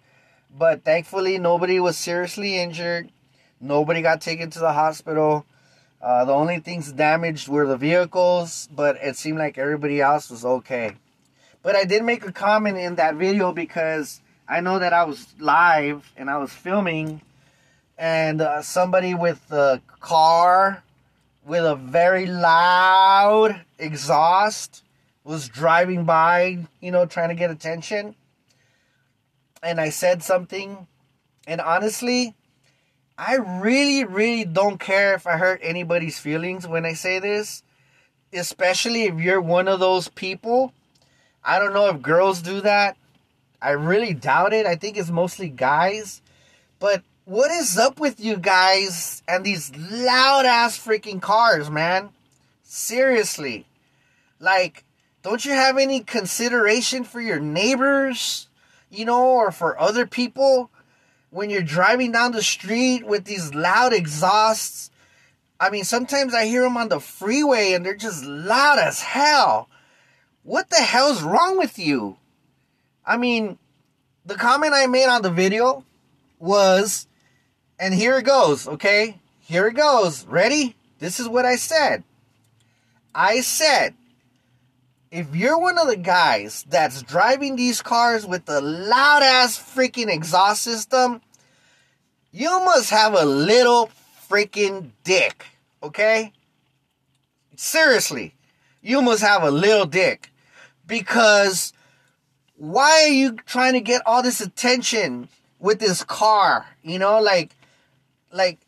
But 0.57 0.83
thankfully, 0.83 1.37
nobody 1.37 1.79
was 1.79 1.97
seriously 1.97 2.57
injured. 2.57 3.11
Nobody 3.59 4.01
got 4.01 4.21
taken 4.21 4.49
to 4.51 4.59
the 4.59 4.73
hospital. 4.73 5.45
Uh, 6.01 6.23
the 6.25 6.33
only 6.33 6.59
things 6.59 6.91
damaged 6.91 7.47
were 7.47 7.65
the 7.65 7.77
vehicles, 7.77 8.69
but 8.73 8.97
it 9.01 9.17
seemed 9.17 9.39
like 9.39 9.57
everybody 9.57 9.99
else 10.01 10.29
was 10.29 10.45
okay. 10.45 10.95
But 11.63 11.75
I 11.75 11.83
did 11.83 12.03
make 12.03 12.25
a 12.25 12.31
comment 12.31 12.77
in 12.77 12.95
that 12.95 13.15
video 13.15 13.51
because 13.51 14.21
I 14.47 14.61
know 14.61 14.79
that 14.79 14.93
I 14.93 15.03
was 15.03 15.27
live 15.39 16.11
and 16.15 16.29
I 16.29 16.37
was 16.37 16.53
filming 16.53 17.21
and 17.97 18.41
uh, 18.41 18.61
somebody 18.61 19.13
with 19.13 19.51
a 19.51 19.81
car 19.99 20.83
with 21.45 21.65
a 21.65 21.75
very 21.75 22.25
loud 22.25 23.61
exhaust 23.77 24.83
was 25.23 25.47
driving 25.47 26.03
by, 26.03 26.65
you 26.81 26.91
know, 26.91 27.05
trying 27.05 27.29
to 27.29 27.35
get 27.35 27.49
attention. 27.49 28.15
And 29.65 29.81
I 29.81 29.89
said 29.89 30.21
something, 30.21 30.85
and 31.47 31.59
honestly, 31.59 32.35
I 33.17 33.37
really, 33.37 34.05
really 34.05 34.45
don't 34.45 34.79
care 34.79 35.15
if 35.15 35.25
I 35.25 35.37
hurt 35.37 35.59
anybody's 35.63 36.19
feelings 36.19 36.67
when 36.67 36.85
I 36.85 36.93
say 36.93 37.17
this, 37.17 37.63
especially 38.31 39.05
if 39.05 39.19
you're 39.19 39.41
one 39.41 39.67
of 39.67 39.79
those 39.79 40.07
people. 40.07 40.71
I 41.43 41.57
don't 41.57 41.73
know 41.73 41.89
if 41.89 42.03
girls 42.03 42.43
do 42.43 42.61
that. 42.61 42.95
I 43.59 43.71
really 43.71 44.13
doubt 44.13 44.53
it. 44.53 44.67
I 44.67 44.75
think 44.75 44.97
it's 44.97 45.09
mostly 45.09 45.49
guys. 45.49 46.21
But 46.77 47.01
what 47.23 47.49
is 47.49 47.75
up 47.75 47.99
with 47.99 48.19
you 48.19 48.37
guys 48.37 49.23
and 49.27 49.43
these 49.43 49.75
loud 49.75 50.45
ass 50.45 50.77
freaking 50.77 51.19
cars, 51.19 51.71
man? 51.71 52.09
Seriously. 52.61 53.65
Like, 54.39 54.83
don't 55.23 55.43
you 55.43 55.53
have 55.53 55.79
any 55.79 56.01
consideration 56.01 57.03
for 57.03 57.19
your 57.19 57.39
neighbors? 57.39 58.47
You 58.89 59.05
know, 59.05 59.25
or 59.25 59.51
for 59.51 59.79
other 59.79 60.05
people 60.05 60.69
when 61.29 61.49
you're 61.49 61.61
driving 61.61 62.11
down 62.11 62.31
the 62.31 62.41
street 62.41 63.05
with 63.05 63.25
these 63.25 63.53
loud 63.53 63.93
exhausts. 63.93 64.89
I 65.59 65.69
mean, 65.69 65.83
sometimes 65.83 66.33
I 66.33 66.45
hear 66.45 66.61
them 66.61 66.77
on 66.77 66.89
the 66.89 66.99
freeway 66.99 67.73
and 67.73 67.85
they're 67.85 67.95
just 67.95 68.23
loud 68.23 68.79
as 68.79 69.01
hell. 69.01 69.69
What 70.43 70.69
the 70.69 70.77
hell's 70.77 71.23
wrong 71.23 71.57
with 71.57 71.79
you? 71.79 72.17
I 73.05 73.17
mean, 73.17 73.57
the 74.25 74.35
comment 74.35 74.73
I 74.73 74.87
made 74.87 75.07
on 75.07 75.21
the 75.21 75.29
video 75.29 75.83
was, 76.39 77.07
and 77.79 77.93
here 77.93 78.17
it 78.17 78.23
goes, 78.23 78.67
okay? 78.67 79.19
Here 79.41 79.67
it 79.67 79.73
goes. 79.73 80.25
Ready? 80.25 80.75
This 80.99 81.19
is 81.19 81.27
what 81.27 81.45
I 81.45 81.55
said. 81.55 82.03
I 83.13 83.41
said, 83.41 83.93
if 85.15 85.33
you're 85.33 85.57
one 85.57 85.77
of 85.77 85.87
the 85.87 85.95
guys 85.95 86.65
that's 86.67 87.01
driving 87.01 87.55
these 87.55 87.81
cars 87.81 88.25
with 88.25 88.43
the 88.43 88.59
loud 88.59 89.23
ass 89.23 89.57
freaking 89.57 90.13
exhaust 90.13 90.61
system, 90.61 91.21
you 92.33 92.49
must 92.65 92.89
have 92.89 93.13
a 93.13 93.23
little 93.23 93.89
freaking 94.29 94.91
dick, 95.05 95.45
okay? 95.81 96.33
Seriously, 97.55 98.35
you 98.81 99.01
must 99.01 99.21
have 99.21 99.43
a 99.43 99.51
little 99.51 99.85
dick 99.85 100.33
because 100.85 101.71
why 102.57 103.05
are 103.05 103.13
you 103.13 103.37
trying 103.45 103.71
to 103.73 103.81
get 103.81 104.01
all 104.05 104.21
this 104.21 104.41
attention 104.41 105.29
with 105.59 105.79
this 105.79 106.03
car? 106.03 106.65
You 106.83 106.99
know, 106.99 107.21
like, 107.21 107.55
like, 108.33 108.59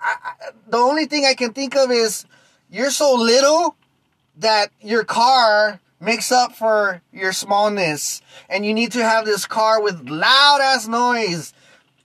I, 0.00 0.14
I, 0.24 0.50
the 0.66 0.78
only 0.78 1.04
thing 1.04 1.26
I 1.26 1.34
can 1.34 1.52
think 1.52 1.76
of 1.76 1.90
is 1.90 2.24
you're 2.70 2.90
so 2.90 3.16
little 3.16 3.76
that 4.36 4.70
your 4.80 5.04
car 5.04 5.80
makes 6.00 6.30
up 6.30 6.54
for 6.54 7.02
your 7.12 7.32
smallness, 7.32 8.20
and 8.48 8.66
you 8.66 8.74
need 8.74 8.92
to 8.92 9.02
have 9.02 9.24
this 9.24 9.46
car 9.46 9.80
with 9.80 10.08
loud 10.08 10.60
ass 10.60 10.86
noise, 10.86 11.52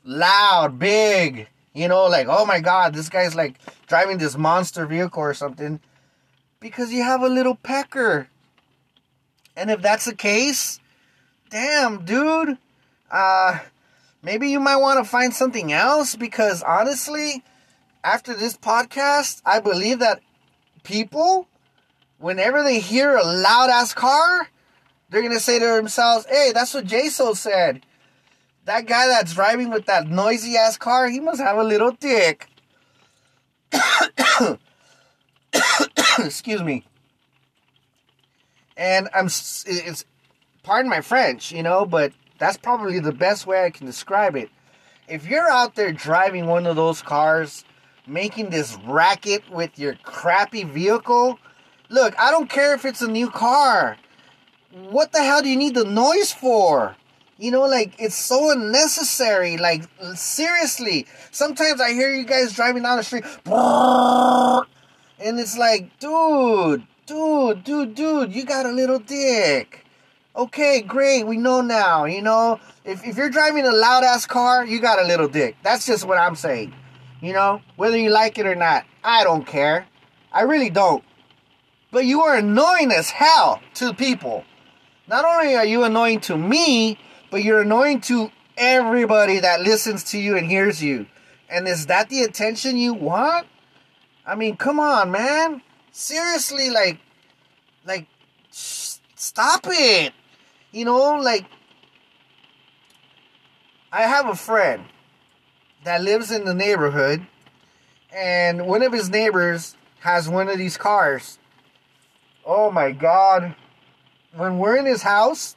loud, 0.04 0.80
big. 0.80 1.48
You 1.74 1.88
know, 1.88 2.08
like, 2.08 2.28
oh 2.30 2.46
my 2.46 2.60
god, 2.60 2.94
this 2.94 3.10
guy's 3.10 3.36
like 3.36 3.56
driving 3.88 4.18
this 4.18 4.38
monster 4.38 4.86
vehicle 4.86 5.22
or 5.22 5.34
something 5.34 5.80
because 6.60 6.92
you 6.92 7.04
have 7.04 7.22
a 7.22 7.30
little 7.30 7.56
pecker. 7.56 8.28
And 9.56 9.70
if 9.70 9.82
that's 9.82 10.06
the 10.06 10.16
case, 10.16 10.80
damn, 11.50 12.06
dude, 12.06 12.58
uh, 13.12 13.60
maybe 14.22 14.50
you 14.50 14.60
might 14.60 14.78
want 14.78 15.04
to 15.04 15.10
find 15.10 15.34
something 15.34 15.72
else 15.72 16.16
because 16.16 16.64
honestly, 16.64 17.44
after 18.04 18.34
this 18.34 18.58
podcast, 18.58 19.42
I 19.46 19.60
believe 19.60 20.00
that 20.00 20.22
people, 20.84 21.48
whenever 22.20 22.62
they 22.64 22.80
hear 22.80 23.16
a 23.16 23.24
loud 23.24 23.70
ass 23.70 23.94
car, 23.94 24.50
they're 25.10 25.24
gonna 25.24 25.40
say 25.40 25.58
to 25.58 25.66
themselves, 25.66 26.26
"Hey, 26.30 26.52
that's 26.54 26.74
what 26.74 26.86
Jaso 26.86 27.36
said. 27.36 27.86
That 28.66 28.86
guy 28.86 29.08
that's 29.08 29.34
driving 29.34 29.72
with 29.72 29.88
that 29.88 30.08
noisy 30.08 30.56
ass 30.56 30.78
car, 30.78 31.08
he 31.08 31.20
must 31.20 31.42
have 31.42 31.58
a 31.58 31.64
little 31.64 31.92
dick." 31.92 32.48
Excuse 36.20 36.62
me. 36.62 36.86
And 38.78 39.10
I'm 39.14 39.26
it's 39.26 40.06
pardon 40.64 40.90
my 40.90 41.02
French, 41.02 41.52
you 41.52 41.64
know, 41.64 41.86
but 41.86 42.14
that's 42.38 42.58
probably 42.58 43.00
the 43.00 43.12
best 43.12 43.48
way 43.48 43.66
I 43.66 43.70
can 43.70 43.86
describe 43.86 44.36
it. 44.36 44.50
If 45.08 45.28
you're 45.28 45.50
out 45.50 45.76
there 45.76 45.92
driving 45.92 46.46
one 46.46 46.68
of 46.68 46.76
those 46.76 47.02
cars, 47.02 47.66
making 48.06 48.52
this 48.52 48.78
racket 48.86 49.50
with 49.50 49.78
your 49.80 49.96
crappy 49.96 50.64
vehicle, 50.64 51.40
look, 51.90 52.18
I 52.20 52.32
don't 52.32 52.50
care 52.50 52.74
if 52.74 52.86
it's 52.86 53.02
a 53.02 53.08
new 53.08 53.30
car. 53.30 53.98
What 54.72 55.12
the 55.12 55.24
hell 55.24 55.42
do 55.42 55.50
you 55.50 55.58
need 55.58 55.76
the 55.76 55.84
noise 55.84 56.32
for? 56.32 56.96
You 57.38 57.52
know, 57.52 57.66
like 57.66 57.96
it's 58.00 58.16
so 58.16 58.52
unnecessary. 58.52 59.58
Like 59.58 59.84
seriously, 60.16 61.08
sometimes 61.32 61.82
I 61.82 61.94
hear 61.94 62.14
you 62.14 62.26
guys 62.26 62.54
driving 62.54 62.84
down 62.84 62.98
the 62.98 63.04
street, 63.04 63.24
and 65.20 65.40
it's 65.40 65.58
like, 65.58 65.98
dude, 66.00 66.84
dude, 67.06 67.64
dude, 67.64 67.96
dude, 67.96 68.36
you 68.36 68.46
got 68.46 68.66
a 68.66 68.72
little 68.72 69.00
dick. 69.00 69.86
Okay, 70.36 70.82
great, 70.82 71.26
we 71.26 71.38
know 71.38 71.62
now. 71.62 72.06
You 72.06 72.22
know, 72.22 72.60
if 72.84 73.06
if 73.06 73.18
you're 73.18 73.30
driving 73.30 73.66
a 73.66 73.72
loud 73.72 74.04
ass 74.04 74.26
car, 74.26 74.66
you 74.66 74.80
got 74.80 75.00
a 75.00 75.08
little 75.08 75.28
dick. 75.28 75.56
That's 75.64 75.86
just 75.86 76.06
what 76.06 76.18
I'm 76.18 76.36
saying. 76.36 76.74
You 77.22 77.34
know, 77.34 77.62
whether 77.78 77.98
you 77.98 78.10
like 78.10 78.38
it 78.38 78.46
or 78.46 78.56
not, 78.56 78.86
I 79.04 79.24
don't 79.24 79.46
care. 79.46 79.88
I 80.32 80.42
really 80.42 80.70
don't. 80.70 81.04
But 81.92 82.06
you 82.06 82.22
are 82.22 82.36
annoying 82.36 82.92
as 82.92 83.10
hell 83.10 83.62
to 83.76 83.94
people. 83.94 84.44
Not 85.08 85.26
only 85.26 85.56
are 85.56 85.66
you 85.66 85.84
annoying 85.84 86.20
to 86.22 86.38
me, 86.38 87.00
but 87.32 87.44
you're 87.44 87.62
annoying 87.62 88.02
to 88.02 88.32
everybody 88.58 89.40
that 89.40 89.62
listens 89.62 90.04
to 90.12 90.20
you 90.20 90.38
and 90.38 90.46
hears 90.46 90.84
you. 90.84 91.08
And 91.50 91.68
is 91.68 91.88
that 91.88 92.10
the 92.10 92.22
attention 92.22 92.78
you 92.78 92.94
want? 92.94 93.48
I 94.26 94.36
mean, 94.36 94.56
come 94.56 94.80
on, 94.80 95.10
man. 95.10 95.64
Seriously, 95.92 96.70
like, 96.70 97.00
like, 97.86 98.08
stop 98.52 99.62
it. 99.66 100.14
You 100.72 100.86
know, 100.86 101.18
like, 101.18 101.46
I 103.92 104.04
have 104.04 104.30
a 104.30 104.36
friend 104.36 104.84
that 105.84 106.04
lives 106.04 106.30
in 106.30 106.46
the 106.46 106.54
neighborhood, 106.54 107.26
and 108.14 108.68
one 108.68 108.84
of 108.84 108.94
his 108.94 109.10
neighbors 109.10 109.76
has 110.02 110.30
one 110.30 110.48
of 110.48 110.60
these 110.60 110.78
cars. 110.78 111.39
Oh 112.52 112.72
my 112.72 112.92
god. 112.92 113.54
When 114.36 114.58
we're 114.58 114.76
in 114.76 114.88
his 114.88 115.04
house, 115.04 115.56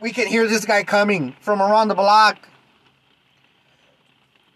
we 0.00 0.10
can 0.10 0.26
hear 0.26 0.48
this 0.48 0.64
guy 0.64 0.82
coming 0.82 1.36
from 1.40 1.62
around 1.62 1.86
the 1.86 1.94
block. 1.94 2.48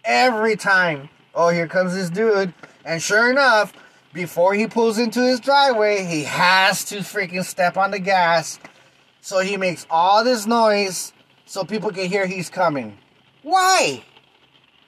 Every 0.03 0.57
time. 0.57 1.07
Oh, 1.33 1.47
here 1.47 1.69
comes 1.69 1.93
this 1.93 2.09
dude. 2.09 2.53
And 2.83 3.01
sure 3.01 3.31
enough, 3.31 3.71
before 4.11 4.55
he 4.55 4.67
pulls 4.67 4.97
into 4.97 5.21
his 5.21 5.39
driveway, 5.39 6.03
he 6.03 6.25
has 6.25 6.83
to 6.85 6.97
freaking 6.97 7.45
step 7.45 7.77
on 7.77 7.91
the 7.91 7.99
gas. 7.99 8.59
So 9.21 9.39
he 9.39 9.55
makes 9.55 9.87
all 9.89 10.25
this 10.25 10.45
noise 10.45 11.13
so 11.45 11.63
people 11.63 11.91
can 11.91 12.09
hear 12.09 12.27
he's 12.27 12.49
coming. 12.49 12.97
Why? 13.41 14.03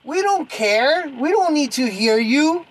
We 0.04 0.22
don't 0.22 0.50
care. 0.50 1.10
We 1.18 1.32
don't 1.32 1.54
need 1.54 1.72
to 1.74 1.90
hear 1.90 2.20
you. 2.20 2.66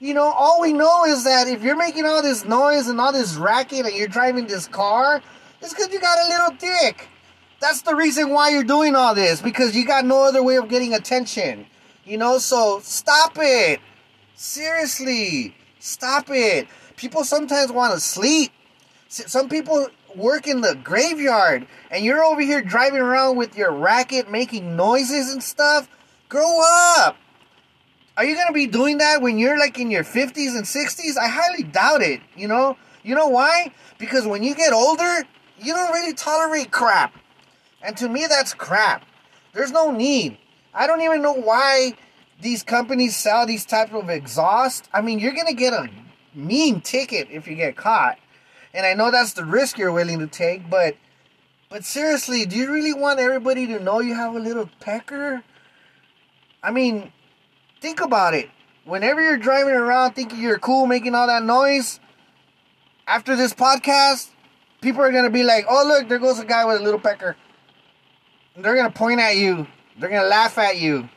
You 0.00 0.14
know, 0.14 0.26
all 0.26 0.60
we 0.60 0.72
know 0.72 1.04
is 1.06 1.24
that 1.24 1.48
if 1.48 1.62
you're 1.62 1.76
making 1.76 2.04
all 2.06 2.22
this 2.22 2.44
noise 2.44 2.86
and 2.86 3.00
all 3.00 3.12
this 3.12 3.34
racket 3.34 3.84
and 3.84 3.94
you're 3.94 4.06
driving 4.06 4.46
this 4.46 4.68
car, 4.68 5.20
it's 5.60 5.74
because 5.74 5.92
you 5.92 6.00
got 6.00 6.18
a 6.24 6.28
little 6.28 6.56
dick. 6.56 7.08
That's 7.60 7.82
the 7.82 7.96
reason 7.96 8.30
why 8.30 8.50
you're 8.50 8.62
doing 8.62 8.94
all 8.94 9.16
this, 9.16 9.42
because 9.42 9.74
you 9.74 9.84
got 9.84 10.04
no 10.04 10.22
other 10.22 10.42
way 10.42 10.56
of 10.56 10.68
getting 10.68 10.94
attention. 10.94 11.66
You 12.04 12.16
know, 12.16 12.38
so 12.38 12.78
stop 12.82 13.32
it. 13.38 13.80
Seriously, 14.36 15.56
stop 15.80 16.30
it. 16.30 16.68
People 16.96 17.24
sometimes 17.24 17.72
want 17.72 17.92
to 17.92 18.00
sleep. 18.00 18.52
Some 19.08 19.48
people 19.48 19.88
work 20.14 20.46
in 20.46 20.60
the 20.60 20.76
graveyard, 20.76 21.66
and 21.90 22.04
you're 22.04 22.22
over 22.22 22.40
here 22.40 22.62
driving 22.62 23.00
around 23.00 23.36
with 23.36 23.56
your 23.56 23.72
racket 23.72 24.30
making 24.30 24.76
noises 24.76 25.32
and 25.32 25.42
stuff. 25.42 25.88
Grow 26.28 26.60
up. 26.98 27.16
Are 28.18 28.24
you 28.24 28.34
gonna 28.34 28.52
be 28.52 28.66
doing 28.66 28.98
that 28.98 29.22
when 29.22 29.38
you're 29.38 29.56
like 29.56 29.78
in 29.78 29.92
your 29.92 30.02
50s 30.02 30.56
and 30.56 30.64
60s? 30.64 31.16
I 31.16 31.28
highly 31.28 31.62
doubt 31.62 32.02
it. 32.02 32.20
You 32.36 32.48
know, 32.48 32.76
you 33.04 33.14
know 33.14 33.28
why? 33.28 33.70
Because 33.96 34.26
when 34.26 34.42
you 34.42 34.56
get 34.56 34.72
older, 34.72 35.22
you 35.60 35.72
don't 35.72 35.92
really 35.92 36.14
tolerate 36.14 36.72
crap, 36.72 37.14
and 37.80 37.96
to 37.96 38.08
me, 38.08 38.26
that's 38.28 38.54
crap. 38.54 39.04
There's 39.52 39.70
no 39.70 39.92
need. 39.92 40.36
I 40.74 40.88
don't 40.88 41.00
even 41.00 41.22
know 41.22 41.32
why 41.32 41.94
these 42.40 42.64
companies 42.64 43.16
sell 43.16 43.46
these 43.46 43.64
type 43.64 43.94
of 43.94 44.10
exhaust. 44.10 44.88
I 44.92 45.00
mean, 45.00 45.20
you're 45.20 45.34
gonna 45.34 45.54
get 45.54 45.72
a 45.72 45.88
mean 46.34 46.80
ticket 46.80 47.28
if 47.30 47.46
you 47.46 47.54
get 47.54 47.76
caught, 47.76 48.18
and 48.74 48.84
I 48.84 48.94
know 48.94 49.12
that's 49.12 49.34
the 49.34 49.44
risk 49.44 49.78
you're 49.78 49.92
willing 49.92 50.18
to 50.18 50.26
take. 50.26 50.68
But, 50.68 50.96
but 51.68 51.84
seriously, 51.84 52.46
do 52.46 52.56
you 52.56 52.72
really 52.72 52.94
want 52.94 53.20
everybody 53.20 53.68
to 53.68 53.78
know 53.78 54.00
you 54.00 54.16
have 54.16 54.34
a 54.34 54.40
little 54.40 54.68
pecker? 54.80 55.44
I 56.64 56.72
mean, 56.72 57.12
think 57.80 58.00
about 58.00 58.34
it. 58.34 58.50
Whenever 58.84 59.22
you're 59.22 59.36
driving 59.36 59.74
around 59.74 60.12
thinking 60.12 60.40
you're 60.40 60.58
cool 60.58 60.86
making 60.86 61.14
all 61.14 61.26
that 61.26 61.42
noise, 61.42 62.00
after 63.06 63.36
this 63.36 63.54
podcast, 63.54 64.30
people 64.80 65.02
are 65.02 65.12
gonna 65.12 65.30
be 65.30 65.42
like, 65.42 65.66
oh 65.68 65.84
look, 65.86 66.08
there 66.08 66.18
goes 66.18 66.38
a 66.38 66.44
guy 66.44 66.64
with 66.64 66.80
a 66.80 66.84
little 66.84 67.00
pecker. 67.00 67.36
And 68.54 68.64
they're 68.64 68.76
gonna 68.76 68.90
point 68.90 69.20
at 69.20 69.36
you. 69.36 69.66
They're 69.98 70.10
gonna 70.10 70.28
laugh 70.28 70.58
at 70.58 70.78
you. 70.78 71.08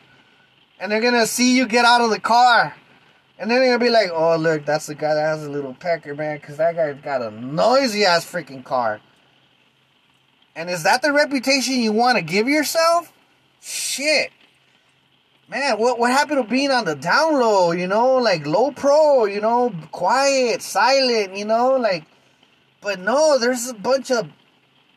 And 0.79 0.91
they're 0.91 1.01
gonna 1.01 1.27
see 1.27 1.55
you 1.55 1.67
get 1.67 1.85
out 1.85 2.01
of 2.01 2.09
the 2.09 2.19
car. 2.19 2.75
And 3.37 3.49
then 3.49 3.59
they're 3.59 3.77
gonna 3.77 3.85
be 3.85 3.91
like, 3.91 4.09
oh 4.11 4.35
look, 4.35 4.65
that's 4.65 4.87
the 4.87 4.95
guy 4.95 5.13
that 5.13 5.21
has 5.21 5.45
a 5.45 5.49
little 5.49 5.73
pecker, 5.73 6.13
man, 6.13 6.37
because 6.37 6.57
that 6.57 6.75
guy's 6.75 6.99
got 7.01 7.21
a 7.21 7.31
noisy 7.31 8.05
ass 8.05 8.29
freaking 8.29 8.63
car. 8.63 8.99
And 10.55 10.69
is 10.69 10.83
that 10.83 11.01
the 11.01 11.13
reputation 11.13 11.75
you 11.75 11.93
want 11.93 12.17
to 12.17 12.23
give 12.23 12.49
yourself? 12.49 13.13
Shit 13.61 14.31
man, 15.51 15.77
what 15.77 15.99
what 15.99 16.11
happened 16.11 16.41
to 16.43 16.49
being 16.49 16.71
on 16.71 16.85
the 16.85 16.95
down 16.95 17.33
low, 17.33 17.71
you 17.71 17.85
know, 17.85 18.15
like 18.15 18.47
low 18.47 18.71
pro, 18.71 19.25
you 19.25 19.41
know, 19.41 19.71
quiet, 19.91 20.63
silent, 20.63 21.35
you 21.35 21.45
know, 21.45 21.77
like 21.77 22.05
but 22.81 22.99
no, 22.99 23.37
there's 23.37 23.69
a 23.69 23.75
bunch 23.75 24.09
of 24.09 24.27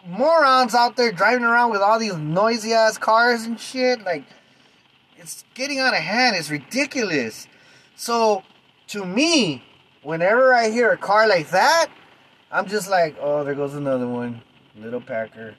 morons 0.06 0.74
out 0.74 0.96
there 0.96 1.12
driving 1.12 1.44
around 1.44 1.70
with 1.70 1.82
all 1.82 1.98
these 1.98 2.16
noisy 2.16 2.72
ass 2.72 2.96
cars 2.96 3.44
and 3.44 3.60
shit. 3.60 4.02
Like, 4.02 4.24
it's 5.18 5.44
getting 5.54 5.78
out 5.78 5.92
of 5.92 6.00
hand. 6.00 6.34
It's 6.36 6.50
ridiculous. 6.50 7.46
So, 7.94 8.42
to 8.88 9.04
me, 9.04 9.62
whenever 10.02 10.54
I 10.54 10.70
hear 10.70 10.92
a 10.92 10.96
car 10.96 11.28
like 11.28 11.50
that, 11.50 11.88
I'm 12.50 12.66
just 12.66 12.88
like, 12.88 13.16
oh, 13.20 13.44
there 13.44 13.54
goes 13.54 13.74
another 13.74 14.08
one. 14.08 14.40
Little 14.76 15.00
Packer. 15.00 15.54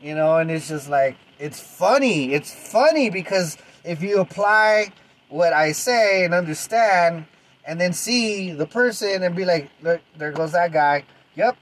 You 0.00 0.14
know, 0.14 0.38
and 0.38 0.50
it's 0.50 0.68
just 0.68 0.88
like, 0.88 1.16
it's 1.38 1.60
funny. 1.60 2.32
It's 2.32 2.52
funny 2.54 3.10
because 3.10 3.58
if 3.84 4.02
you 4.02 4.20
apply 4.20 4.92
what 5.28 5.52
I 5.52 5.72
say 5.72 6.24
and 6.24 6.34
understand, 6.34 7.26
and 7.66 7.80
then 7.80 7.92
see 7.92 8.52
the 8.52 8.66
person 8.66 9.22
and 9.22 9.34
be 9.34 9.44
like, 9.44 9.70
look, 9.82 10.00
there 10.16 10.32
goes 10.32 10.52
that 10.52 10.72
guy. 10.72 11.04
Yep, 11.34 11.56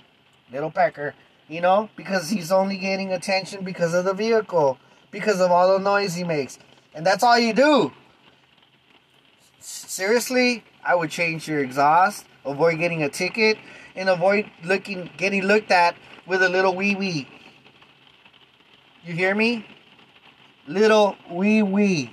little 0.52 0.70
pecker. 0.70 1.14
You 1.48 1.60
know, 1.60 1.90
because 1.96 2.30
he's 2.30 2.50
only 2.50 2.76
getting 2.76 3.12
attention 3.12 3.64
because 3.64 3.94
of 3.94 4.04
the 4.04 4.14
vehicle, 4.14 4.78
because 5.10 5.40
of 5.40 5.50
all 5.50 5.76
the 5.76 5.82
noise 5.82 6.14
he 6.14 6.24
makes. 6.24 6.58
And 6.94 7.06
that's 7.06 7.22
all 7.22 7.38
you 7.38 7.52
do. 7.52 7.92
Seriously, 9.60 10.64
I 10.84 10.94
would 10.94 11.10
change 11.10 11.46
your 11.46 11.62
exhaust, 11.62 12.26
avoid 12.44 12.78
getting 12.78 13.02
a 13.02 13.08
ticket, 13.08 13.58
and 13.94 14.08
avoid 14.08 14.50
looking 14.64 15.10
getting 15.16 15.42
looked 15.42 15.70
at 15.70 15.94
with 16.26 16.42
a 16.42 16.48
little 16.48 16.74
wee 16.74 16.94
wee. 16.94 17.28
You 19.04 19.14
hear 19.14 19.34
me? 19.34 19.66
Little 20.66 21.16
wee 21.30 21.62
wee. 21.62 22.12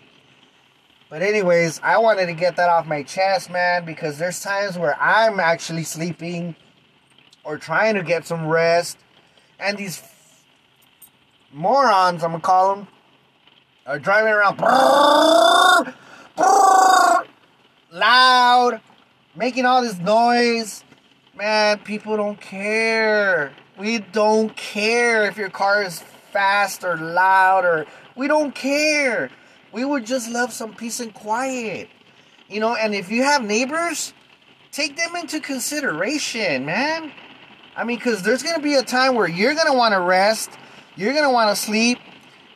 But 1.09 1.21
anyways, 1.21 1.79
I 1.83 1.97
wanted 1.97 2.27
to 2.27 2.33
get 2.33 2.55
that 2.57 2.69
off 2.69 2.85
my 2.85 3.03
chest, 3.03 3.49
man, 3.49 3.85
because 3.85 4.17
there's 4.17 4.41
times 4.41 4.77
where 4.77 4.95
I'm 5.01 5.39
actually 5.39 5.83
sleeping 5.83 6.55
or 7.43 7.57
trying 7.57 7.95
to 7.95 8.03
get 8.03 8.27
some 8.27 8.47
rest, 8.47 8.97
and 9.59 9.77
these 9.77 10.03
morons, 11.51 12.23
I'm 12.23 12.31
gonna 12.31 12.41
call 12.41 12.75
them, 12.75 12.87
are 13.87 13.97
driving 13.97 14.31
around 14.31 14.57
brrr, 14.57 15.93
brrr, 16.37 17.25
loud, 17.91 18.81
making 19.35 19.65
all 19.65 19.81
this 19.81 19.97
noise. 19.97 20.83
Man, 21.35 21.79
people 21.79 22.17
don't 22.17 22.39
care. 22.39 23.51
We 23.77 23.99
don't 23.99 24.55
care 24.55 25.25
if 25.25 25.37
your 25.37 25.49
car 25.49 25.81
is 25.81 26.03
fast 26.31 26.83
or 26.83 26.97
loud 26.97 27.65
or 27.65 27.87
we 28.19 28.27
don't 28.27 28.53
care 28.53 29.31
we 29.71 29.85
would 29.85 30.05
just 30.05 30.29
love 30.29 30.51
some 30.51 30.73
peace 30.73 30.99
and 30.99 31.13
quiet. 31.13 31.89
You 32.47 32.59
know, 32.59 32.75
and 32.75 32.95
if 32.95 33.11
you 33.11 33.23
have 33.23 33.43
neighbors, 33.43 34.13
take 34.71 34.97
them 34.97 35.15
into 35.15 35.39
consideration, 35.39 36.65
man. 36.65 37.11
I 37.75 37.83
mean, 37.83 37.97
because 37.97 38.23
there's 38.23 38.41
going 38.43 38.55
to 38.55 38.61
be 38.61 38.75
a 38.75 38.83
time 38.83 39.15
where 39.15 39.27
you're 39.27 39.53
going 39.53 39.67
to 39.67 39.77
want 39.77 39.93
to 39.93 40.01
rest, 40.01 40.49
you're 40.95 41.13
going 41.13 41.25
to 41.25 41.29
want 41.29 41.55
to 41.55 41.61
sleep, 41.61 41.99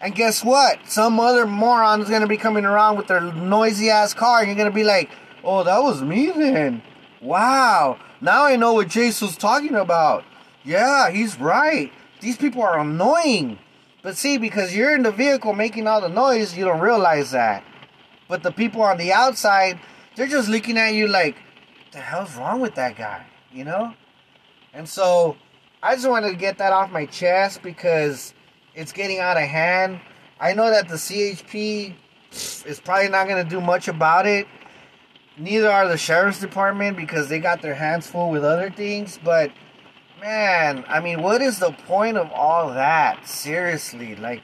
and 0.01 0.13
guess 0.13 0.43
what? 0.43 0.79
Some 0.89 1.19
other 1.19 1.45
moron 1.45 2.01
is 2.01 2.09
going 2.09 2.21
to 2.21 2.27
be 2.27 2.37
coming 2.37 2.65
around 2.65 2.97
with 2.97 3.07
their 3.07 3.21
noisy 3.21 3.89
ass 3.89 4.13
car, 4.13 4.39
and 4.39 4.47
you're 4.47 4.57
going 4.57 4.69
to 4.69 4.75
be 4.75 4.83
like, 4.83 5.11
oh, 5.43 5.63
that 5.63 5.81
was 5.81 6.01
me 6.01 6.31
then. 6.31 6.81
Wow. 7.21 7.99
Now 8.19 8.45
I 8.45 8.55
know 8.55 8.73
what 8.73 8.89
Jason's 8.89 9.37
talking 9.37 9.75
about. 9.75 10.25
Yeah, 10.65 11.11
he's 11.11 11.39
right. 11.39 11.91
These 12.19 12.37
people 12.37 12.63
are 12.63 12.79
annoying. 12.79 13.59
But 14.03 14.17
see, 14.17 14.37
because 14.37 14.75
you're 14.75 14.93
in 14.93 15.01
the 15.01 15.11
vehicle 15.11 15.53
making 15.53 15.87
all 15.87 16.01
the 16.01 16.09
noise, 16.09 16.55
you 16.55 16.65
don't 16.65 16.81
realize 16.81 17.31
that. 17.31 17.63
But 18.27 18.43
the 18.43 18.51
people 18.51 18.81
on 18.81 18.97
the 18.97 19.13
outside, 19.13 19.79
they're 20.15 20.27
just 20.27 20.49
looking 20.49 20.77
at 20.77 20.93
you 20.93 21.07
like, 21.07 21.37
the 21.91 21.99
hell's 21.99 22.35
wrong 22.35 22.59
with 22.59 22.75
that 22.75 22.97
guy? 22.97 23.25
You 23.51 23.63
know? 23.63 23.93
And 24.73 24.87
so 24.87 25.37
I 25.81 25.95
just 25.95 26.07
wanted 26.07 26.31
to 26.31 26.35
get 26.35 26.57
that 26.57 26.73
off 26.73 26.91
my 26.91 27.05
chest 27.05 27.63
because 27.63 28.33
it's 28.75 28.91
getting 28.91 29.19
out 29.19 29.37
of 29.37 29.43
hand. 29.43 30.01
I 30.39 30.53
know 30.53 30.69
that 30.69 30.89
the 30.89 30.95
CHP 30.95 31.93
is 32.31 32.81
probably 32.83 33.07
not 33.07 33.27
going 33.27 33.41
to 33.41 33.49
do 33.49 33.61
much 33.61 33.87
about 33.87 34.25
it. 34.25 34.47
Neither 35.37 35.71
are 35.71 35.87
the 35.87 35.97
sheriff's 35.97 36.39
department 36.39 36.97
because 36.97 37.29
they 37.29 37.39
got 37.39 37.61
their 37.61 37.75
hands 37.75 38.05
full 38.07 38.31
with 38.31 38.43
other 38.43 38.69
things. 38.69 39.17
But 39.23 39.51
man, 40.23 40.85
I 40.87 41.01
mean, 41.01 41.21
what 41.21 41.41
is 41.41 41.59
the 41.59 41.71
point 41.85 42.15
of 42.15 42.31
all 42.31 42.73
that? 42.73 43.27
Seriously, 43.27 44.15
like, 44.15 44.41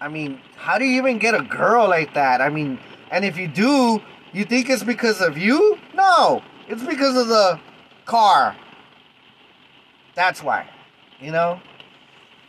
I 0.00 0.06
mean, 0.06 0.40
how 0.54 0.78
do 0.78 0.84
you 0.84 0.98
even 0.98 1.18
get 1.18 1.34
a 1.34 1.42
girl 1.42 1.88
like 1.88 2.14
that? 2.14 2.40
I 2.40 2.48
mean, 2.48 2.78
and 3.10 3.24
if 3.24 3.36
you 3.36 3.48
do, 3.48 4.00
you 4.32 4.44
think 4.44 4.70
it's 4.70 4.84
because 4.84 5.20
of 5.20 5.36
you? 5.36 5.78
No, 5.94 6.42
it's 6.68 6.84
because 6.84 7.16
of 7.16 7.26
the 7.26 7.58
car. 8.04 8.54
That's 10.14 10.44
why, 10.44 10.68
you 11.20 11.32
know? 11.32 11.60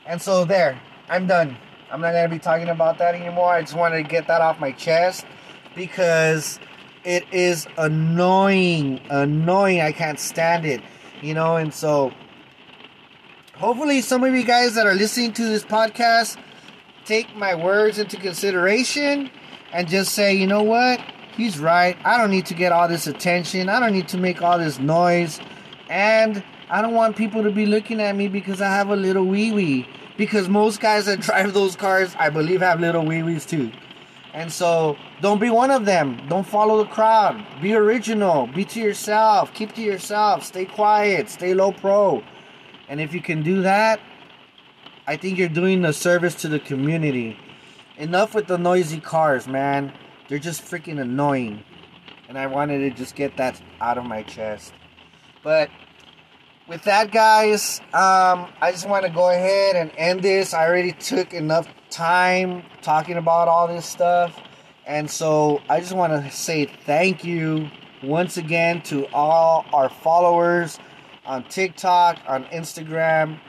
And 0.05 0.21
so, 0.21 0.45
there, 0.45 0.79
I'm 1.09 1.25
done. 1.25 1.57
I'm 1.89 1.99
not 1.99 2.11
going 2.11 2.29
to 2.29 2.35
be 2.35 2.39
talking 2.39 2.69
about 2.69 2.99
that 2.99 3.15
anymore. 3.15 3.53
I 3.53 3.61
just 3.61 3.75
wanted 3.75 4.03
to 4.03 4.07
get 4.07 4.27
that 4.27 4.41
off 4.41 4.59
my 4.59 4.71
chest 4.71 5.25
because 5.75 6.59
it 7.03 7.25
is 7.31 7.65
annoying. 7.79 9.01
Annoying. 9.09 9.81
I 9.81 9.91
can't 9.91 10.19
stand 10.19 10.63
it, 10.63 10.81
you 11.23 11.33
know? 11.33 11.55
And 11.55 11.73
so, 11.73 12.11
hopefully 13.57 14.01
some 14.01 14.23
of 14.23 14.33
you 14.33 14.43
guys 14.43 14.75
that 14.75 14.85
are 14.85 14.93
listening 14.93 15.33
to 15.33 15.45
this 15.45 15.63
podcast 15.63 16.37
take 17.05 17.35
my 17.35 17.55
words 17.55 17.99
into 17.99 18.17
consideration 18.17 19.29
and 19.71 19.87
just 19.87 20.13
say, 20.13 20.33
you 20.33 20.47
know 20.47 20.63
what? 20.63 20.99
He's 21.35 21.59
right. 21.59 21.97
I 22.05 22.17
don't 22.17 22.31
need 22.31 22.45
to 22.47 22.53
get 22.53 22.71
all 22.71 22.87
this 22.87 23.07
attention. 23.07 23.69
I 23.69 23.79
don't 23.79 23.93
need 23.93 24.07
to 24.09 24.17
make 24.17 24.41
all 24.41 24.57
this 24.57 24.79
noise. 24.79 25.39
And 25.89 26.43
I 26.69 26.81
don't 26.81 26.93
want 26.93 27.15
people 27.15 27.43
to 27.43 27.51
be 27.51 27.65
looking 27.65 28.01
at 28.01 28.15
me 28.15 28.27
because 28.27 28.61
I 28.61 28.69
have 28.69 28.89
a 28.89 28.95
little 28.95 29.25
wee 29.25 29.51
wee. 29.51 29.87
Because 30.17 30.47
most 30.47 30.79
guys 30.79 31.05
that 31.05 31.19
drive 31.19 31.53
those 31.53 31.75
cars, 31.75 32.15
I 32.17 32.29
believe, 32.29 32.61
have 32.61 32.79
little 32.79 33.05
wee 33.05 33.21
wees 33.21 33.45
too. 33.45 33.71
And 34.33 34.51
so 34.51 34.97
don't 35.21 35.39
be 35.39 35.49
one 35.49 35.71
of 35.71 35.85
them. 35.85 36.21
Don't 36.27 36.47
follow 36.47 36.83
the 36.83 36.89
crowd. 36.89 37.45
Be 37.61 37.73
original. 37.73 38.47
Be 38.47 38.65
to 38.65 38.79
yourself. 38.79 39.53
Keep 39.53 39.75
to 39.75 39.81
yourself. 39.81 40.43
Stay 40.43 40.65
quiet. 40.65 41.29
Stay 41.29 41.53
low 41.53 41.71
pro. 41.71 42.23
And 42.87 43.01
if 43.01 43.13
you 43.13 43.21
can 43.21 43.41
do 43.41 43.61
that, 43.63 43.99
I 45.07 45.17
think 45.17 45.37
you're 45.37 45.49
doing 45.49 45.85
a 45.85 45.93
service 45.93 46.35
to 46.35 46.47
the 46.47 46.59
community. 46.59 47.37
Enough 47.97 48.35
with 48.35 48.47
the 48.47 48.57
noisy 48.57 48.99
cars, 48.99 49.47
man. 49.47 49.93
They're 50.27 50.39
just 50.39 50.63
freaking 50.63 50.99
annoying. 50.99 51.63
And 52.27 52.37
I 52.37 52.47
wanted 52.47 52.79
to 52.79 52.89
just 52.89 53.15
get 53.15 53.37
that 53.37 53.61
out 53.79 53.97
of 53.97 54.05
my 54.05 54.23
chest. 54.23 54.73
But 55.43 55.69
with 56.67 56.81
that, 56.83 57.11
guys, 57.11 57.79
um, 57.93 58.51
I 58.59 58.71
just 58.71 58.89
want 58.89 59.05
to 59.05 59.11
go 59.11 59.29
ahead 59.29 59.75
and 59.75 59.91
end 59.97 60.23
this. 60.23 60.53
I 60.53 60.67
already 60.67 60.91
took 60.91 61.33
enough 61.33 61.67
time 61.91 62.63
talking 62.81 63.17
about 63.17 63.47
all 63.47 63.67
this 63.67 63.85
stuff. 63.85 64.35
And 64.87 65.09
so 65.09 65.61
I 65.69 65.79
just 65.79 65.93
want 65.93 66.13
to 66.13 66.31
say 66.31 66.65
thank 66.65 67.23
you 67.23 67.69
once 68.03 68.37
again 68.37 68.81
to 68.83 69.07
all 69.13 69.65
our 69.73 69.89
followers 69.89 70.79
on 71.25 71.43
TikTok, 71.45 72.19
on 72.27 72.45
Instagram, 72.45 73.39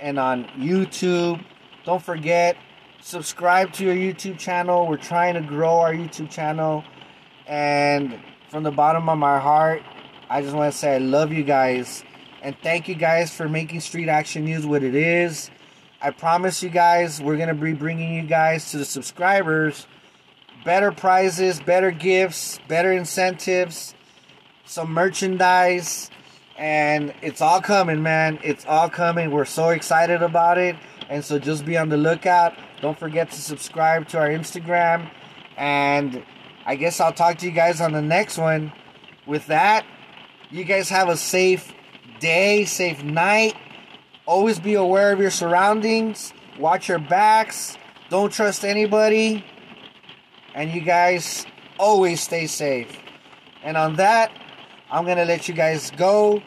and 0.00 0.18
on 0.18 0.44
YouTube. 0.56 1.44
Don't 1.84 2.02
forget, 2.02 2.56
subscribe 3.00 3.72
to 3.74 3.84
your 3.84 3.94
YouTube 3.94 4.38
channel. 4.38 4.86
We're 4.86 4.96
trying 4.96 5.34
to 5.34 5.40
grow 5.40 5.78
our 5.80 5.92
YouTube 5.92 6.30
channel. 6.30 6.84
And 7.46 8.20
from 8.50 8.62
the 8.62 8.70
bottom 8.70 9.08
of 9.08 9.18
my 9.18 9.38
heart, 9.38 9.82
I 10.28 10.42
just 10.42 10.54
want 10.54 10.72
to 10.72 10.78
say 10.78 10.96
I 10.96 10.98
love 10.98 11.32
you 11.32 11.44
guys. 11.44 12.04
And 12.42 12.56
thank 12.62 12.88
you 12.88 12.94
guys 12.94 13.32
for 13.32 13.48
making 13.48 13.80
Street 13.80 14.08
Action 14.08 14.44
News 14.44 14.66
what 14.66 14.82
it 14.82 14.94
is. 14.94 15.50
I 16.00 16.10
promise 16.10 16.62
you 16.62 16.68
guys, 16.68 17.20
we're 17.20 17.36
going 17.36 17.48
to 17.48 17.54
be 17.54 17.72
bringing 17.72 18.14
you 18.14 18.22
guys 18.22 18.72
to 18.72 18.78
the 18.78 18.84
subscribers 18.84 19.86
better 20.64 20.92
prizes, 20.92 21.60
better 21.60 21.90
gifts, 21.90 22.60
better 22.68 22.92
incentives, 22.92 23.94
some 24.64 24.92
merchandise 24.92 26.10
and 26.58 27.14
it's 27.22 27.40
all 27.40 27.60
coming, 27.60 28.02
man. 28.02 28.38
It's 28.42 28.64
all 28.66 28.88
coming. 28.88 29.30
We're 29.30 29.44
so 29.44 29.70
excited 29.70 30.22
about 30.22 30.58
it. 30.58 30.76
And 31.08 31.24
so 31.24 31.38
just 31.38 31.64
be 31.64 31.76
on 31.76 31.88
the 31.88 31.96
lookout. 31.96 32.54
Don't 32.80 32.98
forget 32.98 33.30
to 33.30 33.40
subscribe 33.40 34.08
to 34.08 34.18
our 34.18 34.28
Instagram. 34.28 35.10
And 35.56 36.22
I 36.64 36.76
guess 36.76 37.00
I'll 37.00 37.12
talk 37.12 37.38
to 37.38 37.46
you 37.46 37.52
guys 37.52 37.80
on 37.80 37.92
the 37.92 38.02
next 38.02 38.38
one. 38.38 38.72
With 39.26 39.46
that, 39.46 39.84
you 40.50 40.64
guys 40.64 40.88
have 40.88 41.08
a 41.08 41.16
safe 41.16 41.72
day, 42.20 42.64
safe 42.64 43.02
night. 43.02 43.54
Always 44.26 44.58
be 44.58 44.74
aware 44.74 45.12
of 45.12 45.20
your 45.20 45.30
surroundings. 45.30 46.32
Watch 46.58 46.88
your 46.88 46.98
backs. 46.98 47.76
Don't 48.10 48.32
trust 48.32 48.64
anybody. 48.64 49.44
And 50.54 50.70
you 50.70 50.80
guys 50.80 51.46
always 51.78 52.20
stay 52.20 52.46
safe. 52.46 52.98
And 53.64 53.76
on 53.76 53.96
that, 53.96 54.32
I'm 54.92 55.06
going 55.06 55.16
to 55.16 55.24
let 55.24 55.48
you 55.48 55.54
guys 55.54 55.90
go. 55.92 56.42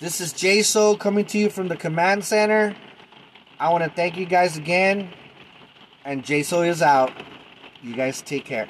This 0.00 0.20
is 0.20 0.34
JSO 0.34 0.98
coming 0.98 1.24
to 1.24 1.38
you 1.38 1.48
from 1.48 1.68
the 1.68 1.76
command 1.78 2.26
center. 2.26 2.76
I 3.58 3.72
want 3.72 3.84
to 3.84 3.90
thank 3.90 4.18
you 4.18 4.26
guys 4.26 4.58
again. 4.58 5.08
And 6.04 6.22
JSO 6.22 6.68
is 6.68 6.82
out. 6.82 7.10
You 7.80 7.96
guys 7.96 8.20
take 8.20 8.44
care. 8.44 8.68